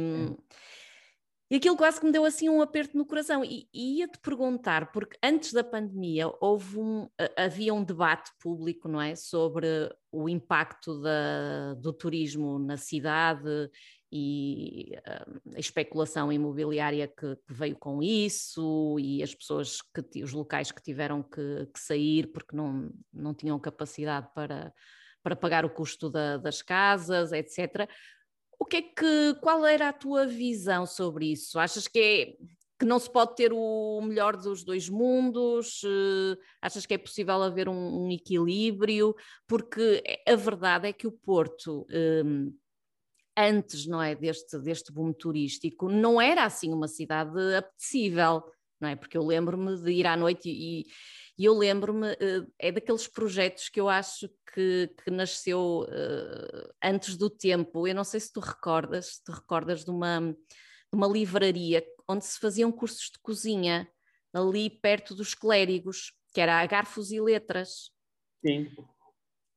e 1.52 1.58
aquilo 1.58 1.76
quase 1.76 2.00
que 2.00 2.06
me 2.06 2.14
deu 2.14 2.24
assim 2.24 2.48
um 2.48 2.62
aperto 2.62 2.98
no 2.98 3.06
coração. 3.06 3.44
E, 3.44 3.68
ia-te 3.74 4.18
perguntar, 4.20 4.90
porque 4.94 5.18
antes 5.22 5.52
da 5.52 5.66
pandemia 5.66 6.32
houve 6.40 6.80
um, 6.80 7.10
havia 7.36 7.74
um 7.74 7.84
debate 7.84 8.32
público, 8.40 8.88
não 8.88 9.02
é? 9.02 9.16
Sobre 9.16 9.94
o 10.10 10.30
impacto 10.30 11.02
da, 11.02 11.74
do 11.74 11.92
turismo 11.92 12.58
na 12.58 12.78
cidade 12.78 13.70
e 14.10 14.94
a 15.54 15.60
especulação 15.60 16.32
imobiliária 16.32 17.06
que, 17.06 17.36
que, 17.36 17.54
veio 17.54 17.76
com 17.76 18.02
isso 18.02 18.98
e 18.98 19.22
as 19.22 19.36
pessoas, 19.36 19.82
que, 19.82 20.24
os 20.24 20.32
locais 20.32 20.72
que 20.72 20.82
tiveram 20.82 21.22
que, 21.22 21.68
que 21.74 21.80
sair 21.82 22.28
porque 22.28 22.56
não, 22.56 22.94
não 23.14 23.34
tinham 23.34 23.60
capacidade 23.60 24.30
para, 24.34 24.74
para 25.22 25.36
pagar 25.36 25.66
o 25.66 25.70
custo 25.70 26.10
da, 26.10 26.38
das 26.38 26.62
casas, 26.62 27.34
etc. 27.34 27.90
O 28.62 28.66
que 28.66 28.78
é 28.78 28.82
que, 28.84 29.34
qual 29.42 29.66
era 29.66 29.90
a 29.90 29.94
tua 29.94 30.28
visão 30.28 30.86
sobre 30.86 31.32
isso? 31.32 31.58
Achas 31.58 31.88
que 31.88 32.00
é 32.00 32.46
que 32.78 32.86
não 32.86 33.00
se 33.00 33.12
pode 33.12 33.36
ter 33.36 33.52
o 33.52 34.00
melhor 34.04 34.38
dos 34.38 34.64
dois 34.64 34.88
mundos? 34.88 35.82
Uh, 35.82 36.38
achas 36.62 36.86
que 36.86 36.94
é 36.94 36.98
possível 37.00 37.42
haver 37.42 37.68
um, 37.68 38.04
um, 38.06 38.12
equilíbrio? 38.12 39.16
Porque 39.48 40.04
a 40.28 40.36
verdade 40.36 40.88
é 40.88 40.94
que 40.94 41.08
o 41.08 41.12
Porto, 41.12 41.88
um, 42.24 42.56
antes 43.36 43.88
não 43.88 44.00
é, 44.00 44.14
deste, 44.14 44.60
deste 44.60 44.92
boom 44.92 45.12
turístico, 45.12 45.90
não 45.90 46.22
era 46.22 46.46
assim 46.46 46.72
uma 46.72 46.88
cidade 46.88 47.56
apetecível, 47.56 48.44
não 48.80 48.90
é? 48.90 48.96
Porque 48.96 49.18
eu 49.18 49.26
lembro-me 49.26 49.76
de 49.82 49.92
ir 49.92 50.06
à 50.06 50.16
noite 50.16 50.48
e, 50.50 50.86
e 51.38 51.46
eu 51.46 51.58
lembro-me, 51.58 52.12
uh, 52.12 52.54
é 52.60 52.72
daqueles 52.72 53.08
projetos 53.08 53.70
que 53.70 53.80
eu 53.80 53.90
acho 53.90 54.30
que, 54.54 54.94
que 55.04 55.12
nasceu 55.12 55.82
uh, 55.82 56.74
antes 56.84 57.16
do 57.16 57.30
tempo. 57.30 57.88
Eu 57.88 57.96
não 57.96 58.04
sei 58.04 58.20
se 58.20 58.32
tu 58.32 58.40
recordas, 58.40 59.16
se 59.16 59.24
tu 59.24 59.32
recordas 59.32 59.84
de 59.84 59.92
uma, 59.92 60.20
de 60.22 60.94
uma 60.94 61.08
livraria 61.08 61.84
onde 62.08 62.26
se 62.26 62.40
faziam 62.40 62.72
cursos 62.72 63.10
de 63.12 63.20
cozinha, 63.22 63.90
ali 64.34 64.70
perto 64.70 65.16
dos 65.16 65.34
clérigos, 65.34 66.14
que 66.34 66.42
era 66.42 66.60
a 66.60 66.66
Garfos 66.66 67.12
e 67.12 67.20
Letras. 67.20 67.92
Sim. 68.46 68.70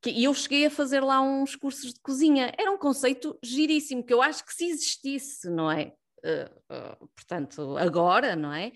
E 0.07 0.25
eu 0.25 0.35
cheguei 0.35 0.67
a 0.67 0.71
fazer 0.71 1.01
lá 1.01 1.21
uns 1.21 1.57
cursos 1.57 1.95
de 1.95 2.01
cozinha. 2.01 2.53
Era 2.59 2.71
um 2.71 2.79
conceito 2.79 3.39
giríssimo, 3.43 4.05
que 4.05 4.13
eu 4.13 4.21
acho 4.21 4.45
que 4.45 4.53
se 4.53 4.67
existisse, 4.67 5.49
não 5.49 5.71
é? 5.71 5.95
Uh, 6.19 6.75
uh, 6.75 7.09
portanto, 7.15 7.77
agora, 7.79 8.37
não 8.37 8.53
é? 8.53 8.73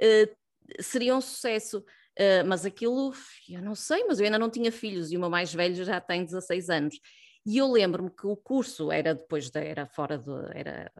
Uh, 0.00 0.82
seria 0.82 1.16
um 1.16 1.20
sucesso. 1.20 1.84
Uh, 2.18 2.44
mas 2.46 2.64
aquilo, 2.64 3.12
eu 3.48 3.62
não 3.62 3.76
sei, 3.76 4.04
mas 4.04 4.18
eu 4.18 4.26
ainda 4.26 4.38
não 4.38 4.50
tinha 4.50 4.72
filhos 4.72 5.12
e 5.12 5.16
o 5.16 5.20
meu 5.20 5.30
mais 5.30 5.54
velho 5.54 5.84
já 5.84 6.00
tem 6.00 6.24
16 6.24 6.68
anos. 6.68 6.98
E 7.46 7.58
eu 7.58 7.70
lembro-me 7.70 8.10
que 8.10 8.26
o 8.26 8.36
curso 8.36 8.90
era 8.90 9.14
depois, 9.14 9.50
de, 9.50 9.60
era 9.60 9.86
fora 9.86 10.18
de, 10.18 10.30
era, 10.52 10.92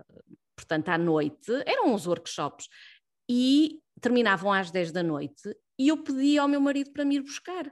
portanto, 0.56 0.88
à 0.88 0.96
noite, 0.96 1.52
eram 1.66 1.92
uns 1.92 2.06
workshops 2.06 2.68
e 3.28 3.80
terminavam 4.00 4.52
às 4.52 4.70
10 4.70 4.92
da 4.92 5.02
noite 5.02 5.54
e 5.78 5.88
eu 5.88 6.02
pedi 6.02 6.38
ao 6.38 6.48
meu 6.48 6.60
marido 6.60 6.92
para 6.92 7.04
me 7.04 7.16
ir 7.16 7.22
buscar, 7.22 7.70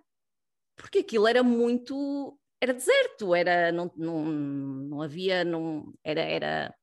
porque 0.76 0.98
aquilo 0.98 1.26
era 1.26 1.42
muito, 1.42 2.38
era 2.60 2.74
deserto, 2.74 3.34
era, 3.34 3.72
não, 3.72 3.90
não, 3.96 4.24
não 4.24 5.02
havia, 5.02 5.44
não, 5.44 5.92
era, 6.04 6.20
era, 6.20 6.74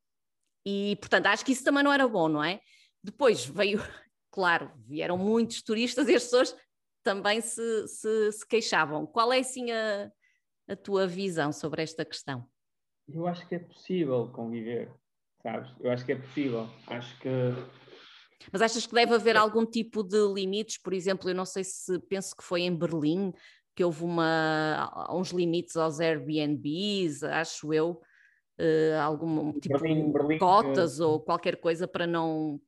e 0.66 0.97
portanto 0.99 1.28
acho 1.28 1.45
que 1.45 1.51
isso 1.51 1.64
também 1.64 1.84
não 1.84 1.93
era 1.93 2.07
bom, 2.07 2.28
não 2.28 2.43
é? 2.43 2.59
Depois 3.03 3.45
veio 3.45 3.80
claro, 4.34 4.72
vieram 4.88 5.16
muitos 5.16 5.62
turistas 5.62 6.10
e 6.10 6.16
as 6.16 6.24
pessoas 6.24 6.58
também 7.04 7.40
se, 7.40 7.88
se, 7.88 8.32
se 8.32 8.48
queixavam. 8.48 9.06
Qual 9.06 9.32
é 9.32 9.40
assim 9.40 9.72
a, 9.72 10.12
a 10.68 10.76
tua 10.76 11.06
visão 11.06 11.54
sobre 11.54 11.84
esta 11.84 12.04
questão? 12.04 12.44
Eu 13.08 13.28
acho 13.28 13.48
que 13.48 13.56
é 13.56 13.60
possível 13.60 14.30
conviver, 14.34 14.92
sabes? 15.44 15.70
Eu 15.80 15.92
acho 15.92 16.04
que 16.04 16.14
é 16.14 16.16
possível. 16.16 16.68
Acho 16.88 17.20
que. 17.20 17.30
Mas 18.52 18.62
achas 18.62 18.88
que 18.88 18.96
deve 18.96 19.14
haver 19.14 19.38
algum 19.38 19.66
tipo 19.66 20.02
de 20.04 20.18
limites? 20.34 20.78
Por 20.80 20.94
exemplo, 20.94 21.30
eu 21.30 21.36
não 21.36 21.46
sei 21.46 21.64
se 21.64 22.00
penso 22.00 22.36
que 22.36 22.44
foi 22.44 22.62
em 22.62 22.76
Berlim 22.76 23.32
que 23.76 23.84
houve 23.84 24.04
uma, 24.04 25.08
uns 25.12 25.32
limites 25.32 25.76
aos 25.76 26.00
Airbnbs, 26.00 27.24
acho 27.24 27.74
eu, 27.74 28.02
uh, 28.60 29.02
algum 29.02 29.52
tipo 29.60 29.80
Berlim, 29.80 30.12
Berlim, 30.12 30.38
cotas 30.38 31.00
ou 31.00 31.20
qualquer 31.20 31.60
coisa 31.60 31.88
para 31.88 32.06
não 32.06 32.62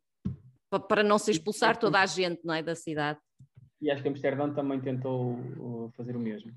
para 0.79 1.03
não 1.03 1.17
se 1.17 1.31
expulsar 1.31 1.77
toda 1.77 1.99
a 1.99 2.05
gente 2.05 2.41
não 2.43 2.53
é, 2.53 2.63
da 2.63 2.75
cidade. 2.75 3.19
E 3.81 3.91
acho 3.91 4.01
que 4.01 4.09
Amsterdão 4.09 4.53
também 4.53 4.79
tentou 4.79 5.37
fazer 5.95 6.15
o 6.15 6.19
mesmo. 6.19 6.51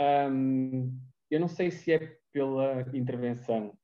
Um, 0.00 0.96
eu 1.30 1.40
não 1.40 1.48
sei 1.48 1.70
se 1.70 1.92
é 1.92 2.18
pela 2.32 2.82
intervenção 2.94 3.76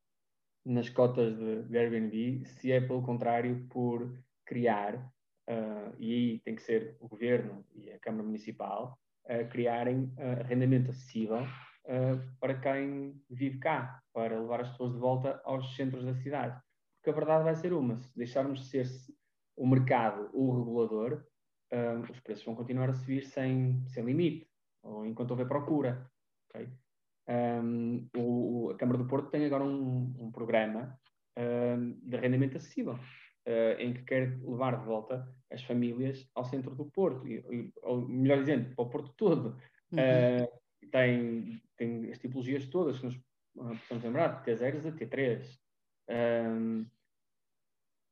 nas 0.64 0.88
cotas 0.88 1.36
de, 1.36 1.62
de 1.64 1.76
Airbnb, 1.76 2.46
se 2.46 2.72
é 2.72 2.80
pelo 2.80 3.02
contrário 3.02 3.66
por 3.68 4.16
criar, 4.46 4.96
uh, 4.96 5.94
e 5.98 6.14
aí 6.14 6.38
tem 6.40 6.54
que 6.54 6.62
ser 6.62 6.96
o 7.00 7.08
governo 7.08 7.66
e 7.74 7.90
a 7.90 7.98
Câmara 7.98 8.24
Municipal, 8.24 8.98
uh, 9.26 9.48
criarem 9.50 10.04
uh, 10.16 10.40
arrendamento 10.40 10.90
acessível 10.90 11.42
uh, 11.42 12.36
para 12.40 12.58
quem 12.60 13.20
vive 13.28 13.58
cá, 13.58 14.00
para 14.12 14.40
levar 14.40 14.60
as 14.60 14.70
pessoas 14.70 14.92
de 14.92 14.98
volta 14.98 15.40
aos 15.44 15.74
centros 15.76 16.04
da 16.04 16.14
cidade. 16.14 16.58
Porque 16.96 17.10
a 17.10 17.20
verdade 17.20 17.44
vai 17.44 17.56
ser 17.56 17.72
uma: 17.72 17.96
se 17.96 18.16
deixarmos 18.16 18.60
de 18.60 18.66
ser 18.66 18.86
o 19.56 19.66
mercado, 19.66 20.30
o 20.32 20.58
regulador, 20.58 21.24
uh, 21.72 22.00
os 22.10 22.20
preços 22.20 22.44
vão 22.44 22.54
continuar 22.54 22.90
a 22.90 22.94
subir 22.94 23.24
sem, 23.24 23.84
sem 23.88 24.04
limite, 24.04 24.48
ou 24.82 25.06
enquanto 25.06 25.30
houver 25.30 25.48
procura. 25.48 26.10
Okay? 26.48 26.68
Um, 27.28 28.08
o, 28.16 28.70
a 28.70 28.76
Câmara 28.76 28.98
do 28.98 29.06
Porto 29.06 29.30
tem 29.30 29.46
agora 29.46 29.64
um, 29.64 30.14
um 30.18 30.30
programa 30.30 30.98
um, 31.38 31.98
de 32.02 32.16
arrendamento 32.16 32.56
acessível, 32.56 32.94
uh, 32.94 33.80
em 33.80 33.94
que 33.94 34.02
quer 34.02 34.38
levar 34.42 34.78
de 34.78 34.84
volta 34.84 35.26
as 35.50 35.62
famílias 35.62 36.28
ao 36.34 36.44
centro 36.44 36.74
do 36.74 36.86
Porto, 36.86 37.26
e, 37.26 37.72
ou 37.82 38.06
melhor 38.08 38.38
dizendo, 38.38 38.74
para 38.74 38.84
o 38.84 38.90
Porto 38.90 39.14
todo. 39.16 39.56
Uhum. 39.92 39.98
Uh, 39.98 40.88
tem, 40.90 41.62
tem 41.76 42.10
as 42.10 42.18
tipologias 42.18 42.66
todas 42.66 42.98
que 42.98 43.06
nos 43.06 43.18
precisamos 43.54 44.04
lembrar, 44.04 44.44
T0 44.44 44.86
a 44.86 44.92
T3. 44.92 45.58
Um, 46.10 46.86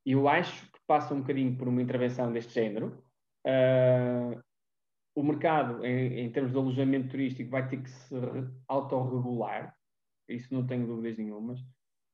eu 0.04 0.28
acho 0.28 0.66
que 0.70 0.78
passa 0.86 1.14
um 1.14 1.20
bocadinho 1.20 1.56
por 1.56 1.68
uma 1.68 1.82
intervenção 1.82 2.32
deste 2.32 2.54
género. 2.54 3.02
Uh, 3.46 4.40
o 5.14 5.22
mercado, 5.22 5.84
em, 5.84 6.20
em, 6.20 6.32
termos 6.32 6.52
de 6.52 6.58
alojamento 6.58 7.10
turístico, 7.10 7.50
vai 7.50 7.68
ter 7.68 7.82
que 7.82 7.90
se 7.90 8.14
autorregular, 8.66 9.74
isso 10.28 10.52
não 10.52 10.66
tenho 10.66 10.86
dúvidas 10.86 11.18
nenhumas. 11.18 11.60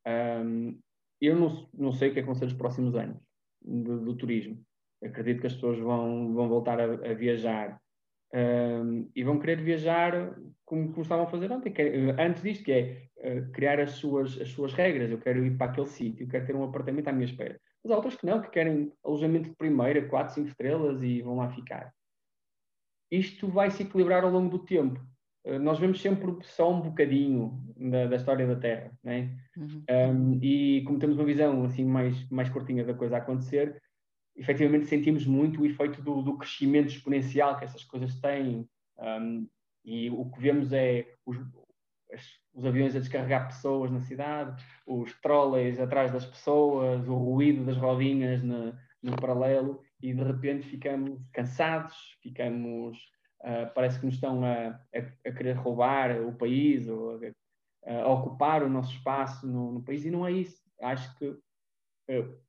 Um, 0.07 0.79
eu 1.21 1.37
não, 1.37 1.69
não, 1.75 1.93
sei 1.93 2.11
o 2.11 2.13
que 2.13 2.21
é 2.21 2.23
que 2.23 2.27
vão 2.27 2.35
ser 2.35 2.47
os 2.47 2.55
próximos 2.55 2.95
anos 2.95 3.21
do, 3.63 4.01
do 4.01 4.17
turismo. 4.17 4.61
Acredito 5.03 5.41
que 5.41 5.47
as 5.47 5.55
pessoas 5.55 5.79
vão, 5.79 6.35
vão 6.35 6.49
voltar 6.49 6.81
a, 6.81 6.85
a, 6.85 7.15
viajar 7.15 7.81
e 9.15 9.25
vão 9.25 9.39
querer 9.39 9.63
viajar 9.63 10.37
como, 10.65 11.01
estavam 11.01 11.25
a 11.25 11.31
fazer 11.31 11.51
ontem, 11.51 11.73
antes 12.19 12.43
disto, 12.43 12.65
que 12.65 12.73
é 12.73 13.09
uh, 13.17 13.53
criar 13.53 13.81
as 13.81 13.93
suas, 13.93 14.39
as 14.41 14.51
suas 14.51 14.75
regras. 14.75 15.11
Eu 15.11 15.19
quero 15.19 15.45
ir 15.45 15.57
para 15.57 15.71
aquele 15.71 15.87
sítio, 15.87 16.29
quero 16.29 16.47
ter 16.47 16.55
um 16.55 16.65
apartamento 16.65 17.09
à 17.09 17.13
minha 17.13 17.25
espera. 17.25 17.59
Mas 17.83 17.93
há 17.93 17.97
outros 17.97 18.17
que 18.17 18.27
não, 18.27 18.41
que 18.41 18.51
querem 18.51 18.93
alojamento 19.05 19.51
de 19.51 19.57
primeira, 19.57 20.07
4, 20.09 20.35
5 20.35 20.49
estrelas 20.49 21.03
e 21.03 21.23
vão 21.23 21.37
lá 21.37 21.49
ficar. 21.51 21.93
Isto 23.11 23.49
vai 23.49 23.71
se 23.71 23.83
equilibrar 23.83 24.25
ao 24.25 24.31
longo 24.31 24.51
do 24.51 24.65
tempo. 24.65 25.01
Uh, 25.47 25.59
nós 25.59 25.79
vemos 25.79 26.01
sempre 26.01 26.37
só 26.43 26.73
um 26.73 26.81
bocadinho 26.81 27.65
da, 27.77 28.07
da 28.07 28.17
história 28.17 28.47
da 28.47 28.57
Terra, 28.57 28.93
né? 29.03 29.37
Uhum. 29.57 29.85
Um, 29.91 30.39
e 30.43 30.83
como 30.85 30.99
temos 30.99 31.17
uma 31.17 31.25
visão 31.25 31.65
assim 31.65 31.85
mais, 31.85 32.29
mais 32.29 32.51
curtinha 32.51 32.85
da 32.85 32.95
coisa 32.95 33.17
a 33.17 33.19
acontecer, 33.19 33.81
efetivamente 34.37 34.87
sentimos 34.87 35.27
muito 35.27 35.63
o 35.63 35.67
efeito 35.67 36.03
do, 36.03 36.23
do 36.23 36.37
crescimento 36.37 36.89
exponencial 36.89 37.57
que 37.57 37.65
essas 37.65 37.85
coisas 37.85 38.21
têm. 38.21 38.69
Um, 38.99 39.49
e 39.85 40.11
o 40.11 40.29
que 40.31 40.41
vemos 40.41 40.73
é 40.73 41.15
os, 41.25 41.39
os, 42.55 42.65
aviões 42.65 42.95
a 42.95 43.01
descarregar 43.01 43.49
pessoas 43.49 43.91
na 43.91 44.01
cidade, 44.01 44.63
os 44.87 45.13
trolleys 45.21 45.79
atrás 45.79 46.13
das 46.13 46.27
pessoas, 46.27 47.09
o 47.09 47.15
ruído 47.15 47.65
das 47.65 47.77
rodinhas 47.77 48.43
no, 48.43 48.75
no 49.03 49.17
paralelo, 49.17 49.83
e 50.03 50.13
de 50.13 50.23
repente 50.23 50.67
ficamos 50.67 51.21
cansados, 51.33 51.95
ficamos. 52.23 52.99
Uh, 53.41 53.73
parece 53.73 54.01
que 54.01 54.07
nos 54.07 54.17
estão 54.17 54.45
a, 54.45 54.71
a, 54.71 55.29
a, 55.29 55.33
querer 55.33 55.53
roubar 55.53 56.21
o 56.23 56.33
país 56.33 56.89
ou 56.89 57.21
a, 57.87 57.93
a 57.93 58.09
ocupar 58.09 58.65
o 58.65 58.69
nosso 58.69 58.93
espaço 58.93 59.47
no, 59.47 59.75
no, 59.75 59.83
país, 59.83 60.05
e 60.05 60.11
não 60.11 60.27
é 60.27 60.33
isso. 60.33 60.61
Acho 60.81 61.17
que 61.17 61.39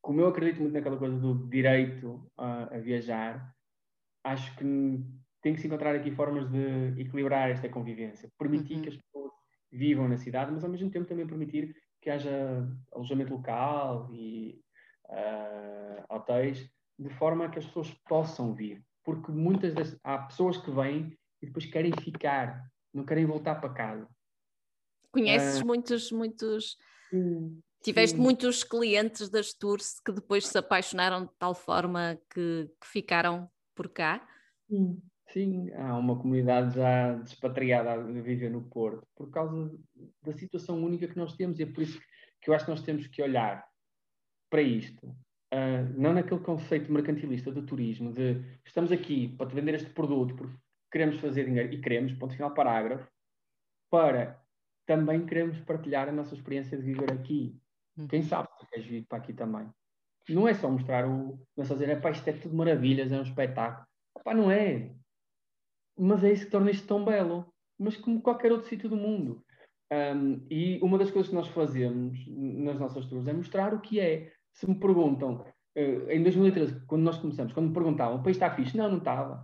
como 0.01 0.21
eu 0.21 0.27
acredito 0.27 0.61
muito 0.61 0.73
naquela 0.73 0.97
coisa 0.97 1.17
do 1.17 1.47
direito 1.49 2.25
a, 2.37 2.75
a 2.75 2.79
viajar, 2.79 3.53
acho 4.23 4.55
que 4.55 4.63
tem 5.41 5.53
que 5.53 5.61
se 5.61 5.67
encontrar 5.67 5.95
aqui 5.95 6.11
formas 6.11 6.49
de 6.49 7.01
equilibrar 7.01 7.49
esta 7.49 7.69
convivência, 7.69 8.29
permitir 8.37 8.75
uhum. 8.75 8.81
que 8.81 8.89
as 8.89 8.95
pessoas 8.95 9.28
vivam 9.71 10.07
na 10.07 10.17
cidade, 10.17 10.51
mas 10.51 10.63
ao 10.63 10.69
mesmo 10.69 10.89
tempo 10.89 11.07
também 11.07 11.27
permitir 11.27 11.75
que 12.01 12.09
haja 12.09 12.67
alojamento 12.91 13.33
local 13.33 14.09
e 14.11 14.61
uh, 15.09 16.15
hotéis, 16.15 16.69
de 16.97 17.09
forma 17.09 17.49
que 17.49 17.59
as 17.59 17.65
pessoas 17.65 17.93
possam 18.07 18.53
vir. 18.53 18.83
Porque 19.03 19.31
muitas 19.31 19.73
das, 19.73 19.97
há 20.03 20.17
pessoas 20.19 20.57
que 20.57 20.71
vêm 20.71 21.17
e 21.41 21.45
depois 21.45 21.65
querem 21.65 21.91
ficar, 22.01 22.69
não 22.93 23.05
querem 23.05 23.25
voltar 23.25 23.55
para 23.55 23.73
casa. 23.73 24.07
Conheces 25.11 25.61
uh, 25.61 25.65
muitos, 25.65 26.11
muitos 26.11 26.77
Tiveste 27.81 28.17
Sim. 28.17 28.21
muitos 28.21 28.63
clientes 28.63 29.29
das 29.29 29.53
tours 29.53 29.99
que 30.01 30.11
depois 30.11 30.47
se 30.47 30.57
apaixonaram 30.57 31.25
de 31.25 31.31
tal 31.39 31.55
forma 31.55 32.19
que, 32.29 32.69
que 32.79 32.87
ficaram 32.87 33.49
por 33.73 33.87
cá? 33.89 34.27
Sim. 34.69 35.01
Sim, 35.31 35.71
há 35.73 35.95
uma 35.95 36.17
comunidade 36.17 36.75
já 36.75 37.13
despatriada 37.13 37.93
a 37.93 37.97
viver 37.97 38.49
no 38.49 38.63
Porto 38.63 39.07
por 39.15 39.29
causa 39.29 39.71
da 40.23 40.33
situação 40.33 40.83
única 40.83 41.07
que 41.07 41.17
nós 41.17 41.35
temos 41.35 41.59
e 41.59 41.63
é 41.63 41.65
por 41.67 41.83
isso 41.83 41.99
que 42.41 42.49
eu 42.49 42.53
acho 42.53 42.65
que 42.65 42.71
nós 42.71 42.81
temos 42.81 43.05
que 43.07 43.21
olhar 43.21 43.67
para 44.49 44.61
isto, 44.61 45.05
uh, 45.05 45.93
não 45.95 46.13
naquele 46.13 46.39
conceito 46.39 46.91
mercantilista 46.91 47.51
do 47.51 47.63
turismo, 47.63 48.11
de 48.11 48.41
estamos 48.65 48.91
aqui 48.91 49.27
para 49.37 49.47
te 49.47 49.53
vender 49.53 49.75
este 49.75 49.91
produto 49.91 50.35
porque 50.35 50.57
queremos 50.91 51.19
fazer 51.19 51.45
dinheiro 51.45 51.71
e 51.71 51.79
queremos, 51.79 52.13
ponto 52.13 52.33
final 52.33 52.53
parágrafo, 52.53 53.07
para 53.91 54.41
também 54.87 55.25
queremos 55.27 55.59
partilhar 55.59 56.09
a 56.09 56.11
nossa 56.11 56.33
experiência 56.33 56.75
de 56.75 56.83
viver 56.83 57.11
aqui. 57.11 57.55
Quem 58.09 58.23
sabe 58.23 58.47
se 58.59 58.67
queres 58.67 58.85
vir 58.87 59.05
para 59.07 59.19
aqui 59.19 59.33
também. 59.33 59.69
Não 60.27 60.47
é 60.47 60.53
só 60.55 60.69
mostrar 60.69 61.07
o. 61.07 61.39
Não 61.55 61.63
é 61.63 61.65
só 61.65 61.75
dizer, 61.75 61.99
isto 62.11 62.27
é 62.27 62.33
tudo 62.33 62.55
maravilhas, 62.55 63.11
é 63.11 63.19
um 63.19 63.23
espetáculo. 63.23 63.85
Epá, 64.17 64.33
não 64.33 64.49
é. 64.49 64.91
Mas 65.99 66.23
é 66.23 66.31
isso 66.31 66.45
que 66.45 66.51
torna 66.51 66.71
isto 66.71 66.87
tão 66.87 67.03
belo. 67.03 67.51
Mas 67.77 67.97
como 67.97 68.21
qualquer 68.21 68.51
outro 68.51 68.67
sítio 68.67 68.89
do 68.89 68.95
mundo. 68.95 69.43
Um, 69.91 70.45
e 70.49 70.79
uma 70.81 70.97
das 70.97 71.09
coisas 71.09 71.29
que 71.29 71.35
nós 71.35 71.47
fazemos 71.47 72.17
nas 72.27 72.79
nossas 72.79 73.05
tours 73.07 73.27
é 73.27 73.33
mostrar 73.33 73.73
o 73.73 73.81
que 73.81 73.99
é. 73.99 74.31
Se 74.53 74.67
me 74.67 74.75
perguntam, 74.75 75.45
uh, 75.77 76.11
em 76.11 76.21
2013, 76.21 76.85
quando 76.85 77.03
nós 77.03 77.17
começamos, 77.17 77.53
quando 77.53 77.67
me 77.67 77.73
perguntavam, 77.73 78.19
o 78.19 78.23
país 78.23 78.35
está 78.35 78.51
fixe? 78.51 78.77
Não, 78.77 78.89
não 78.89 78.97
estava. 78.97 79.43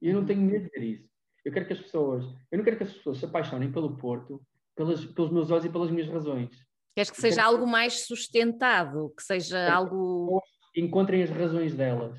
E 0.00 0.08
eu 0.08 0.14
não 0.14 0.26
tenho 0.26 0.40
medo 0.40 0.64
de 0.64 0.70
dizer 0.70 0.84
isso. 0.84 1.08
Eu 1.44 1.52
quero 1.52 1.66
que 1.66 1.72
as 1.72 1.80
pessoas, 1.80 2.24
eu 2.50 2.58
não 2.58 2.64
quero 2.64 2.76
que 2.76 2.84
as 2.84 2.92
pessoas 2.92 3.18
se 3.18 3.24
apaixonem 3.24 3.70
pelo 3.70 3.96
Porto 3.96 4.42
pelas, 4.76 5.04
pelos 5.06 5.32
meus 5.32 5.50
olhos 5.50 5.64
e 5.64 5.70
pelas 5.70 5.90
minhas 5.90 6.08
razões. 6.08 6.50
Queres 6.94 7.10
que 7.10 7.20
seja 7.20 7.42
algo 7.42 7.66
mais 7.66 8.06
sustentado, 8.06 9.12
que 9.16 9.22
seja 9.22 9.72
algo. 9.72 10.42
Encontrem 10.76 11.22
as 11.22 11.30
razões 11.30 11.74
delas. 11.74 12.16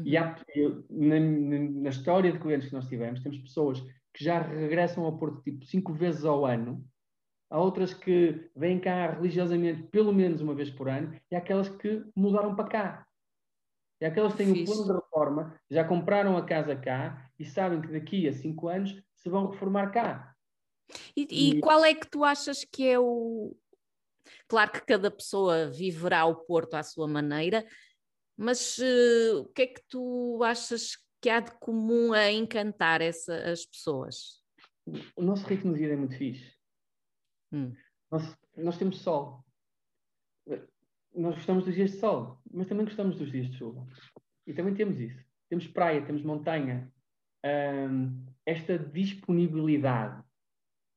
Uhum. 0.00 0.06
E 0.06 0.16
há, 0.16 0.36
eu, 0.54 0.84
na, 0.90 1.20
na, 1.20 1.90
história 1.90 2.32
de 2.32 2.38
clientes 2.38 2.68
que 2.68 2.74
nós 2.74 2.88
tivemos, 2.88 3.20
temos 3.20 3.38
pessoas 3.38 3.80
que 4.12 4.24
já 4.24 4.40
regressam 4.40 5.04
ao 5.04 5.18
Porto 5.18 5.42
tipo 5.42 5.64
cinco 5.64 5.92
vezes 5.92 6.24
ao 6.24 6.44
ano, 6.44 6.84
há 7.50 7.60
outras 7.60 7.94
que 7.94 8.50
vêm 8.56 8.80
cá 8.80 9.12
religiosamente 9.12 9.82
pelo 9.84 10.12
menos 10.12 10.40
uma 10.40 10.54
vez 10.54 10.70
por 10.70 10.88
ano, 10.88 11.14
e 11.30 11.34
há 11.34 11.38
aquelas 11.38 11.68
que 11.68 12.04
mudaram 12.14 12.54
para 12.54 12.68
cá. 12.68 13.06
E 14.00 14.06
há 14.06 14.08
aquelas 14.08 14.32
que 14.32 14.38
têm 14.38 14.52
o 14.52 14.64
plano 14.64 14.84
de 14.84 14.92
reforma, 14.92 15.60
já 15.70 15.84
compraram 15.84 16.36
a 16.36 16.44
casa 16.44 16.74
cá 16.74 17.30
e 17.38 17.44
sabem 17.44 17.80
que 17.80 17.88
daqui 17.88 18.26
a 18.26 18.32
cinco 18.32 18.68
anos 18.68 19.00
se 19.14 19.28
vão 19.28 19.50
reformar 19.50 19.90
cá. 19.90 20.34
E, 21.16 21.28
e, 21.30 21.50
e, 21.50 21.60
qual 21.60 21.84
é 21.84 21.94
que 21.94 22.08
tu 22.08 22.24
achas 22.24 22.64
que 22.64 22.88
é 22.88 22.98
o, 22.98 23.54
Claro 24.48 24.72
que 24.72 24.80
cada 24.80 25.10
pessoa 25.10 25.68
viverá 25.68 26.24
o 26.24 26.34
Porto 26.34 26.74
à 26.74 26.82
sua 26.82 27.06
maneira, 27.06 27.64
mas 28.40 28.78
uh, 28.78 29.42
o 29.42 29.44
que 29.52 29.62
é 29.62 29.66
que 29.66 29.82
tu 29.86 30.42
achas 30.42 30.96
que 31.20 31.28
há 31.28 31.40
de 31.40 31.52
comum 31.58 32.14
a 32.14 32.32
encantar 32.32 33.02
essa, 33.02 33.36
as 33.50 33.66
pessoas? 33.66 34.42
O 35.14 35.22
nosso 35.22 35.46
ritmo 35.46 35.74
de 35.74 35.80
vida 35.80 35.92
é 35.92 35.96
muito 35.96 36.16
fixe. 36.16 36.56
Hum. 37.52 37.74
Nós, 38.10 38.38
nós 38.56 38.78
temos 38.78 39.02
sol. 39.02 39.44
Nós 41.14 41.34
gostamos 41.34 41.66
dos 41.66 41.74
dias 41.74 41.90
de 41.90 41.98
sol, 41.98 42.40
mas 42.50 42.66
também 42.66 42.86
gostamos 42.86 43.18
dos 43.18 43.30
dias 43.30 43.50
de 43.50 43.58
chuva. 43.58 43.86
E 44.46 44.54
também 44.54 44.72
temos 44.72 44.98
isso. 44.98 45.22
Temos 45.50 45.66
praia, 45.66 46.04
temos 46.06 46.22
montanha. 46.22 46.90
Um, 47.44 48.24
esta 48.46 48.78
disponibilidade 48.78 50.24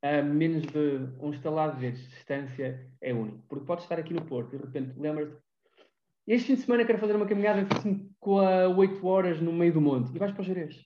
a 0.01 0.21
menos 0.21 0.63
de 0.67 1.09
um 1.19 1.31
estalado 1.31 1.77
de 1.77 1.91
distância 1.91 2.89
é 3.01 3.13
único. 3.13 3.43
Porque 3.49 3.65
podes 3.65 3.83
estar 3.83 3.99
aqui 3.99 4.13
no 4.13 4.25
Porto 4.25 4.55
e 4.55 4.57
de 4.59 4.65
repente 4.65 4.97
lembras-te. 4.97 5.43
Este 6.27 6.47
fim 6.47 6.55
de 6.55 6.61
semana 6.61 6.85
quero 6.85 6.99
fazer 6.99 7.15
uma 7.15 7.25
caminhada 7.25 7.63
de 7.63 7.81
5 7.81 8.39
a 8.39 8.67
8 8.69 9.05
horas 9.05 9.41
no 9.41 9.51
meio 9.51 9.73
do 9.73 9.81
monte 9.81 10.15
e 10.15 10.19
vais 10.19 10.31
para 10.31 10.41
o 10.41 10.45
Jerez. 10.45 10.85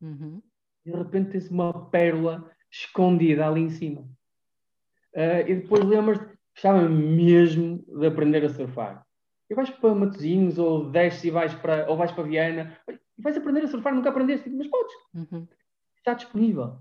Uhum. 0.00 0.40
E 0.84 0.90
de 0.90 0.96
repente 0.96 1.30
tens 1.30 1.50
uma 1.50 1.88
pérola 1.90 2.50
escondida 2.70 3.46
ali 3.46 3.62
em 3.62 3.70
cima. 3.70 4.02
Uh, 5.14 5.48
e 5.48 5.54
depois 5.56 5.84
lembras-te, 5.84 6.26
gostava 6.54 6.88
mesmo 6.88 7.84
de 7.88 8.06
aprender 8.06 8.44
a 8.44 8.48
surfar. 8.48 9.04
E 9.50 9.54
vais 9.54 9.70
para 9.70 9.94
Matosinhos 9.94 10.58
ou 10.58 10.90
desces 10.90 11.24
e 11.24 11.30
vais 11.30 11.54
para, 11.54 11.90
ou 11.90 11.96
vais 11.96 12.12
para 12.12 12.24
Viana 12.24 12.78
e 12.88 13.22
vais 13.22 13.36
aprender 13.36 13.64
a 13.64 13.68
surfar, 13.68 13.94
nunca 13.94 14.10
aprendeste, 14.10 14.48
mas 14.50 14.66
podes. 14.68 14.94
Uhum. 15.14 15.48
Está 15.96 16.14
disponível 16.14 16.78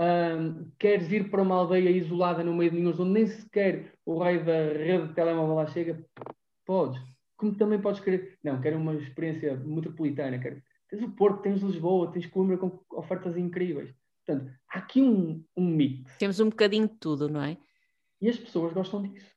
um, 0.00 0.70
queres 0.78 1.10
ir 1.12 1.30
para 1.30 1.42
uma 1.42 1.54
aldeia 1.54 1.90
isolada 1.90 2.42
no 2.42 2.54
meio 2.54 2.70
de 2.70 2.78
nenhum, 2.78 2.90
onde 2.90 3.10
nem 3.10 3.26
sequer 3.26 3.92
o 4.04 4.18
raio 4.18 4.44
da 4.44 4.52
rede 4.52 5.08
de 5.08 5.14
telemóvel 5.14 5.54
lá 5.54 5.66
chega, 5.66 6.04
podes. 6.64 7.00
Como 7.44 7.56
também 7.56 7.78
podes 7.78 8.00
querer, 8.00 8.38
não, 8.42 8.58
quero 8.58 8.78
uma 8.78 8.94
experiência 8.94 9.54
metropolitana, 9.54 10.38
quero. 10.38 10.62
Tens 10.88 11.02
o 11.02 11.10
Porto, 11.10 11.42
tens 11.42 11.60
Lisboa, 11.60 12.10
tens 12.10 12.24
Coimbra 12.24 12.56
com 12.56 12.80
ofertas 12.92 13.36
incríveis. 13.36 13.94
Portanto, 14.24 14.50
há 14.70 14.78
aqui 14.78 15.02
um, 15.02 15.44
um 15.54 15.66
mix. 15.66 16.16
Temos 16.16 16.40
um 16.40 16.48
bocadinho 16.48 16.88
de 16.88 16.94
tudo, 16.94 17.28
não 17.28 17.42
é? 17.42 17.58
E 18.18 18.30
as 18.30 18.38
pessoas 18.38 18.72
gostam 18.72 19.02
disso, 19.02 19.30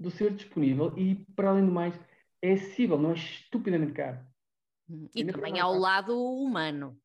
do 0.00 0.10
ser 0.10 0.32
disponível 0.32 0.92
e, 0.98 1.14
para 1.36 1.50
além 1.50 1.64
do 1.64 1.70
mais, 1.70 1.94
é 2.42 2.54
acessível, 2.54 2.98
não 2.98 3.12
é 3.12 3.14
estupidamente 3.14 3.92
caro. 3.92 4.18
E, 4.88 5.20
e 5.20 5.24
também 5.24 5.60
ao 5.60 5.78
lado 5.78 6.20
humano, 6.20 6.98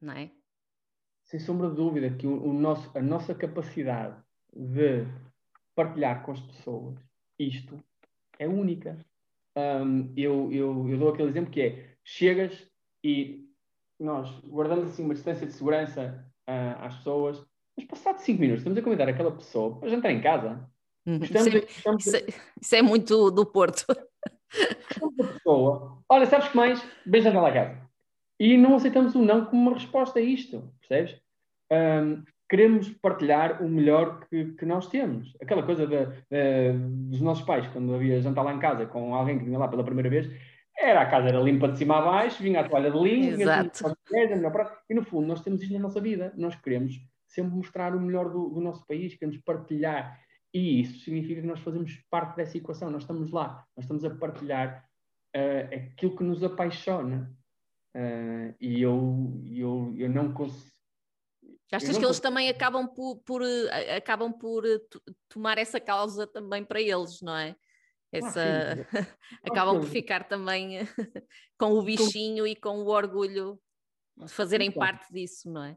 não 0.00 0.14
é? 0.14 0.30
sem 1.24 1.38
sombra 1.38 1.68
de 1.68 1.76
dúvida, 1.76 2.10
que 2.10 2.26
o, 2.26 2.44
o 2.46 2.52
nosso, 2.54 2.90
a 2.96 3.02
nossa 3.02 3.34
capacidade 3.34 4.16
de 4.54 5.06
partilhar 5.74 6.22
com 6.24 6.32
as 6.32 6.40
pessoas 6.40 6.98
isto 7.38 7.78
é 8.38 8.48
única. 8.48 8.98
Um, 9.56 10.12
eu, 10.16 10.50
eu, 10.50 10.88
eu, 10.88 10.98
dou 10.98 11.10
aquele 11.10 11.28
exemplo 11.28 11.50
que 11.50 11.60
é: 11.60 11.94
chegas 12.04 12.66
e 13.04 13.44
nós 14.00 14.30
guardamos 14.44 14.86
assim 14.86 15.04
uma 15.04 15.14
distância 15.14 15.46
de 15.46 15.52
segurança 15.52 16.24
uh, 16.48 16.84
às 16.84 16.96
pessoas, 16.96 17.44
mas 17.76 17.86
passado 17.86 18.18
5 18.18 18.40
minutos 18.40 18.60
estamos 18.60 18.78
a 18.78 18.82
convidar 18.82 19.08
aquela 19.08 19.32
pessoa 19.32 19.78
para 19.78 19.88
jantar 19.88 20.10
em 20.10 20.20
casa. 20.20 20.68
Uhum. 21.06 21.18
Estamos, 21.22 21.46
isso, 21.48 21.56
é, 21.56 21.60
estamos... 21.60 22.06
Isso, 22.06 22.16
é, 22.16 22.26
isso, 22.60 22.74
é, 22.76 22.82
muito 22.82 23.30
do 23.30 23.44
Porto. 23.44 23.86
pessoa, 25.16 25.98
olha, 26.08 26.26
sabes 26.26 26.48
que 26.48 26.56
mais? 26.56 26.82
Bem 27.04 27.22
jantar 27.22 27.42
lá 27.42 27.52
casa. 27.52 27.82
E 28.38 28.56
não 28.56 28.74
aceitamos 28.74 29.14
o 29.14 29.22
não 29.22 29.44
como 29.44 29.62
uma 29.62 29.74
resposta 29.74 30.18
a 30.18 30.22
isto, 30.22 30.72
percebes? 30.80 31.20
Um, 31.70 32.24
queremos 32.52 32.90
partilhar 32.90 33.62
o 33.62 33.66
melhor 33.66 34.26
que, 34.28 34.52
que 34.52 34.66
nós 34.66 34.86
temos. 34.86 35.34
Aquela 35.40 35.62
coisa 35.62 35.86
de, 35.86 36.04
de, 36.04 36.72
dos 37.08 37.22
nossos 37.22 37.46
pais, 37.46 37.66
quando 37.68 37.94
havia 37.94 38.20
jantar 38.20 38.42
lá 38.42 38.52
em 38.52 38.58
casa 38.58 38.84
com 38.84 39.14
alguém 39.14 39.38
que 39.38 39.46
vinha 39.46 39.58
lá 39.58 39.66
pela 39.68 39.82
primeira 39.82 40.10
vez, 40.10 40.30
era 40.76 41.00
a 41.00 41.06
casa 41.06 41.28
era 41.28 41.40
limpa 41.40 41.66
de 41.68 41.78
cima 41.78 41.96
a 41.96 42.02
baixo, 42.02 42.42
vinha 42.42 42.60
a 42.60 42.68
toalha 42.68 42.90
de 42.90 42.98
linho, 42.98 43.38
e 44.90 44.94
no 44.94 45.02
fundo 45.02 45.26
nós 45.26 45.40
temos 45.40 45.62
isto 45.62 45.72
na 45.72 45.80
nossa 45.80 45.98
vida, 45.98 46.30
nós 46.36 46.54
queremos 46.56 47.00
sempre 47.26 47.54
mostrar 47.54 47.96
o 47.96 48.00
melhor 48.00 48.28
do, 48.28 48.50
do 48.50 48.60
nosso 48.60 48.86
país, 48.86 49.14
queremos 49.14 49.40
partilhar, 49.42 50.20
e 50.52 50.82
isso 50.82 51.06
significa 51.06 51.40
que 51.40 51.46
nós 51.46 51.60
fazemos 51.60 52.04
parte 52.10 52.36
dessa 52.36 52.58
equação, 52.58 52.90
nós 52.90 53.04
estamos 53.04 53.32
lá, 53.32 53.64
nós 53.74 53.84
estamos 53.84 54.04
a 54.04 54.10
partilhar 54.10 54.84
uh, 55.34 55.74
aquilo 55.74 56.14
que 56.18 56.22
nos 56.22 56.44
apaixona. 56.44 57.34
Uh, 57.96 58.54
e 58.58 58.82
eu, 58.82 59.42
eu, 59.50 59.94
eu 59.96 60.08
não 60.10 60.32
consigo. 60.32 60.71
Achas 61.72 61.96
que 61.96 62.04
eles 62.04 62.20
também 62.20 62.50
acabam 62.50 62.86
por, 62.86 63.16
por 63.24 63.40
uh, 63.40 63.96
acabam 63.96 64.30
por 64.30 64.62
tomar 65.28 65.56
essa 65.56 65.80
causa 65.80 66.26
também 66.26 66.62
para 66.62 66.80
eles, 66.80 67.20
não 67.22 67.36
é? 67.36 67.56
Essa... 68.12 68.42
Ah, 69.44 69.50
acabam 69.50 69.80
por 69.80 69.88
ficar 69.88 70.28
também 70.28 70.80
com 71.58 71.72
o 71.72 71.82
bichinho 71.82 72.46
e 72.46 72.54
com 72.54 72.82
o 72.82 72.88
orgulho 72.88 73.58
de 74.16 74.30
fazerem 74.30 74.70
parte 74.70 75.10
disso, 75.12 75.50
não 75.50 75.64
é? 75.64 75.76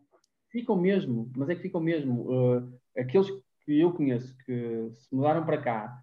Ficam 0.51 0.75
mesmo, 0.75 1.31
mas 1.35 1.49
é 1.49 1.55
que 1.55 1.61
ficam 1.61 1.79
mesmo. 1.79 2.29
Uh, 2.29 2.79
aqueles 2.97 3.29
que 3.63 3.79
eu 3.79 3.93
conheço 3.93 4.35
que 4.45 4.89
se 4.91 5.15
mudaram 5.15 5.45
para 5.45 5.61
cá 5.61 5.97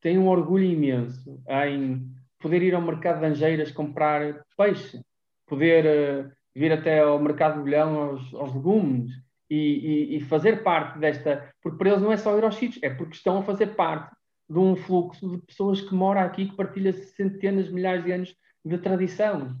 têm 0.00 0.18
um 0.18 0.28
orgulho 0.28 0.64
imenso 0.64 1.42
em 1.48 2.06
poder 2.38 2.62
ir 2.62 2.74
ao 2.74 2.82
mercado 2.82 3.20
de 3.20 3.26
Angeiras 3.26 3.72
comprar 3.72 4.44
peixe, 4.56 5.02
poder 5.46 6.26
uh, 6.26 6.32
vir 6.54 6.72
até 6.72 7.00
ao 7.00 7.18
mercado 7.18 7.56
de 7.56 7.62
Bolhão 7.62 8.00
aos, 8.00 8.34
aos 8.34 8.54
legumes 8.54 9.10
e, 9.50 9.56
e, 9.56 10.16
e, 10.16 10.20
fazer 10.20 10.62
parte 10.62 10.98
desta. 10.98 11.52
Porque 11.62 11.78
para 11.78 11.90
eles 11.90 12.02
não 12.02 12.12
é 12.12 12.16
só 12.16 12.36
ir 12.36 12.44
aos 12.44 12.56
sítios, 12.56 12.82
é 12.82 12.90
porque 12.90 13.14
estão 13.14 13.38
a 13.38 13.42
fazer 13.42 13.68
parte 13.74 14.14
de 14.48 14.58
um 14.58 14.76
fluxo 14.76 15.28
de 15.28 15.38
pessoas 15.38 15.80
que 15.80 15.94
moram 15.94 16.22
aqui, 16.22 16.48
que 16.48 16.56
partilha 16.56 16.92
centenas, 16.92 17.70
milhares 17.70 18.04
de 18.04 18.12
anos 18.12 18.34
de 18.64 18.78
tradição. 18.78 19.56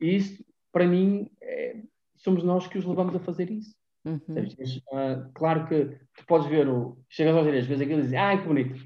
E 0.00 0.16
isso, 0.16 0.44
para 0.72 0.86
mim, 0.86 1.30
é, 1.40 1.76
somos 2.16 2.42
nós 2.42 2.66
que 2.66 2.78
os 2.78 2.84
levamos 2.84 3.14
a 3.14 3.20
fazer 3.20 3.50
isso. 3.50 3.74
Uhum. 4.04 4.18
Uh, 4.18 5.30
claro 5.32 5.66
que 5.68 5.96
tu 6.16 6.26
podes 6.26 6.48
ver, 6.48 6.68
o, 6.68 6.98
chegas 7.08 7.36
aos 7.36 7.46
ilhas, 7.46 7.66
vês 7.66 7.80
aquilo 7.80 8.00
e 8.00 8.02
dizes, 8.02 8.14
ai 8.14 8.40
que 8.40 8.48
bonito. 8.48 8.84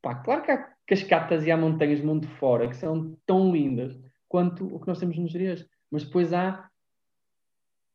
Pá, 0.00 0.14
claro 0.16 0.42
que 0.42 0.52
há 0.52 0.72
cascatas 0.86 1.44
e 1.44 1.50
há 1.50 1.56
montanhas 1.56 2.00
mundo 2.00 2.26
fora 2.38 2.68
que 2.68 2.76
são 2.76 3.16
tão 3.26 3.52
lindas 3.52 3.98
quanto 4.28 4.64
o 4.72 4.78
que 4.78 4.86
nós 4.86 4.98
temos 5.00 5.18
nos 5.18 5.34
ilhas, 5.34 5.68
mas 5.90 6.04
depois 6.04 6.32
há, 6.32 6.68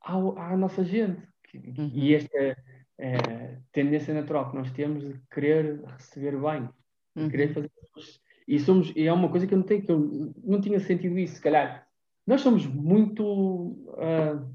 há, 0.02 0.14
há 0.14 0.54
a 0.54 0.58
nossa 0.58 0.84
gente. 0.84 1.26
Uhum. 1.54 1.92
E 1.94 2.16
esta, 2.16 2.58
é, 2.98 3.58
tendência 3.72 4.14
natural 4.14 4.50
que 4.50 4.58
nós 4.58 4.72
temos 4.72 5.04
de 5.04 5.20
querer 5.32 5.82
receber 5.86 6.38
bem, 6.38 6.70
uhum. 7.16 7.30
querer 7.30 7.54
fazer 7.54 7.72
e 8.48 8.60
somos 8.60 8.92
e 8.96 9.08
é 9.08 9.14
uma 9.14 9.30
coisa 9.30 9.48
que 9.48 9.54
eu 9.54 9.58
não 9.58 9.66
tenho 9.66 9.82
que 9.82 9.92
eu 9.92 10.34
não 10.44 10.60
tinha 10.60 10.80
sentido 10.80 11.18
isso 11.18 11.36
se 11.36 11.42
calhar 11.42 11.88
nós 12.28 12.42
somos 12.42 12.66
muito 12.66 13.24
uh, 13.24 14.54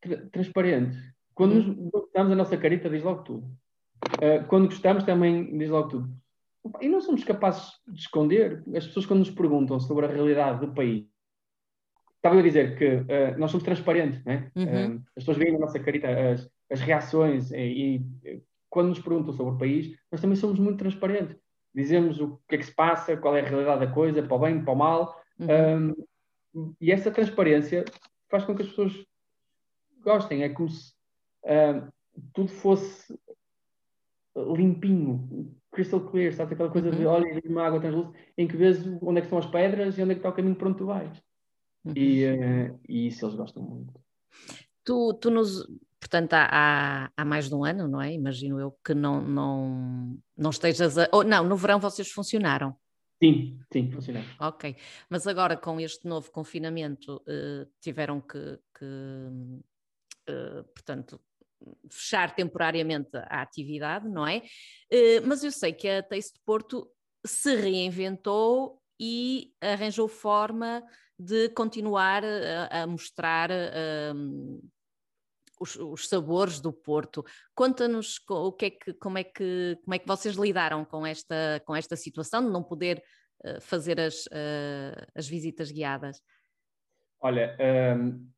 tra 0.00 0.26
transparentes 0.30 0.98
quando 1.34 1.52
uhum. 1.52 1.90
gostamos 1.90 2.32
a 2.32 2.36
nossa 2.36 2.56
carita 2.56 2.88
diz 2.88 3.02
logo 3.02 3.22
tudo 3.22 3.46
uh, 4.16 4.46
quando 4.48 4.66
gostamos 4.66 5.04
também 5.04 5.56
diz 5.58 5.68
logo 5.68 5.88
tudo 5.88 6.22
e 6.80 6.88
não 6.88 7.00
somos 7.00 7.24
capazes 7.24 7.72
de 7.86 8.00
esconder 8.00 8.62
as 8.74 8.86
pessoas 8.86 9.06
quando 9.06 9.20
nos 9.20 9.30
perguntam 9.30 9.78
sobre 9.80 10.06
a 10.06 10.10
realidade 10.10 10.64
do 10.64 10.72
país 10.72 11.04
estava 12.22 12.38
a 12.38 12.42
dizer 12.42 12.78
que 12.78 12.86
uh, 12.86 13.36
nós 13.36 13.50
somos 13.50 13.64
transparentes, 13.64 14.24
né? 14.24 14.48
Uhum. 14.54 14.96
Uh, 14.96 15.02
as 15.16 15.24
pessoas 15.24 15.36
veem 15.38 15.52
na 15.52 15.58
nossa 15.58 15.80
carita 15.80 16.08
as, 16.08 16.48
as 16.70 16.80
reações 16.80 17.50
e, 17.50 18.00
e, 18.24 18.42
quando 18.70 18.90
nos 18.90 19.00
perguntam 19.00 19.34
sobre 19.34 19.54
o 19.54 19.58
país, 19.58 19.98
nós 20.10 20.20
também 20.20 20.36
somos 20.36 20.58
muito 20.58 20.78
transparentes. 20.78 21.36
Dizemos 21.74 22.20
o 22.20 22.40
que 22.48 22.54
é 22.54 22.58
que 22.58 22.64
se 22.64 22.74
passa, 22.74 23.16
qual 23.16 23.36
é 23.36 23.40
a 23.40 23.48
realidade 23.48 23.84
da 23.84 23.92
coisa, 23.92 24.22
para 24.22 24.36
o 24.36 24.38
bem, 24.38 24.62
para 24.62 24.72
o 24.72 24.76
mal. 24.76 25.20
Uhum. 25.38 25.94
Um, 26.54 26.74
e 26.80 26.92
essa 26.92 27.10
transparência 27.10 27.84
faz 28.30 28.44
com 28.44 28.54
que 28.54 28.62
as 28.62 28.68
pessoas 28.68 28.92
gostem. 30.02 30.42
É 30.44 30.48
como 30.48 30.68
se 30.68 30.92
tudo 32.32 32.48
fosse 32.48 33.18
limpinho, 34.36 35.54
crystal 35.72 36.00
clear, 36.00 36.32
sabe? 36.32 36.54
Aquela 36.54 36.70
coisa 36.70 36.90
uhum. 36.90 36.96
de 36.96 37.06
olha, 37.06 37.42
uma 37.44 37.66
água 37.66 37.80
translúcida, 37.80 38.16
em 38.38 38.46
que 38.46 38.56
vês 38.56 38.86
onde 39.02 39.18
é 39.18 39.20
que 39.20 39.26
estão 39.26 39.38
as 39.38 39.46
pedras 39.46 39.98
e 39.98 40.02
onde 40.02 40.12
é 40.12 40.14
que 40.14 40.20
está 40.20 40.28
o 40.28 40.34
caminho 40.34 40.54
para 40.54 40.68
onde 40.68 40.78
tu 40.78 40.86
vais. 40.86 41.22
Uhum. 41.84 41.92
E, 41.96 42.24
uh, 42.26 42.80
e 42.88 43.06
isso 43.08 43.26
eles 43.26 43.36
gostam 43.36 43.62
muito. 43.62 43.92
Tu, 44.84 45.14
tu 45.14 45.30
nos, 45.30 45.66
portanto, 45.98 46.34
há, 46.34 47.10
há, 47.16 47.24
mais 47.24 47.48
de 47.48 47.54
um 47.54 47.64
ano, 47.64 47.86
não 47.88 48.00
é? 48.00 48.12
Imagino 48.12 48.58
eu 48.58 48.76
que 48.84 48.94
não, 48.94 49.20
não, 49.20 50.18
não 50.36 50.50
estejas 50.50 50.98
a. 50.98 51.08
Oh, 51.12 51.22
não, 51.22 51.44
no 51.44 51.56
verão 51.56 51.78
vocês 51.80 52.10
funcionaram. 52.10 52.76
Sim, 53.22 53.60
sim, 53.72 53.90
funcionaram. 53.90 54.26
Ok, 54.40 54.76
mas 55.08 55.26
agora 55.28 55.56
com 55.56 55.78
este 55.78 56.08
novo 56.08 56.30
confinamento 56.32 57.16
uh, 57.18 57.70
tiveram 57.80 58.20
que, 58.20 58.58
que 58.76 58.84
uh, 60.28 60.64
portanto, 60.74 61.20
fechar 61.88 62.34
temporariamente 62.34 63.16
a 63.16 63.42
atividade, 63.42 64.08
não 64.08 64.26
é? 64.26 64.38
Uh, 64.92 65.26
mas 65.26 65.44
eu 65.44 65.52
sei 65.52 65.72
que 65.72 65.88
a 65.88 66.02
Taste 66.02 66.40
Porto 66.44 66.88
se 67.24 67.54
reinventou 67.54 68.82
e 68.98 69.52
arranjou 69.60 70.08
forma 70.08 70.82
de 71.24 71.48
continuar 71.50 72.24
a, 72.24 72.82
a 72.82 72.86
mostrar 72.86 73.50
um, 74.14 74.60
os, 75.60 75.76
os, 75.76 76.08
sabores 76.08 76.60
do 76.60 76.72
Porto. 76.72 77.24
Conta-nos 77.54 78.20
o 78.28 78.52
que 78.52 78.66
é 78.66 78.70
que, 78.70 78.92
como, 78.94 79.18
é 79.18 79.24
que, 79.24 79.78
como 79.84 79.94
é 79.94 79.98
que 79.98 80.06
vocês 80.06 80.34
lidaram 80.34 80.84
com 80.84 81.06
esta, 81.06 81.62
com 81.64 81.76
esta 81.76 81.96
situação 81.96 82.44
de 82.44 82.50
não 82.50 82.62
poder 82.62 83.02
uh, 83.44 83.60
fazer 83.60 84.00
as, 84.00 84.26
uh, 84.26 85.06
as 85.14 85.28
visitas 85.28 85.70
guiadas. 85.70 86.20
Olha, 87.20 87.56
um, 87.96 88.28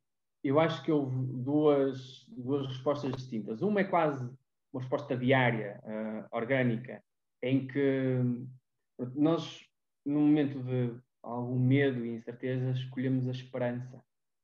eu 0.42 0.60
acho 0.60 0.82
que 0.82 0.92
houve 0.92 1.16
duas, 1.42 2.26
duas 2.28 2.66
respostas 2.66 3.12
distintas. 3.12 3.62
Uma 3.62 3.80
é 3.80 3.84
quase 3.84 4.22
uma 4.70 4.80
resposta 4.80 5.16
diária, 5.16 5.80
uh, 5.84 6.36
orgânica, 6.36 7.02
em 7.42 7.66
que 7.66 8.20
nós, 9.14 9.64
no 10.04 10.20
momento 10.20 10.62
de 10.62 11.00
algum 11.24 11.58
medo 11.58 12.04
e 12.04 12.10
incerteza, 12.10 12.70
escolhemos 12.70 13.26
a 13.26 13.32
esperança. 13.32 14.02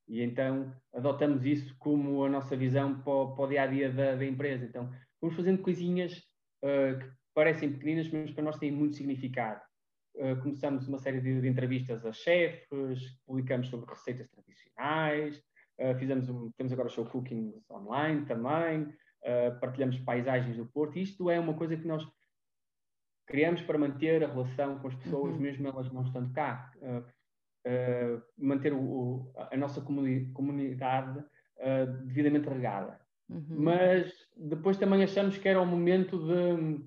E 0.08 0.22
então 0.22 0.74
adotamos 0.92 1.44
isso 1.44 1.76
como 1.78 2.24
a 2.24 2.28
nossa 2.28 2.56
visão 2.56 3.00
para 3.00 3.12
o, 3.12 3.46
dia 3.46 3.62
a 3.62 3.66
dia 3.66 3.92
da, 3.92 4.16
da, 4.16 4.24
empresa. 4.24 4.64
Então 4.64 4.90
vamos 5.20 5.36
fazendo 5.36 5.62
coisinhas 5.62 6.18
uh, 6.64 6.98
que 6.98 7.10
parecem 7.32 7.72
pequeninas, 7.72 8.10
mas 8.10 8.32
para 8.32 8.42
nós 8.42 8.58
têm 8.58 8.72
muito 8.72 8.96
significado. 8.96 9.60
Uh, 10.16 10.36
começamos 10.42 10.88
uma 10.88 10.98
série 10.98 11.20
de, 11.20 11.40
de, 11.40 11.48
entrevistas 11.48 12.04
a 12.04 12.12
chefes, 12.12 12.98
publicamos 13.24 13.68
sobre 13.68 13.88
receitas 13.88 14.28
tradicionais, 14.28 15.40
uh, 15.78 15.96
fizemos 15.96 16.28
um, 16.28 16.50
temos 16.56 16.72
agora 16.72 16.88
show 16.88 17.06
cooking 17.06 17.54
online 17.70 18.24
também, 18.26 18.92
partilhamos 19.60 19.98
paisagens 19.98 20.56
do 20.56 20.64
Porto. 20.64 20.98
Isto 20.98 21.28
é 21.30 21.38
uma 21.38 21.52
coisa 21.52 21.76
que 21.76 21.86
nós 21.86 22.02
criamos 23.30 23.62
para 23.62 23.78
manter 23.78 24.22
a 24.24 24.28
relação 24.28 24.78
com 24.80 24.88
as 24.88 24.94
pessoas, 24.96 25.34
uhum. 25.34 25.40
mesmo 25.40 25.68
elas 25.68 25.90
não 25.92 26.02
estando 26.02 26.32
cá. 26.32 26.72
Uh, 26.82 27.04
uh, 27.66 28.22
manter 28.36 28.72
o, 28.72 29.32
a 29.34 29.56
nossa 29.56 29.80
comuni 29.80 30.26
comunidade 30.32 31.18
uh, 31.20 31.86
devidamente 32.04 32.48
regada. 32.48 33.00
Uhum. 33.28 33.46
Mas 33.48 34.12
depois 34.36 34.76
também 34.76 35.02
achamos 35.02 35.38
que 35.38 35.48
era 35.48 35.60
o 35.60 35.66
momento 35.66 36.18
de, 36.18 36.84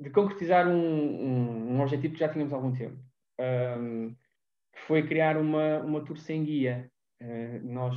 de 0.00 0.10
concretizar 0.10 0.66
um, 0.66 0.74
um, 0.74 1.74
um, 1.74 1.80
objetivo 1.80 2.14
que 2.14 2.20
já 2.20 2.28
tínhamos 2.28 2.52
há 2.52 2.56
algum 2.56 2.72
tempo, 2.72 2.98
um, 3.78 4.10
que 4.72 4.80
foi 4.80 5.06
criar 5.06 5.36
uma, 5.36 5.78
uma 5.78 6.04
tour 6.04 6.18
sem 6.18 6.44
guia. 6.44 6.90
nós 7.62 7.96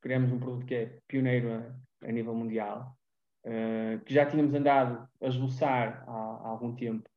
criamos 0.00 0.32
um 0.32 0.38
produto 0.38 0.64
que 0.64 0.74
é 0.74 0.98
pioneiro 1.06 1.52
a, 1.52 2.06
a 2.08 2.12
nível 2.12 2.34
mundial, 2.34 2.95
uh, 3.46 3.98
que 4.04 4.12
já 4.12 4.26
tínhamos 4.26 4.54
andado 4.54 5.08
a 5.20 5.26
esboçar 5.26 6.04
há, 6.06 6.10
há 6.10 6.48
algum 6.48 6.74
tempo. 6.74 7.08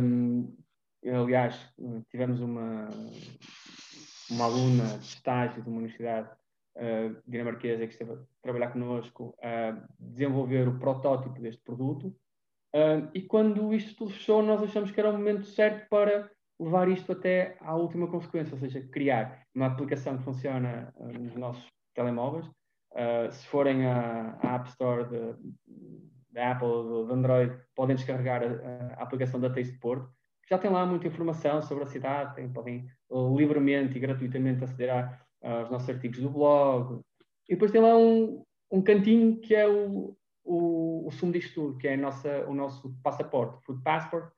Um, 0.00 0.56
aliás, 1.04 1.58
tivemos 2.10 2.40
uma, 2.40 2.88
uma 4.30 4.44
aluna 4.44 4.98
de 4.98 5.04
estágio 5.04 5.62
de 5.62 5.68
uma 5.68 5.78
universidade 5.78 6.28
uh, 6.76 7.22
dinamarquesa 7.26 7.86
que 7.86 7.92
esteve 7.92 8.12
a 8.12 8.18
trabalhar 8.42 8.72
connosco 8.72 9.36
a 9.42 9.76
desenvolver 9.98 10.68
o 10.68 10.78
protótipo 10.78 11.40
deste 11.40 11.62
produto. 11.62 12.14
E 13.12 13.20
quando 13.20 13.74
isto 13.74 13.94
tudo 13.94 14.12
fechou, 14.12 14.42
nós 14.42 14.62
achamos 14.62 14.90
que 14.90 14.98
era 14.98 15.10
o 15.10 15.12
momento 15.12 15.44
certo 15.44 15.86
para 15.90 16.30
levar 16.62 16.88
isto 16.88 17.12
até 17.12 17.56
à 17.60 17.74
última 17.74 18.06
consequência, 18.06 18.54
ou 18.54 18.60
seja, 18.60 18.80
criar 18.80 19.46
uma 19.54 19.66
aplicação 19.66 20.16
que 20.16 20.24
funciona 20.24 20.92
uh, 20.96 21.18
nos 21.18 21.34
nossos 21.34 21.66
telemóveis, 21.94 22.48
Uh, 22.92 23.32
se 23.32 23.46
forem 23.46 23.86
à, 23.86 24.38
App 24.42 24.68
Store 24.68 25.04
da 26.30 26.52
Apple 26.52 26.68
do 26.68 27.12
Android, 27.12 27.58
podem 27.74 27.96
descarregar 27.96 28.42
a, 28.42 29.00
a, 29.00 29.02
aplicação 29.02 29.40
da 29.40 29.48
Taste 29.48 29.78
Porto, 29.78 30.06
que 30.42 30.50
já 30.50 30.58
tem 30.58 30.70
lá 30.70 30.84
muita 30.84 31.08
informação 31.08 31.62
sobre 31.62 31.84
a 31.84 31.86
cidade, 31.86 32.34
tem, 32.34 32.52
podem 32.52 32.86
uh, 33.08 33.36
livremente 33.36 33.96
e 33.96 34.00
gratuitamente 34.00 34.64
aceder 34.64 34.90
a, 34.90 35.18
aos 35.42 35.70
nossos 35.70 35.88
artigos 35.88 36.20
do 36.20 36.30
blog. 36.30 37.00
E 37.48 37.54
depois 37.54 37.72
tem 37.72 37.80
lá 37.80 37.96
um, 37.96 38.44
um 38.70 38.82
cantinho 38.82 39.40
que 39.40 39.54
é 39.54 39.66
o, 39.66 40.14
o, 40.44 41.06
o 41.06 41.10
sumo 41.12 41.32
disto 41.32 41.54
tudo, 41.54 41.78
que 41.78 41.88
é 41.88 41.96
nossa, 41.96 42.44
o 42.46 42.54
nosso 42.54 42.94
passaporte, 43.02 43.64
Food 43.64 43.82
Passport. 43.82 44.30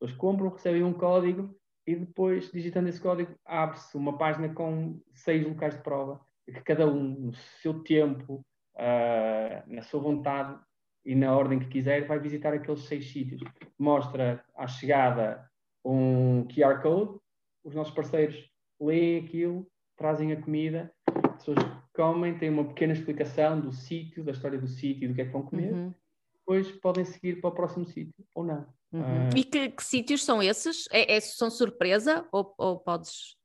Depois 0.00 0.16
compram, 0.16 0.50
recebem 0.50 0.82
um 0.82 0.92
código 0.92 1.54
e 1.86 1.96
depois, 1.96 2.52
digitando 2.52 2.88
esse 2.88 3.00
código, 3.00 3.34
abre-se 3.44 3.96
uma 3.96 4.16
página 4.16 4.48
com 4.50 5.00
seis 5.14 5.46
locais 5.46 5.74
de 5.74 5.82
prova, 5.82 6.20
que 6.52 6.62
cada 6.62 6.86
um, 6.86 7.14
no 7.14 7.34
seu 7.62 7.82
tempo, 7.82 8.44
uh, 8.76 9.72
na 9.72 9.82
sua 9.82 10.00
vontade 10.00 10.58
e 11.04 11.14
na 11.14 11.36
ordem 11.36 11.58
que 11.58 11.68
quiser, 11.68 12.06
vai 12.06 12.18
visitar 12.18 12.52
aqueles 12.52 12.82
seis 12.82 13.10
sítios. 13.10 13.40
Mostra 13.78 14.44
à 14.54 14.66
chegada 14.66 15.48
um 15.84 16.46
QR 16.48 16.82
Code, 16.82 17.18
os 17.64 17.74
nossos 17.74 17.94
parceiros 17.94 18.50
leem 18.80 19.24
aquilo, 19.24 19.66
trazem 19.96 20.32
a 20.32 20.40
comida, 20.40 20.92
as 21.06 21.36
pessoas 21.36 21.58
comem, 21.94 22.38
têm 22.38 22.50
uma 22.50 22.64
pequena 22.64 22.92
explicação 22.92 23.60
do 23.60 23.72
sítio, 23.72 24.24
da 24.24 24.32
história 24.32 24.58
do 24.58 24.68
sítio 24.68 25.04
e 25.04 25.08
do 25.08 25.14
que 25.14 25.22
é 25.22 25.24
que 25.24 25.32
vão 25.32 25.42
comer. 25.42 25.72
Uhum. 25.72 25.94
Depois 26.38 26.70
podem 26.80 27.04
seguir 27.04 27.40
para 27.40 27.50
o 27.50 27.54
próximo 27.54 27.84
sítio 27.84 28.14
ou 28.34 28.44
não. 28.44 28.66
Uhum. 28.92 29.00
Uh... 29.00 29.36
E 29.36 29.44
que, 29.44 29.70
que, 29.70 29.84
sítios 29.84 30.24
são 30.24 30.42
esses? 30.42 30.86
É, 30.90 31.16
é, 31.16 31.20
são 31.20 31.50
surpresa 31.50 32.26
ou, 32.32 32.54
ou 32.56 32.78
podes 32.78 33.36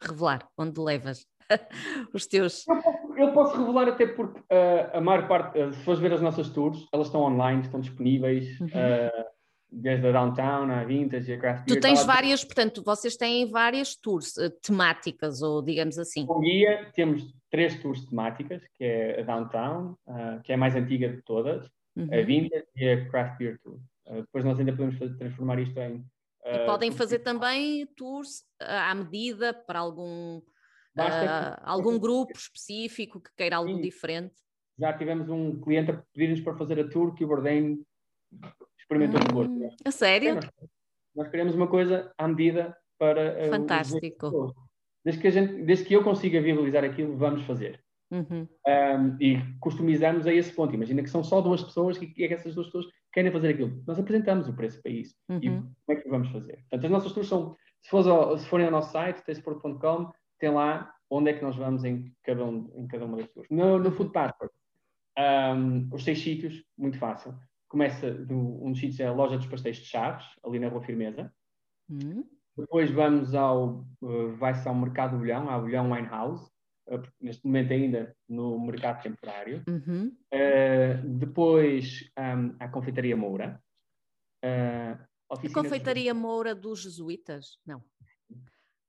revelar 0.00 0.48
onde 0.58 0.80
levas 0.80 1.26
os 2.12 2.26
teus? 2.26 2.66
Eu 2.68 2.82
posso, 2.82 3.18
eu 3.18 3.32
posso, 3.32 3.58
revelar 3.58 3.88
até 3.88 4.06
porque 4.06 4.40
uh, 4.40 4.96
a 4.96 5.00
maior 5.00 5.28
parte, 5.28 5.58
uh, 5.58 5.72
se 5.72 5.82
fores 5.84 6.00
ver 6.00 6.12
as 6.12 6.20
nossas 6.20 6.48
tours, 6.50 6.86
elas 6.92 7.06
estão 7.06 7.22
online, 7.22 7.62
estão 7.62 7.80
disponíveis. 7.80 8.58
Uhum. 8.60 8.68
desde 9.74 10.06
a 10.06 10.12
Downtown, 10.12 10.70
a 10.70 10.84
Vintage, 10.84 11.32
a 11.32 11.38
Craft 11.38 11.64
Beer. 11.64 11.80
Tu 11.80 11.80
tens 11.80 12.04
várias, 12.04 12.44
portanto, 12.44 12.82
vocês 12.84 13.16
têm 13.16 13.50
várias 13.50 13.96
tours 13.96 14.34
temáticas, 14.62 15.40
ou 15.40 15.62
digamos 15.62 15.98
assim. 15.98 16.26
Com 16.26 16.40
guia 16.40 16.90
temos 16.94 17.24
três 17.50 17.80
tours 17.80 18.04
temáticas, 18.04 18.62
que 18.76 18.84
é 18.84 19.20
a 19.20 19.22
Downtown, 19.22 19.96
que 20.44 20.52
é 20.52 20.56
a 20.56 20.58
mais 20.58 20.76
antiga 20.76 21.08
de 21.08 21.22
todas, 21.22 21.66
uhum. 21.96 22.08
a 22.12 22.22
Vintage 22.22 22.66
e 22.76 22.88
a 22.88 23.08
Craft 23.08 23.38
Beer 23.38 23.58
Tour. 23.62 23.78
Uh, 24.06 24.22
depois 24.22 24.44
nós 24.44 24.58
ainda 24.58 24.72
podemos 24.72 24.98
fazer, 24.98 25.16
transformar 25.16 25.58
isto 25.58 25.78
em. 25.78 25.96
Uh, 26.44 26.54
e 26.54 26.66
podem 26.66 26.90
fazer 26.90 27.20
também 27.20 27.86
tours 27.96 28.44
à 28.60 28.94
medida 28.94 29.54
para 29.54 29.78
algum, 29.78 30.40
uh, 30.98 31.60
algum 31.62 31.98
grupo 31.98 32.32
específico 32.36 33.20
que 33.20 33.30
queira 33.36 33.56
algo 33.56 33.74
Sim. 33.74 33.80
diferente. 33.80 34.34
Já 34.78 34.92
tivemos 34.92 35.28
um 35.28 35.60
cliente 35.60 35.90
a 35.90 36.02
pedir-nos 36.12 36.40
para 36.40 36.56
fazer 36.56 36.80
a 36.80 36.88
tour 36.88 37.14
que 37.14 37.24
o 37.24 37.28
Bourdain 37.28 37.82
experimentou 38.78 39.20
hum, 39.20 39.24
no 39.24 39.32
Porto. 39.32 39.76
A 39.84 39.90
sério? 39.90 40.34
nós, 40.36 40.50
nós 41.14 41.28
queremos 41.28 41.54
uma 41.54 41.68
coisa 41.68 42.12
à 42.16 42.26
medida 42.26 42.76
para. 42.98 43.48
Fantástico. 43.50 44.54
Desde 45.04 45.20
que, 45.20 45.28
a 45.28 45.30
gente, 45.30 45.64
desde 45.64 45.84
que 45.84 45.94
eu 45.94 46.04
consiga 46.04 46.40
viabilizar 46.40 46.84
aquilo, 46.84 47.16
vamos 47.16 47.42
fazer. 47.44 47.82
Uhum. 48.12 48.46
Um, 48.66 49.16
e 49.20 49.42
customizamos 49.58 50.26
a 50.26 50.34
esse 50.34 50.52
ponto. 50.52 50.74
Imagina 50.74 51.02
que 51.02 51.08
são 51.08 51.24
só 51.24 51.40
duas 51.40 51.62
pessoas 51.62 51.96
e 51.96 52.06
que 52.06 52.24
essas 52.24 52.54
duas 52.54 52.66
pessoas 52.66 52.86
querem 53.12 53.32
fazer 53.32 53.48
aquilo. 53.48 53.82
Nós 53.86 53.98
apresentamos 53.98 54.48
o 54.48 54.54
preço 54.54 54.80
para 54.82 54.92
isso 54.92 55.16
uhum. 55.28 55.38
e 55.42 55.48
como 55.48 55.74
é 55.88 55.96
que 55.96 56.08
vamos 56.08 56.28
fazer. 56.30 56.56
Portanto, 56.68 56.84
as 56.84 56.90
nossas 56.90 57.12
tours 57.12 57.26
são, 57.26 57.56
se, 57.80 57.96
ao, 57.96 58.38
se 58.38 58.46
forem 58.46 58.66
ao 58.66 58.72
nosso 58.72 58.92
site, 58.92 59.24
textport.com, 59.24 60.12
tem 60.42 60.50
lá 60.50 60.92
onde 61.08 61.30
é 61.30 61.34
que 61.34 61.42
nós 61.42 61.54
vamos 61.54 61.84
em 61.84 62.12
cada, 62.24 62.44
um, 62.44 62.68
em 62.74 62.88
cada 62.88 63.04
uma 63.04 63.16
das 63.16 63.28
tours. 63.28 63.48
No, 63.48 63.78
no 63.78 63.92
Food 63.92 64.10
Passport, 64.10 64.50
um, 65.16 65.88
os 65.94 66.02
seis 66.02 66.20
sítios, 66.20 66.64
muito 66.76 66.98
fácil. 66.98 67.32
Começa, 67.68 68.10
do, 68.10 68.34
um 68.34 68.72
dos 68.72 68.80
sítios 68.80 68.98
é 68.98 69.06
a 69.06 69.12
Loja 69.12 69.36
dos 69.36 69.46
Pastéis 69.46 69.76
de 69.76 69.84
Chaves, 69.84 70.26
ali 70.44 70.58
na 70.58 70.68
Rua 70.68 70.82
Firmeza. 70.82 71.32
Uhum. 71.88 72.28
Depois 72.56 72.90
vamos 72.90 73.36
ao, 73.36 73.86
uh, 74.02 74.34
vai-se 74.36 74.66
ao 74.66 74.74
Mercado 74.74 75.16
Bolhão, 75.16 75.48
à 75.48 75.58
Bolhão 75.58 75.92
Wine 75.92 76.08
House, 76.08 76.50
neste 77.20 77.46
momento 77.46 77.72
ainda 77.72 78.16
no 78.28 78.58
mercado 78.58 79.00
temporário. 79.00 79.62
Uhum. 79.68 80.12
Uh, 80.34 81.18
depois 81.18 82.10
um, 82.18 82.56
a 82.58 82.68
Confeitaria 82.68 83.16
Moura. 83.16 83.62
Uh, 84.44 84.98
a 85.30 85.52
Confeitaria. 85.54 86.12
Moura 86.12 86.52
dos 86.52 86.82
Jesuítas? 86.82 87.58
Não. 87.64 87.80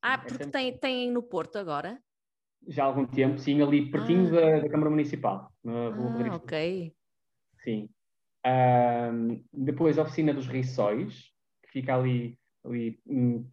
Ah, 0.04 0.18
porque 0.18 0.46
tem, 0.48 0.78
tem 0.78 1.10
no 1.10 1.24
Porto 1.24 1.58
agora? 1.58 1.98
Já 2.68 2.84
há 2.84 2.88
algum 2.88 3.06
tempo, 3.06 3.40
sim, 3.40 3.62
ali 3.62 3.90
pertinho 3.90 4.28
ah. 4.38 4.42
da, 4.42 4.60
da, 4.60 4.70
Câmara 4.70 4.90
Municipal. 4.90 5.50
ah, 5.66 6.36
ok. 6.36 6.94
Sim. 7.64 7.90
Um, 8.46 9.42
depois 9.54 9.98
a 9.98 10.02
Oficina 10.02 10.34
dos 10.34 10.46
Riçóis, 10.46 11.32
que 11.64 11.72
fica 11.72 11.96
ali, 11.96 12.38
ali 12.66 13.00
um, 13.08 13.48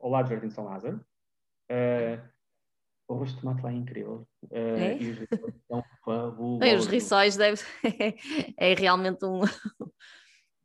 ao 0.00 0.10
lado 0.10 0.26
do 0.26 0.30
Jardim 0.30 0.48
de 0.48 0.54
São 0.54 0.64
Lázaro. 0.64 1.04
Uh, 1.68 2.22
o 3.08 3.14
arroz 3.14 3.34
de 3.34 3.40
tomate 3.40 3.62
lá 3.62 3.72
é 3.72 3.74
incrível. 3.74 4.28
Uh, 4.44 4.78
é? 4.78 4.98
E 4.98 5.10
os 5.10 5.18
riçóis 5.18 5.54
são 5.66 5.84
fabulosos. 6.04 6.58
Bem, 6.60 6.76
os 6.76 6.86
riçóis 6.86 7.36
deve... 7.36 7.60
é 8.56 8.74
realmente 8.74 9.24
um, 9.24 9.40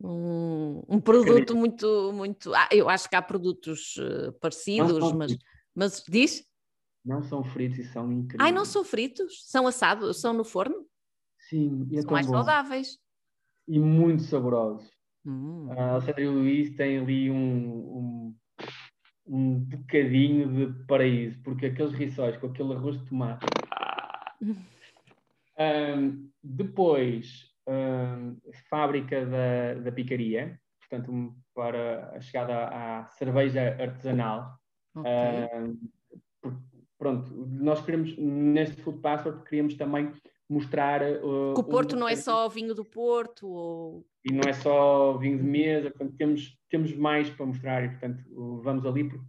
um, 0.02 0.84
um 0.88 1.00
produto 1.00 1.56
muito, 1.56 2.12
muito... 2.14 2.54
Ah, 2.54 2.70
eu 2.72 2.89
acho 2.89 3.10
que 3.10 3.16
há 3.16 3.22
produtos 3.22 3.95
uh, 3.98 4.32
parecidos, 4.39 5.12
mas, 5.14 5.38
mas 5.76 6.04
diz? 6.08 6.45
Não 7.04 7.24
são 7.24 7.43
fritos 7.43 7.80
e 7.80 7.86
são 7.86 8.12
incríveis. 8.12 8.45
Ai, 8.45 8.52
não 8.52 8.66
são 8.66 8.84
fritos? 8.84 9.43
São 9.45 9.68
assados? 9.68 10.20
São 10.20 10.34
no 10.34 10.43
forno? 10.43 10.86
Sim. 11.50 11.88
E 11.89 11.98
é 11.98 12.02
são 12.02 12.12
mais 12.12 12.26
bom. 12.26 12.34
saudáveis. 12.34 12.98
E 13.68 13.80
muito 13.80 14.24
saborosos. 14.24 14.89
Hum. 15.26 15.70
Alexandre 15.72 16.24
e 16.24 16.28
o 16.28 16.32
Luís 16.32 16.76
têm 16.76 17.00
ali 17.00 17.30
um, 17.30 17.38
um 17.38 18.36
um 19.28 19.60
bocadinho 19.60 20.72
de 20.74 20.86
paraíso, 20.86 21.38
porque 21.43 21.68
aqueles 21.68 21.91
rissóis 21.91 22.38
com 22.38 22.48
aquele 22.48 22.74
arroz 22.74 22.98
de 23.00 23.06
tomate. 23.06 23.45
Um, 25.60 26.30
depois, 26.43 27.52
um, 27.68 28.38
fábrica 28.70 29.26
da, 29.26 29.74
da 29.76 29.91
picaria, 29.91 30.59
portanto, 30.80 31.36
para 31.53 32.11
a 32.15 32.22
chegada 32.22 32.68
à, 32.68 33.05
cerveja 33.09 33.76
artesanal. 33.80 34.57
Okay. 34.95 35.11
Um, 35.59 36.59
pronto, 36.97 37.32
nós 37.36 37.84
queremos, 37.84 38.18
neste 38.18 38.82
Food 38.82 38.99
Passport, 38.99 39.43
queríamos 39.43 39.76
também 39.76 40.11
mostrar. 40.49 41.01
Uh, 41.01 41.53
que 41.53 41.59
o 41.59 41.63
Porto 41.63 41.95
um... 41.95 41.99
não 41.99 42.07
é 42.07 42.15
só 42.15 42.47
vinho 42.47 42.74
do 42.74 42.86
Porto? 42.86 43.47
Ou... 43.47 44.05
E 44.24 44.32
não 44.32 44.49
é 44.49 44.53
só 44.53 45.18
vinho 45.18 45.38
de 45.38 45.43
mesa, 45.43 45.91
portanto, 45.91 46.15
temos, 46.18 46.57
temos 46.70 46.95
mais 46.95 47.30
para 47.30 47.45
mostrar 47.45 47.84
e, 47.84 47.89
portanto, 47.89 48.24
vamos 48.63 48.86
ali, 48.86 49.03
porque 49.03 49.26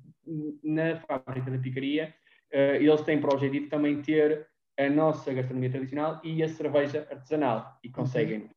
na 0.63 0.97
fábrica 1.01 1.51
da 1.51 1.59
picaria, 1.59 2.15
uh, 2.53 2.77
eles 2.77 3.01
têm 3.03 3.21
para 3.21 3.31
o 3.31 3.35
objetivo 3.35 3.69
também 3.69 4.01
ter 4.01 4.47
a 4.79 4.89
nossa 4.89 5.35
gastronomia 5.35 5.71
tradicional 5.71 6.21
e 6.23 6.43
a 6.43 6.49
cerveja 6.49 7.07
artesanal, 7.11 7.79
e 7.83 7.91
conseguem. 7.91 8.43
Uhum. 8.43 8.51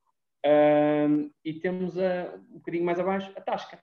Uh, 0.43 1.31
e 1.43 1.53
temos 1.53 1.97
a, 1.97 2.35
um 2.49 2.55
bocadinho 2.55 2.85
mais 2.85 2.99
abaixo 2.99 3.31
a 3.35 3.41
Tasca, 3.41 3.79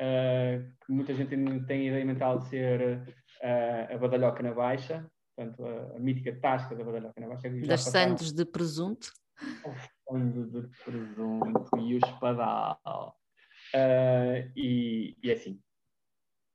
uh, 0.00 0.74
que 0.84 0.92
muita 0.92 1.14
gente 1.14 1.30
tem 1.66 1.80
a 1.80 1.90
ideia 1.90 2.04
mental 2.04 2.38
de 2.38 2.48
ser 2.48 2.98
uh, 3.42 3.94
a 3.94 3.98
badalhoca 3.98 4.42
na 4.42 4.52
baixa, 4.52 5.08
portanto, 5.36 5.64
a, 5.64 5.96
a 5.96 5.98
mítica 5.98 6.32
tasca 6.40 6.74
da 6.74 6.84
badalhoca 6.84 7.20
na 7.20 7.28
baixa. 7.28 7.50
Das 7.66 7.82
sandes 7.82 8.32
de 8.32 8.44
presunto. 8.44 9.12
O 9.64 10.12
sandes 10.12 10.50
de 10.50 10.62
presunto 10.84 11.78
e 11.78 11.94
o 11.94 11.98
espadal. 11.98 13.16
Uh, 13.74 14.50
e, 14.56 15.16
e 15.22 15.30
é 15.30 15.34
assim. 15.34 15.60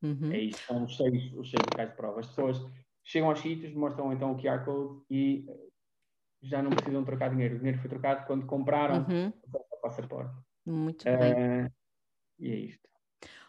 Uhum. 0.02 0.34
É 0.34 0.38
isso, 0.38 0.62
são 0.66 0.84
os 0.84 0.98
seis, 0.98 1.34
os 1.34 1.50
seis 1.50 1.64
locais 1.72 1.90
de 1.90 1.96
prova. 1.96 2.20
As 2.20 2.28
pessoas 2.28 2.58
chegam 3.04 3.30
aos 3.30 3.40
sítios, 3.40 3.74
mostram 3.74 4.12
então 4.14 4.32
o 4.32 4.38
QR 4.42 4.64
Code 4.64 5.04
e 5.10 5.46
já 6.42 6.62
não 6.62 6.72
precisam 6.72 7.04
trocar 7.04 7.30
dinheiro. 7.30 7.56
O 7.56 7.58
dinheiro 7.58 7.80
foi 7.80 7.90
trocado 7.90 8.26
quando 8.26 8.46
compraram 8.46 9.06
uhum. 9.10 9.34
o 9.72 9.82
passaporte. 9.82 10.36
Muito 10.66 11.02
uh, 11.02 11.18
bem. 11.18 11.72
E 12.40 12.52
é 12.52 12.56
isto. 12.56 12.90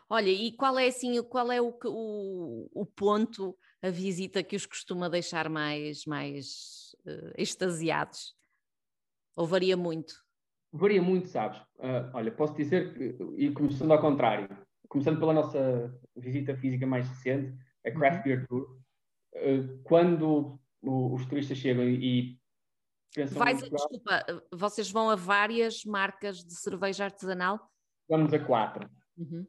Olha, 0.09 0.31
e 0.31 0.53
qual 0.53 0.79
é 0.79 0.87
assim, 0.87 1.23
qual 1.25 1.51
é 1.51 1.61
o, 1.61 1.77
o, 1.85 2.71
o 2.73 2.87
ponto, 2.87 3.57
a 3.83 3.89
visita 3.91 4.43
que 4.43 4.55
os 4.55 4.67
costuma 4.67 5.09
deixar 5.09 5.49
mais, 5.49 6.05
mais 6.05 6.95
uh, 7.07 7.33
extasiados? 7.37 8.35
Ou 9.37 9.47
varia 9.47 9.77
muito? 9.77 10.15
Varia 10.73 11.03
muito, 11.03 11.29
sabes? 11.29 11.59
Uh, 11.79 12.11
olha, 12.13 12.31
posso 12.31 12.55
dizer 12.55 12.95
que, 12.95 13.17
e 13.37 13.51
começando 13.53 13.93
ao 13.93 14.01
contrário, 14.01 14.49
começando 14.89 15.19
pela 15.19 15.33
nossa 15.33 15.93
visita 16.15 16.55
física 16.57 16.87
mais 16.87 17.09
recente, 17.09 17.57
a 17.85 17.91
Craft 17.91 18.19
uhum. 18.19 18.23
Beer 18.23 18.47
Tour, 18.47 18.84
quando 19.85 20.59
o, 20.83 21.15
os 21.15 21.27
turistas 21.27 21.59
chegam 21.59 21.85
e 21.85 22.39
pensam... 23.15 23.39
Vais, 23.39 23.63
desculpa, 23.63 24.25
vocês 24.53 24.91
vão 24.91 25.11
a 25.11 25.17
várias 25.17 25.85
marcas 25.85 26.39
de 26.45 26.55
cerveja 26.55 27.05
artesanal? 27.05 27.59
Vamos 28.09 28.33
a 28.33 28.39
quatro. 28.39 28.89
Uhum 29.17 29.47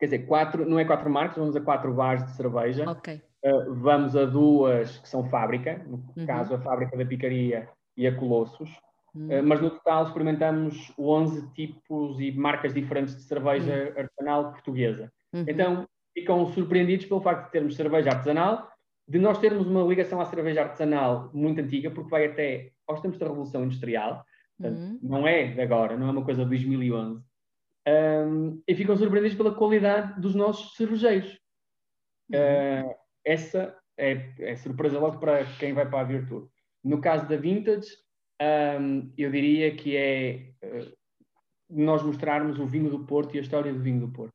quer 0.00 0.06
dizer, 0.06 0.18
quatro, 0.20 0.68
não 0.68 0.78
é 0.78 0.84
quatro 0.84 1.10
marcas, 1.10 1.36
vamos 1.36 1.54
a 1.54 1.60
quatro 1.60 1.92
bares 1.92 2.24
de 2.24 2.32
cerveja. 2.32 2.90
Ok. 2.90 3.20
Uh, 3.44 3.74
vamos 3.74 4.16
a 4.16 4.24
duas 4.24 4.98
que 4.98 5.08
são 5.08 5.28
fábrica, 5.28 5.82
no 5.86 6.02
uhum. 6.16 6.26
caso 6.26 6.54
a 6.54 6.58
fábrica 6.58 6.96
da 6.96 7.04
Picaria 7.04 7.68
e 7.96 8.06
a 8.06 8.16
Colossos. 8.16 8.70
Uhum. 9.14 9.26
Uh, 9.26 9.42
mas 9.42 9.60
no 9.60 9.70
total 9.70 10.06
experimentamos 10.06 10.92
11 10.98 11.52
tipos 11.52 12.18
e 12.18 12.32
marcas 12.32 12.72
diferentes 12.72 13.14
de 13.14 13.22
cerveja 13.22 13.92
uhum. 13.94 14.00
artesanal 14.00 14.52
portuguesa. 14.52 15.12
Uhum. 15.34 15.44
Então 15.46 15.88
ficam 16.14 16.46
surpreendidos 16.52 17.06
pelo 17.06 17.20
facto 17.20 17.46
de 17.46 17.52
termos 17.52 17.76
cerveja 17.76 18.10
artesanal, 18.10 18.69
de 19.10 19.18
nós 19.18 19.38
termos 19.38 19.66
uma 19.66 19.82
ligação 19.82 20.20
à 20.20 20.24
cerveja 20.24 20.62
artesanal 20.62 21.30
muito 21.34 21.60
antiga, 21.60 21.90
porque 21.90 22.08
vai 22.08 22.26
até 22.26 22.70
aos 22.86 23.00
tempos 23.00 23.18
da 23.18 23.26
Revolução 23.26 23.64
Industrial. 23.64 24.24
Portanto, 24.56 24.80
uhum. 24.80 24.98
não 25.02 25.26
é 25.26 25.48
de 25.48 25.60
agora, 25.60 25.96
não 25.96 26.06
é 26.06 26.10
uma 26.12 26.24
coisa 26.24 26.44
de 26.44 26.50
2011 26.50 27.20
um, 27.88 28.62
e 28.68 28.74
ficam 28.76 28.96
surpreendidos 28.96 29.36
pela 29.36 29.52
qualidade 29.52 30.20
dos 30.20 30.34
nossos 30.34 30.76
cervejeiros. 30.76 31.32
uh, 32.32 32.94
essa 33.24 33.76
é, 33.98 34.32
é, 34.38 34.56
surpresa 34.56 34.98
logo 34.98 35.18
para 35.18 35.44
quem 35.58 35.72
vai 35.72 35.88
para 35.88 36.00
a 36.00 36.04
Virtude. 36.04 36.48
No 36.84 37.00
caso 37.00 37.28
da 37.28 37.36
Vintage, 37.36 37.88
um, 38.80 39.12
eu 39.18 39.30
diria 39.30 39.74
que 39.74 39.96
é 39.96 40.52
uh, 40.64 40.92
nós 41.68 42.02
mostrarmos 42.02 42.60
o 42.60 42.66
vinho 42.66 42.90
do 42.90 43.04
Porto 43.04 43.34
e 43.34 43.38
a 43.38 43.42
história 43.42 43.72
do 43.72 43.80
vinho 43.80 44.06
do 44.06 44.12
Porto. 44.12 44.34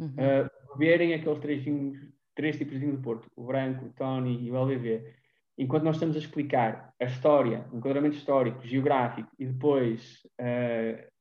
Uhum. 0.00 0.08
Uh, 0.08 0.78
verem 0.78 1.14
aqueles 1.14 1.38
três 1.38 1.62
vinhos, 1.62 1.98
três 2.34 2.56
tipos 2.56 2.74
de 2.74 2.80
vinho 2.80 2.96
do 2.96 3.02
Porto, 3.02 3.28
o 3.36 3.44
branco, 3.44 3.86
o 3.86 3.92
Tony 3.92 4.42
e 4.42 4.50
o 4.50 4.56
LVV. 4.56 5.14
Enquanto 5.58 5.84
nós 5.84 5.96
estamos 5.96 6.16
a 6.16 6.18
explicar 6.18 6.94
a 7.00 7.04
história, 7.04 7.66
o 7.72 7.76
enquadramento 7.76 8.16
histórico, 8.16 8.66
geográfico 8.66 9.30
e 9.38 9.46
depois 9.46 10.22
uh, 10.40 11.12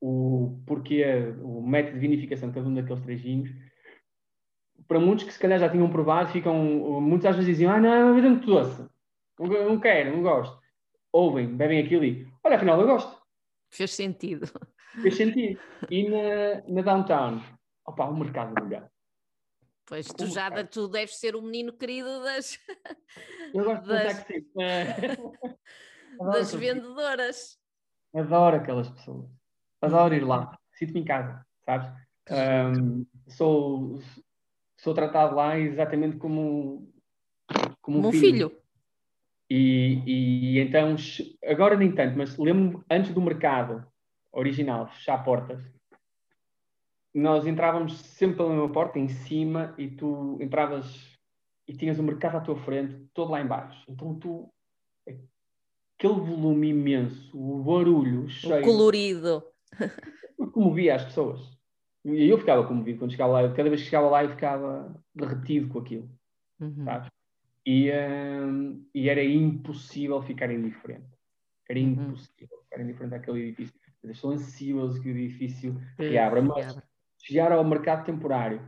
o 0.00 0.62
porquê, 0.66 1.04
o 1.42 1.62
método 1.62 1.94
de 1.94 2.00
vinificação 2.00 2.48
de 2.48 2.54
cada 2.54 2.68
um 2.68 2.74
daqueles 2.74 3.02
três 3.02 3.20
vinhos, 3.20 3.50
para 4.86 4.98
muitos 4.98 5.24
que 5.24 5.32
se 5.32 5.38
calhar 5.38 5.58
já 5.58 5.68
tinham 5.68 5.90
provado, 5.90 6.30
ficam, 6.30 6.56
muitos 7.00 7.26
às 7.26 7.36
vezes 7.36 7.50
diziam, 7.50 7.72
ah, 7.72 7.80
não, 7.80 7.92
é 7.92 8.04
uma 8.04 8.14
vida 8.14 8.28
muito 8.28 8.46
doce, 8.46 8.88
não, 9.38 9.80
quero, 9.80 10.12
não 10.12 10.22
gosto. 10.22 10.60
Ouvem, 11.12 11.56
bebem 11.56 11.80
aquilo 11.80 12.04
e, 12.04 12.28
olha, 12.44 12.56
afinal 12.56 12.80
eu 12.80 12.86
gosto. 12.86 13.20
Fez 13.70 13.92
sentido. 13.92 14.46
Fez 15.00 15.16
sentido. 15.16 15.58
E 15.90 16.08
na, 16.08 16.62
na 16.68 16.82
Downtown, 16.82 17.40
opa, 17.86 18.06
o 18.06 18.16
mercado 18.16 18.60
lugar. 18.60 18.90
Pois, 19.90 20.06
tu 20.06 20.24
já 20.26 20.48
mercado. 20.48 20.68
tu 20.68 20.86
deves 20.86 21.16
ser 21.16 21.34
o 21.34 21.42
menino 21.42 21.72
querido 21.72 22.22
das... 22.22 22.60
Eu 23.52 23.64
gosto 23.64 23.88
das... 23.88 24.24
de 24.24 24.24
que 24.24 24.46
das 26.32 26.54
vendedoras. 26.54 27.58
Adoro 28.14 28.58
aquelas 28.58 28.88
pessoas. 28.88 29.28
Adoro 29.82 30.14
ir 30.14 30.24
lá. 30.24 30.56
Sinto-me 30.74 31.00
em 31.00 31.04
casa, 31.04 31.44
sabes? 31.64 31.88
Um, 32.30 33.04
sou, 33.26 33.98
sou 34.78 34.94
tratado 34.94 35.34
lá 35.34 35.58
exatamente 35.58 36.18
como, 36.18 36.88
como 37.82 38.06
um 38.06 38.12
filho. 38.12 38.48
filho. 38.48 38.62
E, 39.50 40.02
e, 40.06 40.60
então, 40.60 40.94
agora 41.44 41.76
nem 41.76 41.92
tanto, 41.92 42.16
mas 42.16 42.38
lembro-me 42.38 42.84
antes 42.88 43.12
do 43.12 43.20
mercado 43.20 43.84
original 44.30 44.86
fechar 44.86 45.24
portas, 45.24 45.60
nós 47.14 47.46
entrávamos 47.46 47.98
sempre 47.98 48.36
pela 48.36 48.50
mesma 48.50 48.70
porta, 48.70 48.98
em 48.98 49.08
cima, 49.08 49.74
e 49.76 49.88
tu 49.88 50.38
entravas 50.40 51.18
e 51.66 51.74
tinhas 51.74 51.98
o 51.98 52.02
mercado 52.02 52.36
à 52.36 52.40
tua 52.40 52.56
frente, 52.56 52.96
todo 53.14 53.30
lá 53.30 53.40
embaixo. 53.40 53.84
Então 53.88 54.14
tu, 54.14 54.52
aquele 55.06 56.14
volume 56.14 56.68
imenso, 56.70 57.30
o 57.38 57.62
barulho 57.62 58.28
cheio. 58.28 58.60
O 58.60 58.64
colorido. 58.64 59.44
Comovia 60.52 60.96
as 60.96 61.04
pessoas. 61.04 61.60
E 62.04 62.28
eu 62.28 62.38
ficava 62.38 62.66
comovido 62.66 62.98
quando 62.98 63.10
chegava 63.10 63.32
lá. 63.32 63.54
Cada 63.54 63.68
vez 63.68 63.82
que 63.82 63.88
chegava 63.88 64.08
lá 64.08 64.24
eu 64.24 64.30
ficava 64.30 65.02
derretido 65.14 65.68
com 65.68 65.78
aquilo. 65.78 66.10
Uhum. 66.58 66.84
Sabes? 66.84 67.08
E, 67.66 67.90
um, 67.92 68.84
e, 68.94 69.08
era 69.08 69.22
impossível 69.22 70.20
ficar 70.22 70.50
indiferente. 70.50 71.06
Era 71.68 71.78
uhum. 71.78 71.86
impossível 71.86 72.56
uhum. 72.56 72.64
ficar 72.64 72.82
indiferente 72.82 73.14
àquele 73.14 73.48
edifício. 73.48 73.78
Eu 74.02 74.10
estou 74.10 74.30
ansioso 74.30 75.00
que 75.00 75.08
o 75.08 75.16
edifício 75.16 75.78
reabra. 75.98 76.40
Mas 76.40 76.89
chegar 77.22 77.52
ao 77.52 77.64
mercado 77.64 78.04
temporário, 78.04 78.60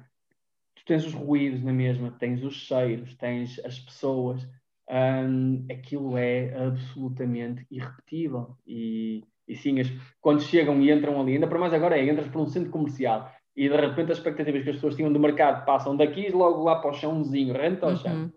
tu 0.75 0.85
tens 0.87 1.07
os 1.07 1.15
ruídos 1.15 1.63
na 1.63 1.73
mesma, 1.73 2.11
tens 2.19 2.43
os 2.43 2.55
cheiros, 2.55 3.15
tens 3.15 3.59
as 3.65 3.79
pessoas. 3.79 4.47
Um, 4.91 5.65
aquilo 5.71 6.17
é 6.19 6.55
absolutamente 6.67 7.67
irrepetível. 7.71 8.57
E, 8.67 9.25
e 9.49 9.57
sim, 9.57 9.81
as, 9.81 9.91
quando 10.21 10.43
chegam 10.43 10.81
e 10.83 10.91
entram 10.91 11.21
ali, 11.21 11.35
ainda 11.35 11.47
para 11.47 11.59
mais 11.59 11.73
agora 11.73 11.99
é, 11.99 12.09
entras 12.09 12.29
para 12.29 12.41
um 12.41 12.47
centro 12.47 12.71
comercial 12.71 13.33
e 13.55 13.69
de 13.69 13.77
repente 13.77 14.13
as 14.13 14.19
expectativas 14.19 14.63
que 14.63 14.71
as 14.71 14.77
pessoas 14.77 14.97
tinham 14.97 15.13
do 15.13 15.21
mercado 15.21 15.65
passam 15.65 15.97
daqui 15.97 16.31
logo 16.31 16.65
lá 16.65 16.77
para 16.77 16.91
o 16.91 16.95
chãozinho, 16.95 17.53
renta 17.53 17.87
ao 17.87 17.97
chão. 17.97 18.15
Uhum. 18.15 18.33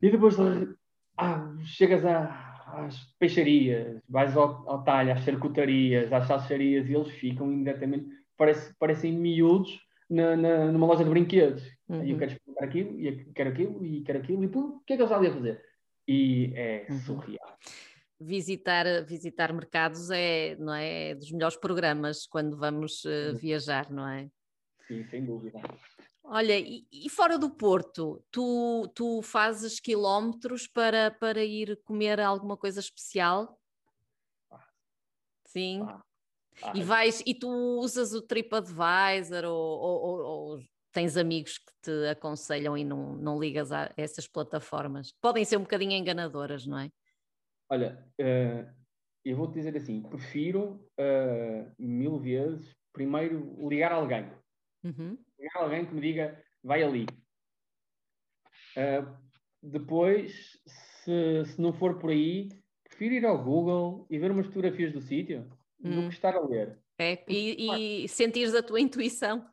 E 0.00 0.10
depois 0.10 0.36
ah, 1.18 1.54
chegas 1.64 2.04
a, 2.04 2.54
às 2.66 2.98
peixarias, 3.18 4.00
vais 4.08 4.36
ao, 4.36 4.68
ao 4.68 4.82
talho, 4.82 5.12
às 5.12 5.22
charcutarias, 5.22 6.12
às 6.12 6.26
salsicharias 6.26 6.88
e 6.88 6.94
eles 6.94 7.10
ficam 7.12 7.52
imediatamente, 7.52 8.06
parece, 8.36 8.74
parecem 8.78 9.12
miúdos 9.12 9.80
na, 10.08 10.36
na, 10.36 10.72
numa 10.72 10.86
loja 10.86 11.04
de 11.04 11.10
brinquedos. 11.10 11.62
Uhum. 11.88 12.00
Aí 12.00 12.10
eu 12.10 12.18
quero 12.18 12.32
experimentar 12.32 12.68
aquilo, 12.68 13.00
e 13.00 13.32
quero 13.32 13.50
aquilo, 13.50 13.86
e 13.86 14.00
quero 14.02 14.18
aquilo, 14.18 14.44
e 14.44 14.48
pum, 14.48 14.76
o 14.76 14.80
que 14.80 14.94
é 14.94 14.96
que 14.96 15.02
eles 15.02 15.12
ali 15.12 15.26
a 15.28 15.32
fazer? 15.32 15.62
E 16.06 16.52
é 16.54 16.86
uhum. 16.90 16.98
surreal 17.00 17.58
visitar, 18.20 18.86
visitar 19.04 19.52
mercados 19.52 20.10
é, 20.10 20.56
não 20.56 20.74
é, 20.74 21.10
é 21.10 21.14
dos 21.14 21.30
melhores 21.30 21.56
programas 21.56 22.26
quando 22.26 22.56
vamos 22.56 23.04
uh, 23.04 23.36
viajar, 23.36 23.90
não 23.90 24.08
é? 24.08 24.30
Sim, 24.86 25.04
sem 25.04 25.24
dúvida. 25.24 25.60
Olha, 26.22 26.58
e, 26.58 26.86
e, 26.90 27.08
fora 27.10 27.38
do 27.38 27.50
Porto, 27.50 28.22
tu, 28.30 28.90
tu 28.94 29.20
fazes 29.20 29.78
quilómetros 29.78 30.66
para, 30.66 31.10
para 31.10 31.44
ir 31.44 31.78
comer 31.84 32.18
alguma 32.18 32.56
coisa 32.56 32.80
especial? 32.80 33.60
Ah. 34.50 34.66
Sim. 35.44 35.82
Ah. 35.82 36.02
Ah. 36.62 36.72
E 36.74 36.82
vais 36.82 37.22
e 37.26 37.34
tu 37.34 37.48
usas 37.48 38.12
o 38.12 38.22
TripAdvisor 38.22 39.44
ou, 39.44 39.80
ou, 39.80 40.20
ou, 40.20 40.62
tens 40.92 41.16
amigos 41.16 41.58
que 41.58 41.72
te 41.82 42.08
aconselham 42.08 42.76
e 42.76 42.84
não, 42.84 43.16
não 43.16 43.38
ligas 43.38 43.72
a 43.72 43.92
essas 43.96 44.28
plataformas? 44.28 45.12
Podem 45.20 45.44
ser 45.44 45.56
um 45.56 45.62
bocadinho 45.62 45.92
enganadoras, 45.92 46.66
não 46.66 46.78
é? 46.78 46.90
Olha, 47.68 48.06
uh, 48.20 48.72
eu 49.24 49.36
vou-te 49.36 49.54
dizer 49.54 49.76
assim: 49.76 50.02
prefiro 50.02 50.86
uh, 50.98 51.72
mil 51.78 52.18
vezes 52.18 52.74
primeiro 52.92 53.68
ligar 53.68 53.92
a 53.92 53.96
alguém. 53.96 54.30
Uhum. 54.84 55.18
Ligar 55.38 55.60
a 55.60 55.62
alguém 55.64 55.84
que 55.84 55.94
me 55.94 56.00
diga, 56.00 56.42
vai 56.62 56.82
ali. 56.82 57.06
Uh, 58.76 59.16
depois, 59.62 60.60
se, 60.66 61.44
se 61.46 61.60
não 61.60 61.72
for 61.72 61.98
por 61.98 62.10
aí, 62.10 62.48
prefiro 62.84 63.14
ir 63.14 63.26
ao 63.26 63.42
Google 63.42 64.06
e 64.08 64.18
ver 64.18 64.30
umas 64.30 64.46
fotografias 64.46 64.92
do 64.92 65.00
sítio 65.00 65.50
do 65.90 66.00
hum. 66.00 66.08
que 66.08 66.14
estar 66.14 66.34
a 66.34 66.40
ler. 66.40 66.78
É, 66.98 67.24
e, 67.28 68.04
e 68.04 68.08
sentires 68.08 68.54
a 68.54 68.62
tua 68.62 68.80
intuição. 68.80 69.46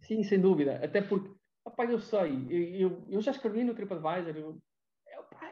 Sim, 0.00 0.22
sem 0.22 0.40
dúvida. 0.40 0.80
Até 0.82 1.00
porque, 1.00 1.30
opa, 1.64 1.84
eu 1.84 1.98
sei, 1.98 2.46
eu, 2.48 2.90
eu, 2.90 3.04
eu 3.08 3.20
já 3.20 3.30
escrevi 3.30 3.62
no 3.62 3.74
TripAdvisor, 3.74 4.36
eu, 4.36 4.58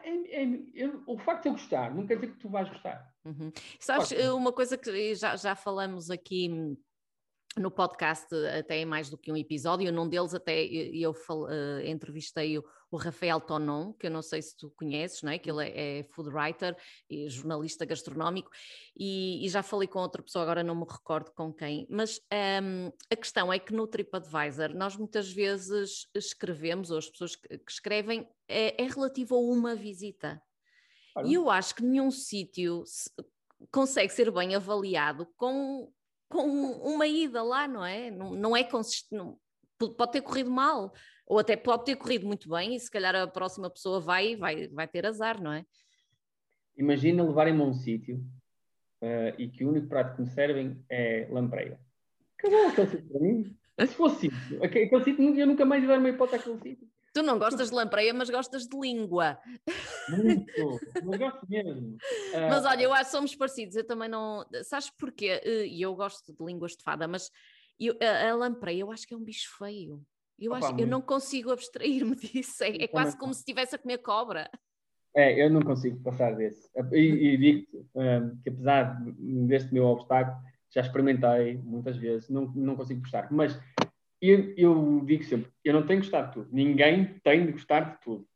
é, 0.03 0.43
é, 0.43 0.63
eu, 0.75 1.03
o 1.07 1.19
facto 1.19 1.43
de 1.43 1.49
eu 1.49 1.53
gostar 1.53 1.95
não 1.95 2.07
quer 2.07 2.15
dizer 2.15 2.33
que 2.33 2.39
tu 2.39 2.49
vais 2.49 2.69
gostar. 2.69 3.13
Uhum. 3.25 3.53
Sabes, 3.79 4.13
uma 4.33 4.53
coisa 4.53 4.77
que 4.77 5.15
já, 5.15 5.37
já 5.37 5.55
falamos 5.55 6.11
aqui 6.11 6.49
no 7.57 7.71
podcast 7.71 8.35
até 8.59 8.79
em 8.79 8.85
mais 8.85 9.09
do 9.09 9.17
que 9.17 9.33
um 9.33 9.37
episódio, 9.37 9.93
num 9.93 10.09
deles 10.09 10.35
até 10.35 10.65
eu 10.65 11.11
uh, 11.11 11.81
entrevistei 11.87 12.59
o, 12.59 12.65
o, 12.91 12.97
Rafael 12.97 13.41
Tonon, 13.41 13.93
que 13.93 14.07
eu 14.07 14.11
não 14.11 14.23
sei 14.23 14.43
se 14.43 14.57
tu 14.57 14.71
conheces, 14.71 15.23
não 15.23 15.33
é? 15.33 15.39
que 15.39 15.51
ele 15.51 15.69
é, 15.69 15.99
é 15.99 16.03
food 16.05 16.31
writer 16.31 16.77
e 17.09 17.29
jornalista 17.29 17.85
gastronómico, 17.85 18.51
e, 18.97 19.45
e, 19.45 19.49
já 19.49 19.63
falei 19.63 19.89
com 19.89 19.99
outra 19.99 20.23
pessoa, 20.23 20.43
agora 20.43 20.63
não 20.63 20.75
me 20.75 20.87
recordo 20.89 21.31
com 21.33 21.53
quem, 21.53 21.87
mas 21.91 22.21
um, 22.63 22.93
a 23.11 23.17
questão 23.17 23.53
é 23.53 23.59
que 23.59 23.73
no 23.73 23.87
TripAdvisor 23.87 24.75
nós 24.75 24.97
muitas 24.97 25.31
vezes 25.33 26.09
escrevemos, 26.15 26.91
ou 26.91 26.99
as 26.99 27.09
pessoas 27.09 27.37
que, 27.37 27.59
que 27.59 27.71
escrevem, 27.71 28.29
é, 28.49 28.83
é 28.83 28.87
relativo 28.87 29.35
a 29.35 29.39
uma 29.39 29.75
visita. 29.75 30.41
E 31.25 31.33
eu 31.33 31.49
acho 31.49 31.75
que 31.75 31.83
nenhum 31.83 32.11
sítio 32.11 32.85
consegue 33.71 34.13
ser 34.13 34.31
bem 34.31 34.55
avaliado 34.55 35.27
com 35.37 35.91
com 36.29 36.45
uma 36.83 37.07
ida 37.07 37.43
lá, 37.43 37.69
não 37.69 37.85
é? 37.85 38.11
Não, 38.11 38.33
não 38.33 38.57
é 38.57 38.65
consistente, 38.65 39.37
pode 39.79 40.13
ter 40.13 40.23
corrido 40.23 40.51
mal, 40.51 40.93
ou 41.27 41.39
até 41.39 41.57
pode 41.57 41.85
ter 41.85 41.97
corrido 41.97 42.27
muito 42.27 42.49
bem, 42.49 42.75
e 42.75 42.81
se 42.81 42.91
calhar 42.91 43.15
a 43.15 43.27
próxima 43.27 43.69
pessoa 43.69 44.01
vai 44.01 44.37
vai, 44.37 44.69
vai 44.69 44.87
ter 44.87 45.05
azar, 45.05 45.43
não 45.43 45.53
é? 45.53 45.67
Imagina 46.77 47.25
levarem-me 47.25 47.63
a 47.63 47.65
um 47.65 47.75
sítio 47.75 48.17
uh, 49.03 49.35
e 49.39 49.49
que 49.49 49.65
o 49.65 49.71
único 49.71 49.89
prato 49.89 50.15
que 50.15 50.23
me 50.23 50.29
servem 50.29 50.85
é 50.89 51.27
lampreia. 51.31 51.81
Acabou 52.39 52.69
aquele 52.69 52.87
sítio 52.89 53.09
para 53.09 53.21
mim. 53.21 53.57
Se 53.81 53.95
fosse 53.95 54.29
isso, 54.29 54.63
aquele 54.63 55.05
sítio, 55.05 55.39
eu 55.39 55.47
nunca 55.47 55.65
mais 55.65 55.83
ia 55.83 55.89
dar 55.89 55.99
uma 55.99 56.09
hipótese 56.09 56.37
àquele 56.37 56.61
sítio. 56.61 56.89
Tu 57.13 57.23
não 57.23 57.39
gostas 57.39 57.71
de 57.71 57.75
lampreia, 57.75 58.13
mas 58.13 58.29
gostas 58.29 58.67
de 58.67 58.79
língua. 58.79 59.39
Muito, 60.11 60.81
mas 61.03 61.19
gosto 61.19 61.49
mesmo. 61.49 61.97
Mas 62.35 62.67
olha, 62.67 62.83
eu 62.83 62.93
acho 62.93 63.07
que 63.07 63.11
somos 63.11 63.35
parecidos, 63.35 63.75
eu 63.75 63.87
também 63.87 64.07
não. 64.07 64.45
Sabes 64.65 64.91
porquê? 64.91 65.41
Eh, 65.43 65.67
e 65.67 65.81
eu 65.81 65.95
gosto 65.95 66.35
de 66.35 66.45
línguas 66.45 66.73
de 66.73 66.83
fada, 66.83 67.09
mas 67.09 67.31
eu, 67.81 67.97
a, 68.03 68.31
a 68.31 68.35
lampreia 68.37 68.83
eu 68.83 68.93
acho 68.93 69.07
que 69.07 69.15
é 69.15 69.17
um 69.17 69.25
bicho 69.25 69.57
feio. 69.57 70.05
Eu, 70.39 70.53
Opa, 70.53 70.69
acho, 70.69 70.81
eu 70.81 70.87
não 70.87 71.01
consigo 71.01 71.51
abstrair-me 71.51 72.15
disso. 72.17 72.63
É, 72.63 72.85
é 72.85 72.89
quase 72.89 73.17
como 73.17 73.33
se 73.33 73.41
estivesse 73.41 73.75
a 73.75 73.79
comer 73.79 73.99
cobra. 73.99 74.51
É, 75.15 75.43
eu 75.45 75.51
não 75.51 75.63
consigo 75.63 75.99
passar 76.03 76.37
desse. 76.37 76.69
E, 76.93 76.99
e 76.99 77.37
digo-te 77.39 77.87
um, 77.95 78.03
eh, 78.03 78.31
que 78.43 78.51
apesar 78.51 79.01
deste 79.47 79.73
meu 79.73 79.85
obstáculo, 79.85 80.37
já 80.71 80.83
experimentei 80.83 81.57
muitas 81.65 81.97
vezes, 81.97 82.29
não, 82.29 82.53
não 82.55 82.77
consigo 82.77 83.01
gostar. 83.01 83.33
Mas 83.33 83.59
eu, 84.21 84.53
eu 84.59 85.03
digo 85.07 85.25
sempre, 85.25 85.51
eu 85.65 85.73
não 85.73 85.87
tenho 85.87 86.01
que 86.01 86.07
gostar 86.07 86.27
de 86.27 86.33
tudo. 86.35 86.49
Ninguém 86.53 87.19
tem 87.25 87.47
de 87.47 87.53
gostar 87.53 87.81
de 87.95 88.01
tudo. 88.03 88.27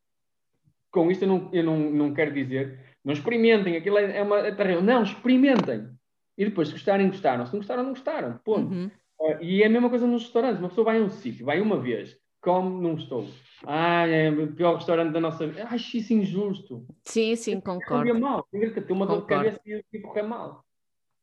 Com 0.90 1.10
isto 1.10 1.24
eu 1.24 1.28
não, 1.28 1.50
eu 1.52 1.62
não, 1.62 1.78
não 1.78 2.14
quero 2.14 2.32
dizer, 2.32 2.80
não 3.04 3.12
experimentem, 3.12 3.76
aquilo 3.76 3.98
é, 3.98 4.16
é 4.16 4.22
uma 4.22 4.38
é 4.38 4.52
terrível. 4.54 4.82
Não, 4.82 5.02
experimentem. 5.02 5.90
E 6.36 6.44
depois, 6.46 6.68
se 6.68 6.74
gostarem, 6.74 7.08
gostaram. 7.08 7.44
Se 7.44 7.52
não 7.52 7.60
gostaram, 7.60 7.82
não 7.82 7.90
gostaram. 7.90 8.38
Ponto. 8.38 8.72
Uhum. 8.72 8.90
Uh, 9.20 9.42
e 9.42 9.62
é 9.62 9.66
a 9.66 9.70
mesma 9.70 9.90
coisa 9.90 10.06
nos 10.06 10.22
restaurantes. 10.22 10.58
Uma 10.58 10.70
pessoa 10.70 10.86
vai 10.86 10.98
a 10.98 11.02
um 11.02 11.10
sítio, 11.10 11.44
vai 11.44 11.60
uma 11.60 11.78
vez, 11.78 12.18
come, 12.40 12.82
não 12.82 12.94
estou. 12.94 13.28
Ah, 13.66 14.06
é 14.06 14.30
o 14.30 14.52
pior 14.52 14.76
restaurante 14.76 15.12
da 15.12 15.20
nossa 15.20 15.46
vida. 15.46 15.64
Acho 15.64 15.98
isso 15.98 16.14
injusto. 16.14 16.86
Sim, 17.04 17.36
sim, 17.36 17.60
concordo. 17.60 18.18
mal. 18.18 18.46
Tem 18.50 18.72
uma 18.90 19.06
dor 19.06 19.20
de 19.20 19.26
cabeça 19.26 19.60
e 19.66 19.98
correr 20.00 20.22
mal. 20.22 20.64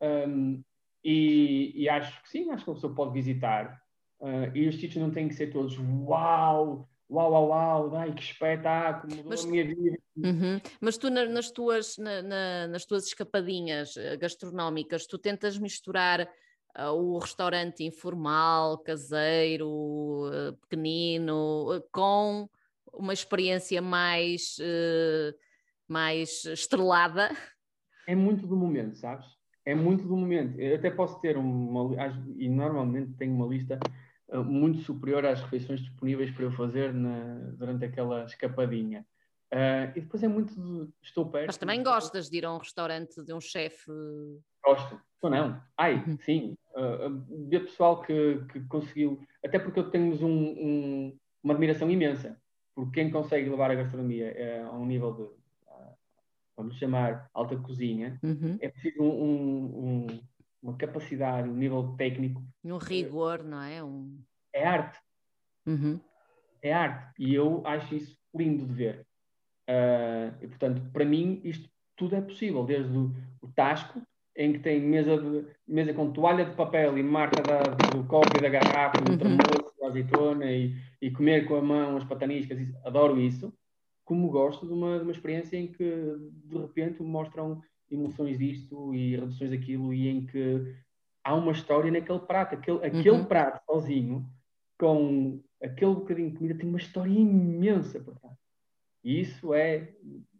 Um, 0.01 0.61
e, 1.03 1.71
e, 1.75 1.89
acho 1.89 2.21
que 2.21 2.29
sim, 2.29 2.51
acho 2.51 2.63
que 2.63 2.71
a 2.71 2.73
pessoa 2.73 2.93
pode 2.93 3.13
visitar. 3.13 3.81
Uh, 4.19 4.55
e 4.55 4.67
os 4.67 4.75
sítios 4.75 5.01
não 5.01 5.11
têm 5.11 5.27
que 5.27 5.35
ser 5.35 5.47
todos 5.47 5.77
uau, 5.77 6.87
uau, 7.09 7.31
uau, 7.31 7.47
uau, 7.49 7.95
ai, 7.95 8.13
que 8.13 8.21
espetáculo, 8.21 9.15
mudou 9.15 9.29
Mas... 9.29 9.45
a 9.45 9.47
minha 9.47 9.63
vida. 9.63 9.97
Uhum. 10.17 10.59
Mas 10.81 10.97
tu, 10.97 11.09
na, 11.09 11.25
nas, 11.25 11.51
tuas, 11.51 11.97
na, 11.97 12.21
na, 12.21 12.67
nas 12.67 12.85
tuas 12.85 13.07
escapadinhas 13.07 13.95
eh, 13.95 14.17
gastronómicas, 14.17 15.07
tu 15.07 15.17
tentas 15.17 15.57
misturar 15.57 16.27
o 16.93 17.17
restaurante 17.17 17.83
informal, 17.83 18.77
caseiro, 18.77 19.69
uh, 19.69 20.55
pequenino, 20.61 21.75
uh, 21.75 21.83
com 21.91 22.49
uma 22.93 23.13
experiência 23.13 23.81
mais, 23.81 24.57
mais 25.87 26.45
estrelada? 26.45 27.29
É 28.07 28.15
muito 28.15 28.47
do 28.47 28.55
momento, 28.55 28.95
sabes? 28.97 29.27
É 29.65 29.75
muito 29.75 30.07
do 30.07 30.15
momento. 30.15 30.59
Eu 30.59 30.77
até 30.77 30.89
posso 30.89 31.19
ter 31.19 31.37
uma. 31.37 31.95
E 32.37 32.49
normalmente 32.49 33.13
tenho 33.13 33.35
uma 33.35 33.45
lista 33.45 33.77
muito 34.45 34.79
superior 34.79 35.25
às 35.25 35.41
refeições 35.41 35.81
disponíveis 35.81 36.31
para 36.31 36.45
eu 36.45 36.51
fazer 36.53 36.91
na, 36.91 37.51
durante 37.53 37.85
aquela 37.85 38.25
escapadinha. 38.25 39.05
Uh, 39.53 39.95
e 39.95 40.01
depois 40.01 40.21
é 40.23 40.27
muito 40.27 40.53
de, 40.53 40.91
estou 41.01 41.29
perto. 41.29 41.47
Mas 41.47 41.57
também 41.57 41.81
gostas 41.81 42.29
de 42.29 42.37
ir 42.37 42.45
a 42.45 42.53
um 42.53 42.57
restaurante 42.57 43.23
de 43.23 43.33
um 43.33 43.39
chefe? 43.39 43.89
Gosto, 44.63 44.99
ou 45.21 45.29
não. 45.29 45.61
Ai, 45.77 46.03
uhum. 46.05 46.17
sim. 46.19 46.57
Uh, 46.77 47.47
ver 47.49 47.61
pessoal 47.61 48.03
que, 48.03 48.45
que 48.51 48.59
conseguiu, 48.67 49.19
até 49.43 49.57
porque 49.57 49.79
eu 49.79 49.89
tenho 49.89 50.13
um, 50.23 50.29
um, 50.29 51.17
uma 51.41 51.55
admiração 51.55 51.89
imensa 51.89 52.39
por 52.75 52.91
quem 52.91 53.09
consegue 53.09 53.49
levar 53.49 53.71
a 53.71 53.75
gastronomia 53.75 54.35
uh, 54.37 54.67
a 54.67 54.77
um 54.77 54.85
nível 54.85 55.11
de, 55.11 55.23
uh, 55.23 55.97
vamos 56.55 56.77
chamar, 56.77 57.27
alta 57.33 57.57
cozinha. 57.57 58.19
Uhum. 58.21 58.59
É 58.61 58.69
preciso 58.69 59.01
um, 59.01 60.05
um, 60.05 60.07
uma 60.61 60.77
capacidade, 60.77 61.49
um 61.49 61.55
nível 61.55 61.95
técnico. 61.97 62.43
Um 62.63 62.77
rigor, 62.77 63.43
não 63.43 63.63
é? 63.63 63.83
Um... 63.83 64.21
É 64.53 64.63
arte. 64.63 64.99
Uhum. 65.65 65.99
É 66.61 66.71
arte. 66.71 67.11
E 67.17 67.33
eu 67.33 67.65
acho 67.65 67.95
isso 67.95 68.15
lindo 68.35 68.67
de 68.67 68.73
ver. 68.73 69.07
Uh, 69.67 70.43
e, 70.43 70.47
portanto, 70.47 70.91
para 70.91 71.03
mim, 71.03 71.41
isto 71.43 71.67
tudo 71.95 72.15
é 72.15 72.21
possível, 72.21 72.63
desde 72.63 72.95
o, 72.95 73.11
o 73.41 73.47
tasco, 73.53 73.99
em 74.37 74.53
que 74.53 74.59
tem 74.59 74.79
mesa, 74.79 75.17
de, 75.17 75.45
mesa 75.67 75.93
com 75.93 76.11
toalha 76.11 76.45
de 76.45 76.55
papel 76.55 76.97
e 76.97 77.03
marca 77.03 77.41
da, 77.41 77.59
do 77.89 78.03
copo 78.05 78.37
e 78.37 78.41
da 78.41 78.49
garrafa, 78.49 79.01
do 79.01 79.11
uhum. 79.11 79.17
termoço, 79.17 79.73
da 79.81 79.87
azeitona 79.87 80.45
e, 80.45 80.75
e, 81.01 81.09
comer 81.09 81.47
com 81.47 81.55
a 81.55 81.61
mão 81.61 81.97
as 81.97 82.03
pataniscas, 82.03 82.59
adoro 82.85 83.19
isso, 83.19 83.51
como 84.05 84.29
gosto 84.29 84.67
de 84.67 84.71
uma, 84.71 84.99
de 84.99 85.03
uma 85.03 85.11
experiência 85.11 85.57
em 85.57 85.67
que 85.67 86.15
de 86.45 86.57
repente 86.57 87.01
mostram 87.01 87.61
emoções 87.89 88.37
disto 88.37 88.93
e 88.93 89.15
reduções 89.15 89.49
daquilo 89.49 89.91
e 89.91 90.07
em 90.07 90.25
que 90.25 90.75
há 91.23 91.33
uma 91.33 91.51
história 91.51 91.91
naquele 91.91 92.19
prato, 92.19 92.53
aquele, 92.53 92.85
aquele 92.85 93.09
uhum. 93.09 93.25
prato 93.25 93.65
sozinho 93.65 94.23
com 94.77 95.41
aquele 95.61 95.95
bocadinho 95.95 96.29
de 96.29 96.37
comida 96.37 96.59
tem 96.59 96.69
uma 96.69 96.77
história 96.77 97.11
imensa, 97.11 97.99
portanto. 97.99 98.37
E 99.03 99.19
isso 99.21 99.53
é 99.53 99.93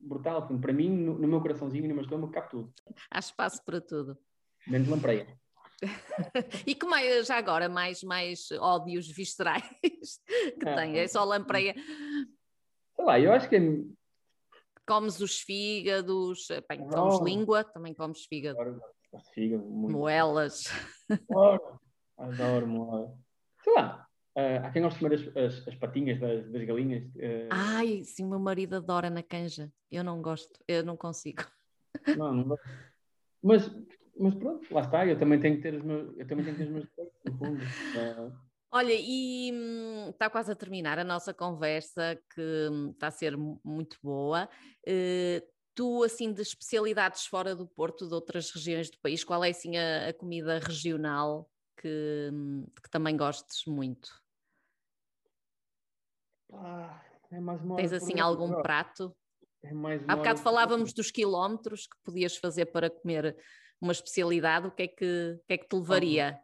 brutal. 0.08 0.42
Portanto, 0.42 0.62
para 0.62 0.74
mim, 0.74 0.90
no, 0.90 1.18
no, 1.18 1.28
meu 1.28 1.42
coraçãozinho 1.42 1.86
e 1.86 1.88
no 1.88 1.96
meu 1.96 2.04
estômago, 2.04 2.32
cabe 2.32 2.50
tudo. 2.50 2.74
Há 3.12 3.20
espaço 3.20 3.64
para 3.64 3.82
tudo. 3.82 4.18
Menos 4.68 4.88
lampreia. 4.88 5.28
e 6.66 6.74
que 6.74 6.86
mais, 6.86 7.28
já 7.28 7.38
agora, 7.38 7.70
mais, 7.70 8.02
mais 8.04 8.52
ódios 8.60 9.08
viscerais 9.08 9.64
que 9.82 10.68
ah, 10.68 10.76
tem? 10.76 10.98
É 10.98 11.08
só 11.08 11.24
lampreia? 11.24 11.76
Sei 11.76 13.06
lá, 13.06 13.20
eu 13.20 13.32
acho 13.32 13.48
que 13.48 13.56
é... 13.56 13.62
Comes 14.88 15.20
os 15.20 15.42
fígados, 15.42 16.48
bem, 16.70 16.80
comes 16.88 17.20
oh. 17.20 17.24
língua, 17.24 17.64
também 17.64 17.94
comes 17.94 18.26
fígado. 18.26 18.60
Adoro, 18.60 18.82
fígado 19.34 19.64
muito. 19.66 19.92
Moelas. 19.92 20.64
Adoro, 21.30 21.80
adoro 22.18 22.68
moelas. 22.68 23.12
Sei 23.62 23.74
lá, 23.74 24.07
Uh, 24.38 24.64
há 24.64 24.70
quem 24.70 24.84
goste 24.84 25.00
de 25.00 25.04
comer 25.04 25.16
as, 25.16 25.36
as, 25.36 25.68
as 25.68 25.76
patinhas 25.76 26.20
das, 26.20 26.48
das 26.52 26.64
galinhas. 26.64 27.04
Uh... 27.16 27.50
Ai, 27.50 28.04
sim, 28.04 28.24
o 28.24 28.30
meu 28.30 28.40
marido 28.40 28.76
adora 28.76 29.10
na 29.10 29.24
canja. 29.24 29.74
Eu 29.90 30.04
não 30.04 30.22
gosto, 30.22 30.64
eu 30.68 30.84
não 30.84 30.96
consigo. 30.96 31.44
Não, 32.16 32.32
não 32.32 32.44
gosto. 32.44 32.64
Mas, 33.42 33.72
mas 34.16 34.36
pronto, 34.36 34.72
lá 34.72 34.82
está, 34.82 35.08
eu 35.08 35.18
também 35.18 35.40
tenho 35.40 35.56
que 35.56 35.64
ter 35.64 35.74
os 35.74 35.84
meus, 35.84 36.16
eu 36.20 36.28
também 36.28 36.46
tenho 36.46 36.56
que 36.56 36.64
ter 36.64 36.70
os 36.70 36.72
meus 36.72 36.88
no 37.26 37.38
fundo. 37.38 37.64
Uh... 37.64 38.32
Olha, 38.70 38.94
e 38.94 39.52
hum, 39.52 40.10
está 40.10 40.30
quase 40.30 40.52
a 40.52 40.56
terminar 40.56 41.00
a 41.00 41.04
nossa 41.04 41.34
conversa, 41.34 42.22
que 42.36 42.70
hum, 42.72 42.92
está 42.92 43.08
a 43.08 43.12
ser 43.12 43.36
muito 43.36 43.98
boa. 44.04 44.48
Uh, 44.88 45.42
tu, 45.74 46.04
assim, 46.04 46.32
de 46.32 46.44
especialidades 46.44 47.26
fora 47.26 47.56
do 47.56 47.66
Porto, 47.66 48.08
de 48.08 48.14
outras 48.14 48.52
regiões 48.52 48.92
do 48.92 49.00
país, 49.00 49.24
qual 49.24 49.44
é, 49.44 49.50
assim, 49.50 49.78
a, 49.78 50.10
a 50.10 50.14
comida 50.14 50.60
regional 50.60 51.50
que, 51.82 52.30
hum, 52.32 52.68
que 52.84 52.90
também 52.92 53.18
gostes 53.18 53.66
muito? 53.66 54.27
Ah, 56.54 57.02
é 57.32 57.40
mais 57.40 57.62
uma 57.62 57.76
Tens 57.76 57.94
assim 57.94 58.20
algum 58.20 58.62
prato? 58.62 59.16
É 59.64 59.74
mais 59.74 60.02
Há 60.08 60.16
bocado 60.16 60.40
falávamos 60.40 60.94
dos 60.94 61.12
quilómetros 61.12 61.88
que 61.88 61.98
podias 62.04 62.38
fazer 62.38 62.68
para 62.68 62.90
comer 62.90 63.36
uma 63.82 63.92
especialidade, 63.92 64.68
o 64.68 64.72
que 64.72 64.84
é 64.84 64.88
que, 64.88 65.40
que, 65.48 65.54
é 65.54 65.58
que 65.58 65.68
te 65.68 65.76
levaria? 65.76 66.40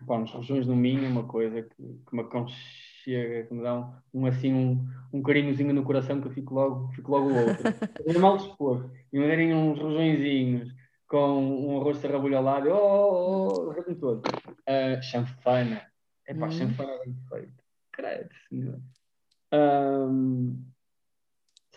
Bom, 0.00 0.22
as 0.22 0.30
regiões 0.32 0.66
do 0.66 0.76
Minho 0.76 1.04
é 1.04 1.08
uma 1.08 1.26
coisa 1.26 1.62
que, 1.62 1.76
que 1.76 2.14
me 2.14 2.20
aconchega, 2.20 3.46
que 3.46 3.54
me 3.54 3.62
dá 3.62 3.74
um, 3.74 3.92
um 4.14 4.26
assim, 4.26 4.52
um, 4.52 4.86
um 5.12 5.22
carinhozinho 5.22 5.74
no 5.74 5.82
coração 5.82 6.20
que 6.20 6.28
eu 6.28 6.32
fico 6.32 6.54
logo, 6.54 6.92
fico 6.92 7.10
logo 7.10 7.30
outro. 7.30 7.64
é 8.06 8.18
mal 8.18 8.36
dispor. 8.36 8.92
E 9.12 9.18
me 9.18 9.26
derem 9.26 9.52
uns 9.52 9.78
rojõezinhos 9.78 10.72
com 11.08 11.40
um 11.40 11.80
arroz 11.80 11.96
de 11.96 12.02
sarrabulho 12.02 12.36
ao 12.36 12.44
lado, 12.44 12.68
oh, 12.70 12.74
oh, 12.74 13.74
oh, 13.76 13.90
o 13.90 13.94
todo. 13.96 14.22
Uh, 14.28 15.02
chanfana. 15.02 15.90
É 16.26 16.34
pá, 16.34 16.46
hum. 16.46 16.50
chanfana 16.52 16.96
bem 17.04 17.16
feito. 17.28 17.64
Credo, 17.90 18.28
senhor 18.48 18.80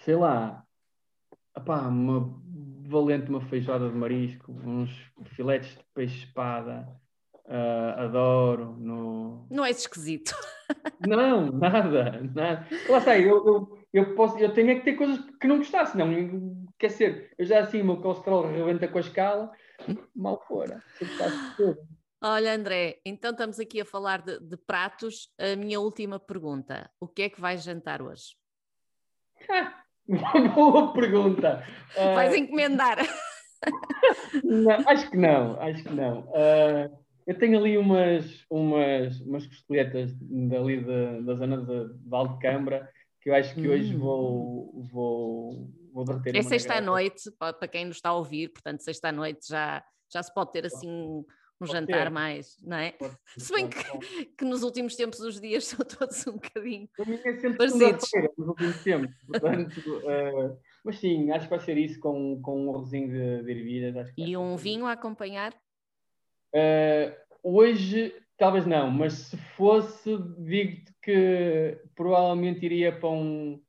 sei 0.04 0.16
lá, 0.16 0.66
opá, 1.56 1.88
uma 1.88 2.42
valente 2.92 3.30
uma 3.30 3.42
feijoada 3.42 3.90
de 3.90 3.96
marisco, 3.96 4.52
uns 4.52 4.92
filetes 5.36 5.70
de 5.70 5.86
peixe-espada, 5.94 6.88
uh, 7.46 8.00
adoro. 8.00 8.76
No... 8.78 9.48
Não 9.50 9.66
é 9.66 9.70
esquisito. 9.70 10.36
Não, 11.06 11.52
nada, 11.52 12.22
nada. 12.34 12.68
Lá 12.90 12.98
está, 12.98 13.18
eu, 13.18 13.46
eu, 13.46 13.86
eu, 13.92 14.16
posso, 14.16 14.38
eu 14.38 14.54
tenho 14.54 14.72
é 14.72 14.76
que 14.76 14.86
ter 14.86 14.94
coisas 14.94 15.20
que 15.40 15.48
não 15.48 15.58
gostasse, 15.58 15.98
não, 15.98 16.08
quer 16.80 16.90
ser, 16.90 17.34
eu 17.38 17.46
já 17.46 17.60
assim, 17.60 17.82
o 17.82 17.86
meu 17.86 17.98
colesterol 17.98 18.48
rebenta 18.48 18.88
com 18.88 18.98
a 18.98 19.02
escala, 19.02 19.52
mal 20.16 20.42
fora. 20.48 20.82
Olha, 22.24 22.54
André, 22.54 23.02
então 23.04 23.32
estamos 23.32 23.60
aqui 23.60 23.82
a 23.82 23.86
falar 23.86 24.22
de, 24.22 24.40
de, 24.40 24.56
pratos. 24.56 25.28
A 25.40 25.56
minha 25.56 25.80
última 25.80 26.20
pergunta: 26.20 26.88
o 27.00 27.08
que 27.08 27.24
é 27.24 27.30
que 27.30 27.42
vais 27.42 27.64
jantar 27.64 28.00
hoje? 28.00 28.36
boa 30.56 30.94
pergunta. 30.94 31.66
Vais 31.96 32.34
uh... 32.34 32.36
encomendar? 32.36 32.98
não, 34.44 34.88
acho 34.88 35.10
que 35.10 35.18
não, 35.18 35.60
acho 35.60 35.84
que 35.84 35.94
não. 35.94 36.20
Uh, 36.30 37.02
eu 37.26 37.38
tenho 37.40 37.58
ali 37.58 37.76
umas, 37.76 38.46
umas, 38.52 39.20
umas 39.22 39.48
costeletas 39.48 40.12
dali 40.20 40.86
da, 40.86 41.22
da 41.22 41.36
zona 41.36 41.58
de 41.58 42.08
Val 42.08 42.28
de 42.28 42.40
Cambra 42.40 42.88
que 43.22 43.30
eu 43.30 43.36
acho 43.36 43.54
que 43.54 43.68
hum. 43.68 43.72
hoje 43.72 43.96
vou, 43.96 44.84
vou, 44.92 45.70
vou 45.94 46.06
derreter. 46.06 46.36
É 46.36 46.42
sexta-noite, 46.42 47.32
para 47.38 47.68
quem 47.68 47.86
nos 47.86 47.98
está 47.98 48.10
a 48.10 48.16
ouvir, 48.16 48.50
portanto, 48.50 48.82
sexta-noite 48.82 49.48
já, 49.48 49.84
já 50.12 50.24
se 50.24 50.34
pode 50.34 50.52
ter 50.52 50.66
assim 50.66 51.24
um 51.62 51.68
Pode 51.68 51.72
jantar 51.80 52.06
ter. 52.06 52.10
mais, 52.10 52.58
não 52.64 52.78
é? 52.78 52.92
Pode, 52.94 53.16
Se 53.38 53.54
bem 53.54 53.70
que, 53.70 53.78
que, 54.38 54.46
nos 54.46 54.64
últimos 54.64 54.96
tempos 54.96 55.20
os 55.20 55.40
dias 55.40 55.66
são 55.70 55.86
todos 55.86 56.26
um 56.26 56.34
bocadinho 56.34 56.90
Para 56.96 57.06
mim 57.06 57.20
é 57.24 57.38
sempre 57.38 57.66
nos 58.38 58.48
últimos 58.48 58.84
tempos, 58.84 59.16
portanto, 59.28 59.78
uh, 59.78 60.58
mas 60.84 60.98
sim, 61.00 61.30
acho 61.32 61.46
que 61.46 61.56
vai 61.56 61.60
ser 61.60 61.78
isso 61.78 62.00
com, 62.00 62.42
com 62.42 62.66
um 62.66 62.76
arrozinho 62.76 63.10
de, 63.10 63.44
de 63.44 63.52
ervilhas. 63.52 64.12
e 64.18 64.36
um 64.36 64.56
vinho 64.58 64.88
a 64.88 64.94
acompanhar? 64.94 65.54
Uh, 66.54 67.14
hoje, 67.44 68.14
talvez 68.38 68.66
não, 68.66 68.90
mas 68.90 69.14
se 69.14 69.38
fosse, 69.56 70.18
digo-te 70.40 70.92
que 71.02 71.80
provavelmente 71.96 72.66
iria 72.66 72.92
para 72.92 73.10
um, 73.10 73.62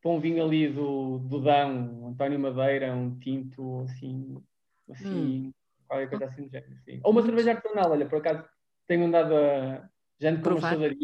para 0.00 0.10
um 0.12 0.20
vinho 0.20 0.44
ali 0.44 0.68
do, 0.68 1.18
do 1.18 1.40
Dão, 1.40 2.08
António 2.08 2.38
Madeira, 2.38 2.94
um 2.94 3.18
tinto 3.18 3.80
assim, 3.80 4.40
assim 4.88 5.48
hum 5.48 5.52
qualquer 5.90 6.08
coisa 6.08 6.24
assim 6.26 6.44
do 6.44 6.50
género. 6.50 6.76
Sim. 6.84 7.00
Ou 7.02 7.10
uma 7.12 7.22
cerveja 7.22 7.52
artesanal, 7.52 7.90
olha, 7.90 8.06
por 8.06 8.18
acaso 8.18 8.44
tenho 8.86 9.06
andado 9.06 9.34
a. 9.34 9.88
Já 10.20 10.36
com 10.36 10.50
umas 10.50 10.96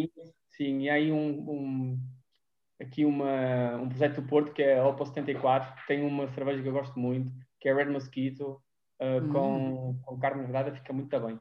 sim, 0.51 0.81
e 0.83 0.91
há 0.91 0.95
aí 0.95 1.11
um, 1.11 1.51
um, 1.51 2.01
aqui 2.81 3.05
uma, 3.05 3.77
um 3.77 3.89
projeto 3.89 4.21
do 4.21 4.29
Porto 4.29 4.53
que 4.53 4.63
é 4.63 4.79
a 4.79 4.87
Oppo 4.87 5.07
74, 5.07 5.75
que 5.75 5.87
tem 5.87 6.05
uma 6.05 6.29
cerveja 6.29 6.63
que 6.63 6.69
eu 6.69 6.73
gosto 6.73 6.99
muito, 6.99 7.33
que 7.59 7.69
é 7.69 7.75
Red 7.75 7.87
Mosquito, 7.87 8.63
uh, 9.01 9.25
hum. 9.25 9.33
com, 9.33 10.01
com 10.03 10.19
carne 10.19 10.43
verdade, 10.43 10.79
fica 10.79 10.93
muito 10.93 11.19
bem. 11.19 11.41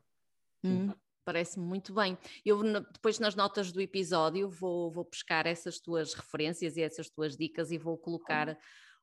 Hum. 0.63 0.93
Parece-me 1.25 1.65
muito 1.65 1.93
bem. 1.93 2.17
Eu 2.45 2.61
depois 2.93 3.19
nas 3.19 3.35
notas 3.35 3.71
do 3.71 3.81
episódio 3.81 4.47
vou, 4.47 4.91
vou 4.91 5.03
buscar 5.03 5.45
essas 5.45 5.79
tuas 5.79 6.13
referências 6.13 6.77
e 6.77 6.83
essas 6.83 7.09
tuas 7.09 7.35
dicas 7.35 7.71
e 7.71 7.77
vou 7.77 7.97
colocar 7.97 8.57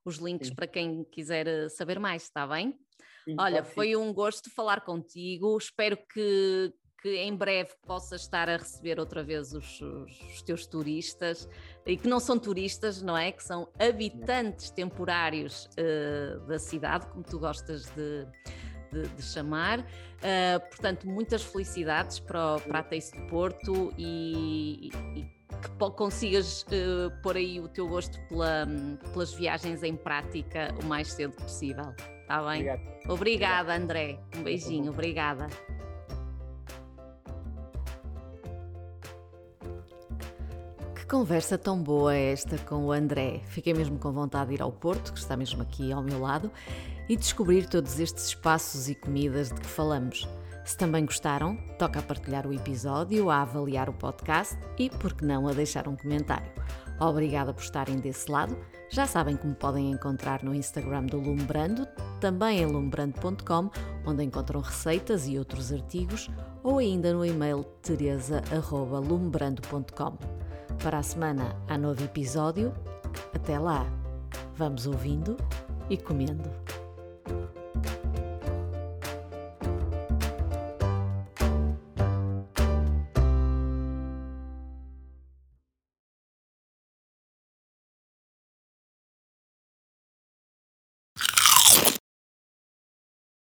os 0.05 0.17
links 0.17 0.49
Sim. 0.49 0.55
para 0.55 0.67
quem 0.67 1.05
quiser 1.05 1.69
saber 1.71 1.99
mais, 1.99 2.23
está 2.23 2.47
bem? 2.47 2.79
Sim, 3.25 3.37
Olha, 3.39 3.63
foi 3.63 3.97
um 3.97 4.13
gosto 4.13 4.51
falar 4.51 4.81
contigo. 4.81 5.57
Espero 5.57 5.97
que, 5.97 6.73
que 7.01 7.17
em 7.17 7.35
breve 7.35 7.71
possas 7.87 8.23
estar 8.23 8.49
a 8.49 8.57
receber 8.57 8.99
outra 8.99 9.23
vez 9.23 9.53
os, 9.53 9.81
os, 9.81 10.21
os, 10.21 10.43
teus 10.43 10.67
turistas 10.67 11.49
e 11.87 11.97
que 11.97 12.09
não 12.09 12.19
são 12.19 12.39
turistas, 12.39 13.01
não 13.03 13.17
é? 13.17 13.31
Que 13.33 13.43
são 13.43 13.69
habitantes 13.79 14.71
temporários 14.71 15.69
uh, 15.79 16.47
da 16.47 16.59
cidade, 16.59 17.07
como 17.07 17.23
tu 17.23 17.39
gostas 17.39 17.85
de, 17.91 18.27
de, 18.93 19.09
de 19.09 19.23
chamar. 19.23 19.81
Uh, 19.81 20.61
portanto, 20.69 21.09
muitas 21.09 21.43
felicidades 21.43 22.19
para, 22.19 22.57
o, 22.57 22.61
para 22.61 22.81
a 22.81 22.83
Taste 22.83 23.17
de 23.17 23.27
Porto 23.29 23.93
e, 23.97 24.91
e 25.15 25.43
que 25.63 25.91
consigas 25.97 26.63
uh, 26.63 27.23
pôr 27.23 27.37
aí 27.37 27.61
o 27.61 27.69
teu 27.69 27.87
gosto 27.87 28.19
pela, 28.29 28.67
pelas 29.13 29.33
viagens 29.33 29.83
em 29.83 29.97
prática 29.97 30.75
o 30.83 30.87
mais 30.87 31.13
cedo 31.13 31.35
possível. 31.37 31.95
Está 32.33 32.51
bem? 32.51 32.63
Obrigado. 32.63 32.81
Obrigada, 33.09 33.13
Obrigado. 33.13 33.71
André. 33.83 34.19
Um 34.35 34.43
beijinho. 34.43 34.91
Obrigada. 34.91 35.49
conversa 41.09 41.59
tão 41.59 41.83
boa 41.83 42.17
esta 42.17 42.57
com 42.57 42.87
o 42.87 42.91
André. 42.91 43.43
Fiquei 43.45 43.75
mesmo 43.75 43.99
com 43.99 44.11
vontade 44.11 44.49
de 44.49 44.55
ir 44.55 44.63
ao 44.63 44.73
Porto, 44.73 45.13
que 45.13 45.19
está 45.19 45.37
mesmo 45.37 45.61
aqui 45.61 45.93
ao 45.93 46.03
meu 46.03 46.19
lado, 46.19 46.51
e 47.07 47.15
descobrir 47.19 47.69
todos 47.69 48.01
estes 48.01 48.29
espaços 48.29 48.89
e 48.89 48.95
comidas 48.95 49.51
de 49.51 49.61
que 49.61 49.67
falamos. 49.67 50.27
Se 50.65 50.75
também 50.75 51.05
gostaram, 51.05 51.59
toca 51.79 51.99
a 51.99 52.03
partilhar 52.03 52.47
o 52.47 52.53
episódio, 52.55 53.29
a 53.29 53.43
avaliar 53.43 53.91
o 53.91 53.93
podcast 53.93 54.57
e, 54.79 54.89
por 54.89 55.13
que 55.13 55.27
não, 55.27 55.47
a 55.47 55.53
deixar 55.53 55.87
um 55.87 55.97
comentário. 55.97 56.51
Obrigada 56.99 57.53
por 57.53 57.63
estarem 57.63 57.97
desse 57.97 58.31
lado. 58.31 58.57
Já 58.93 59.07
sabem 59.07 59.37
como 59.39 59.55
podem 59.55 59.91
encontrar 59.91 60.43
no 60.43 60.55
Instagram 60.55 61.07
do 61.07 61.19
Lumbrando, 61.19 61.89
também 62.21 62.59
em 62.59 62.67
lumbrando.com, 62.67 63.71
onde 64.05 64.23
encontram 64.23 64.61
receitas 64.61 65.27
e 65.27 65.39
outros 65.39 65.73
artigos, 65.73 66.29
ou 66.63 66.79
ainda 66.79 67.11
no 67.11 67.25
e-mail 67.25 67.65
teresa.lumbrando.com. 67.81 70.19
Para 70.83 70.99
a 70.99 71.03
semana 71.03 71.57
há 71.69 71.79
novo 71.79 72.05
episódio. 72.05 72.71
Até 73.35 73.59
lá, 73.59 73.87
vamos 74.59 74.87
ouvindo 74.87 75.39
e 75.89 75.97
comendo. 75.97 76.51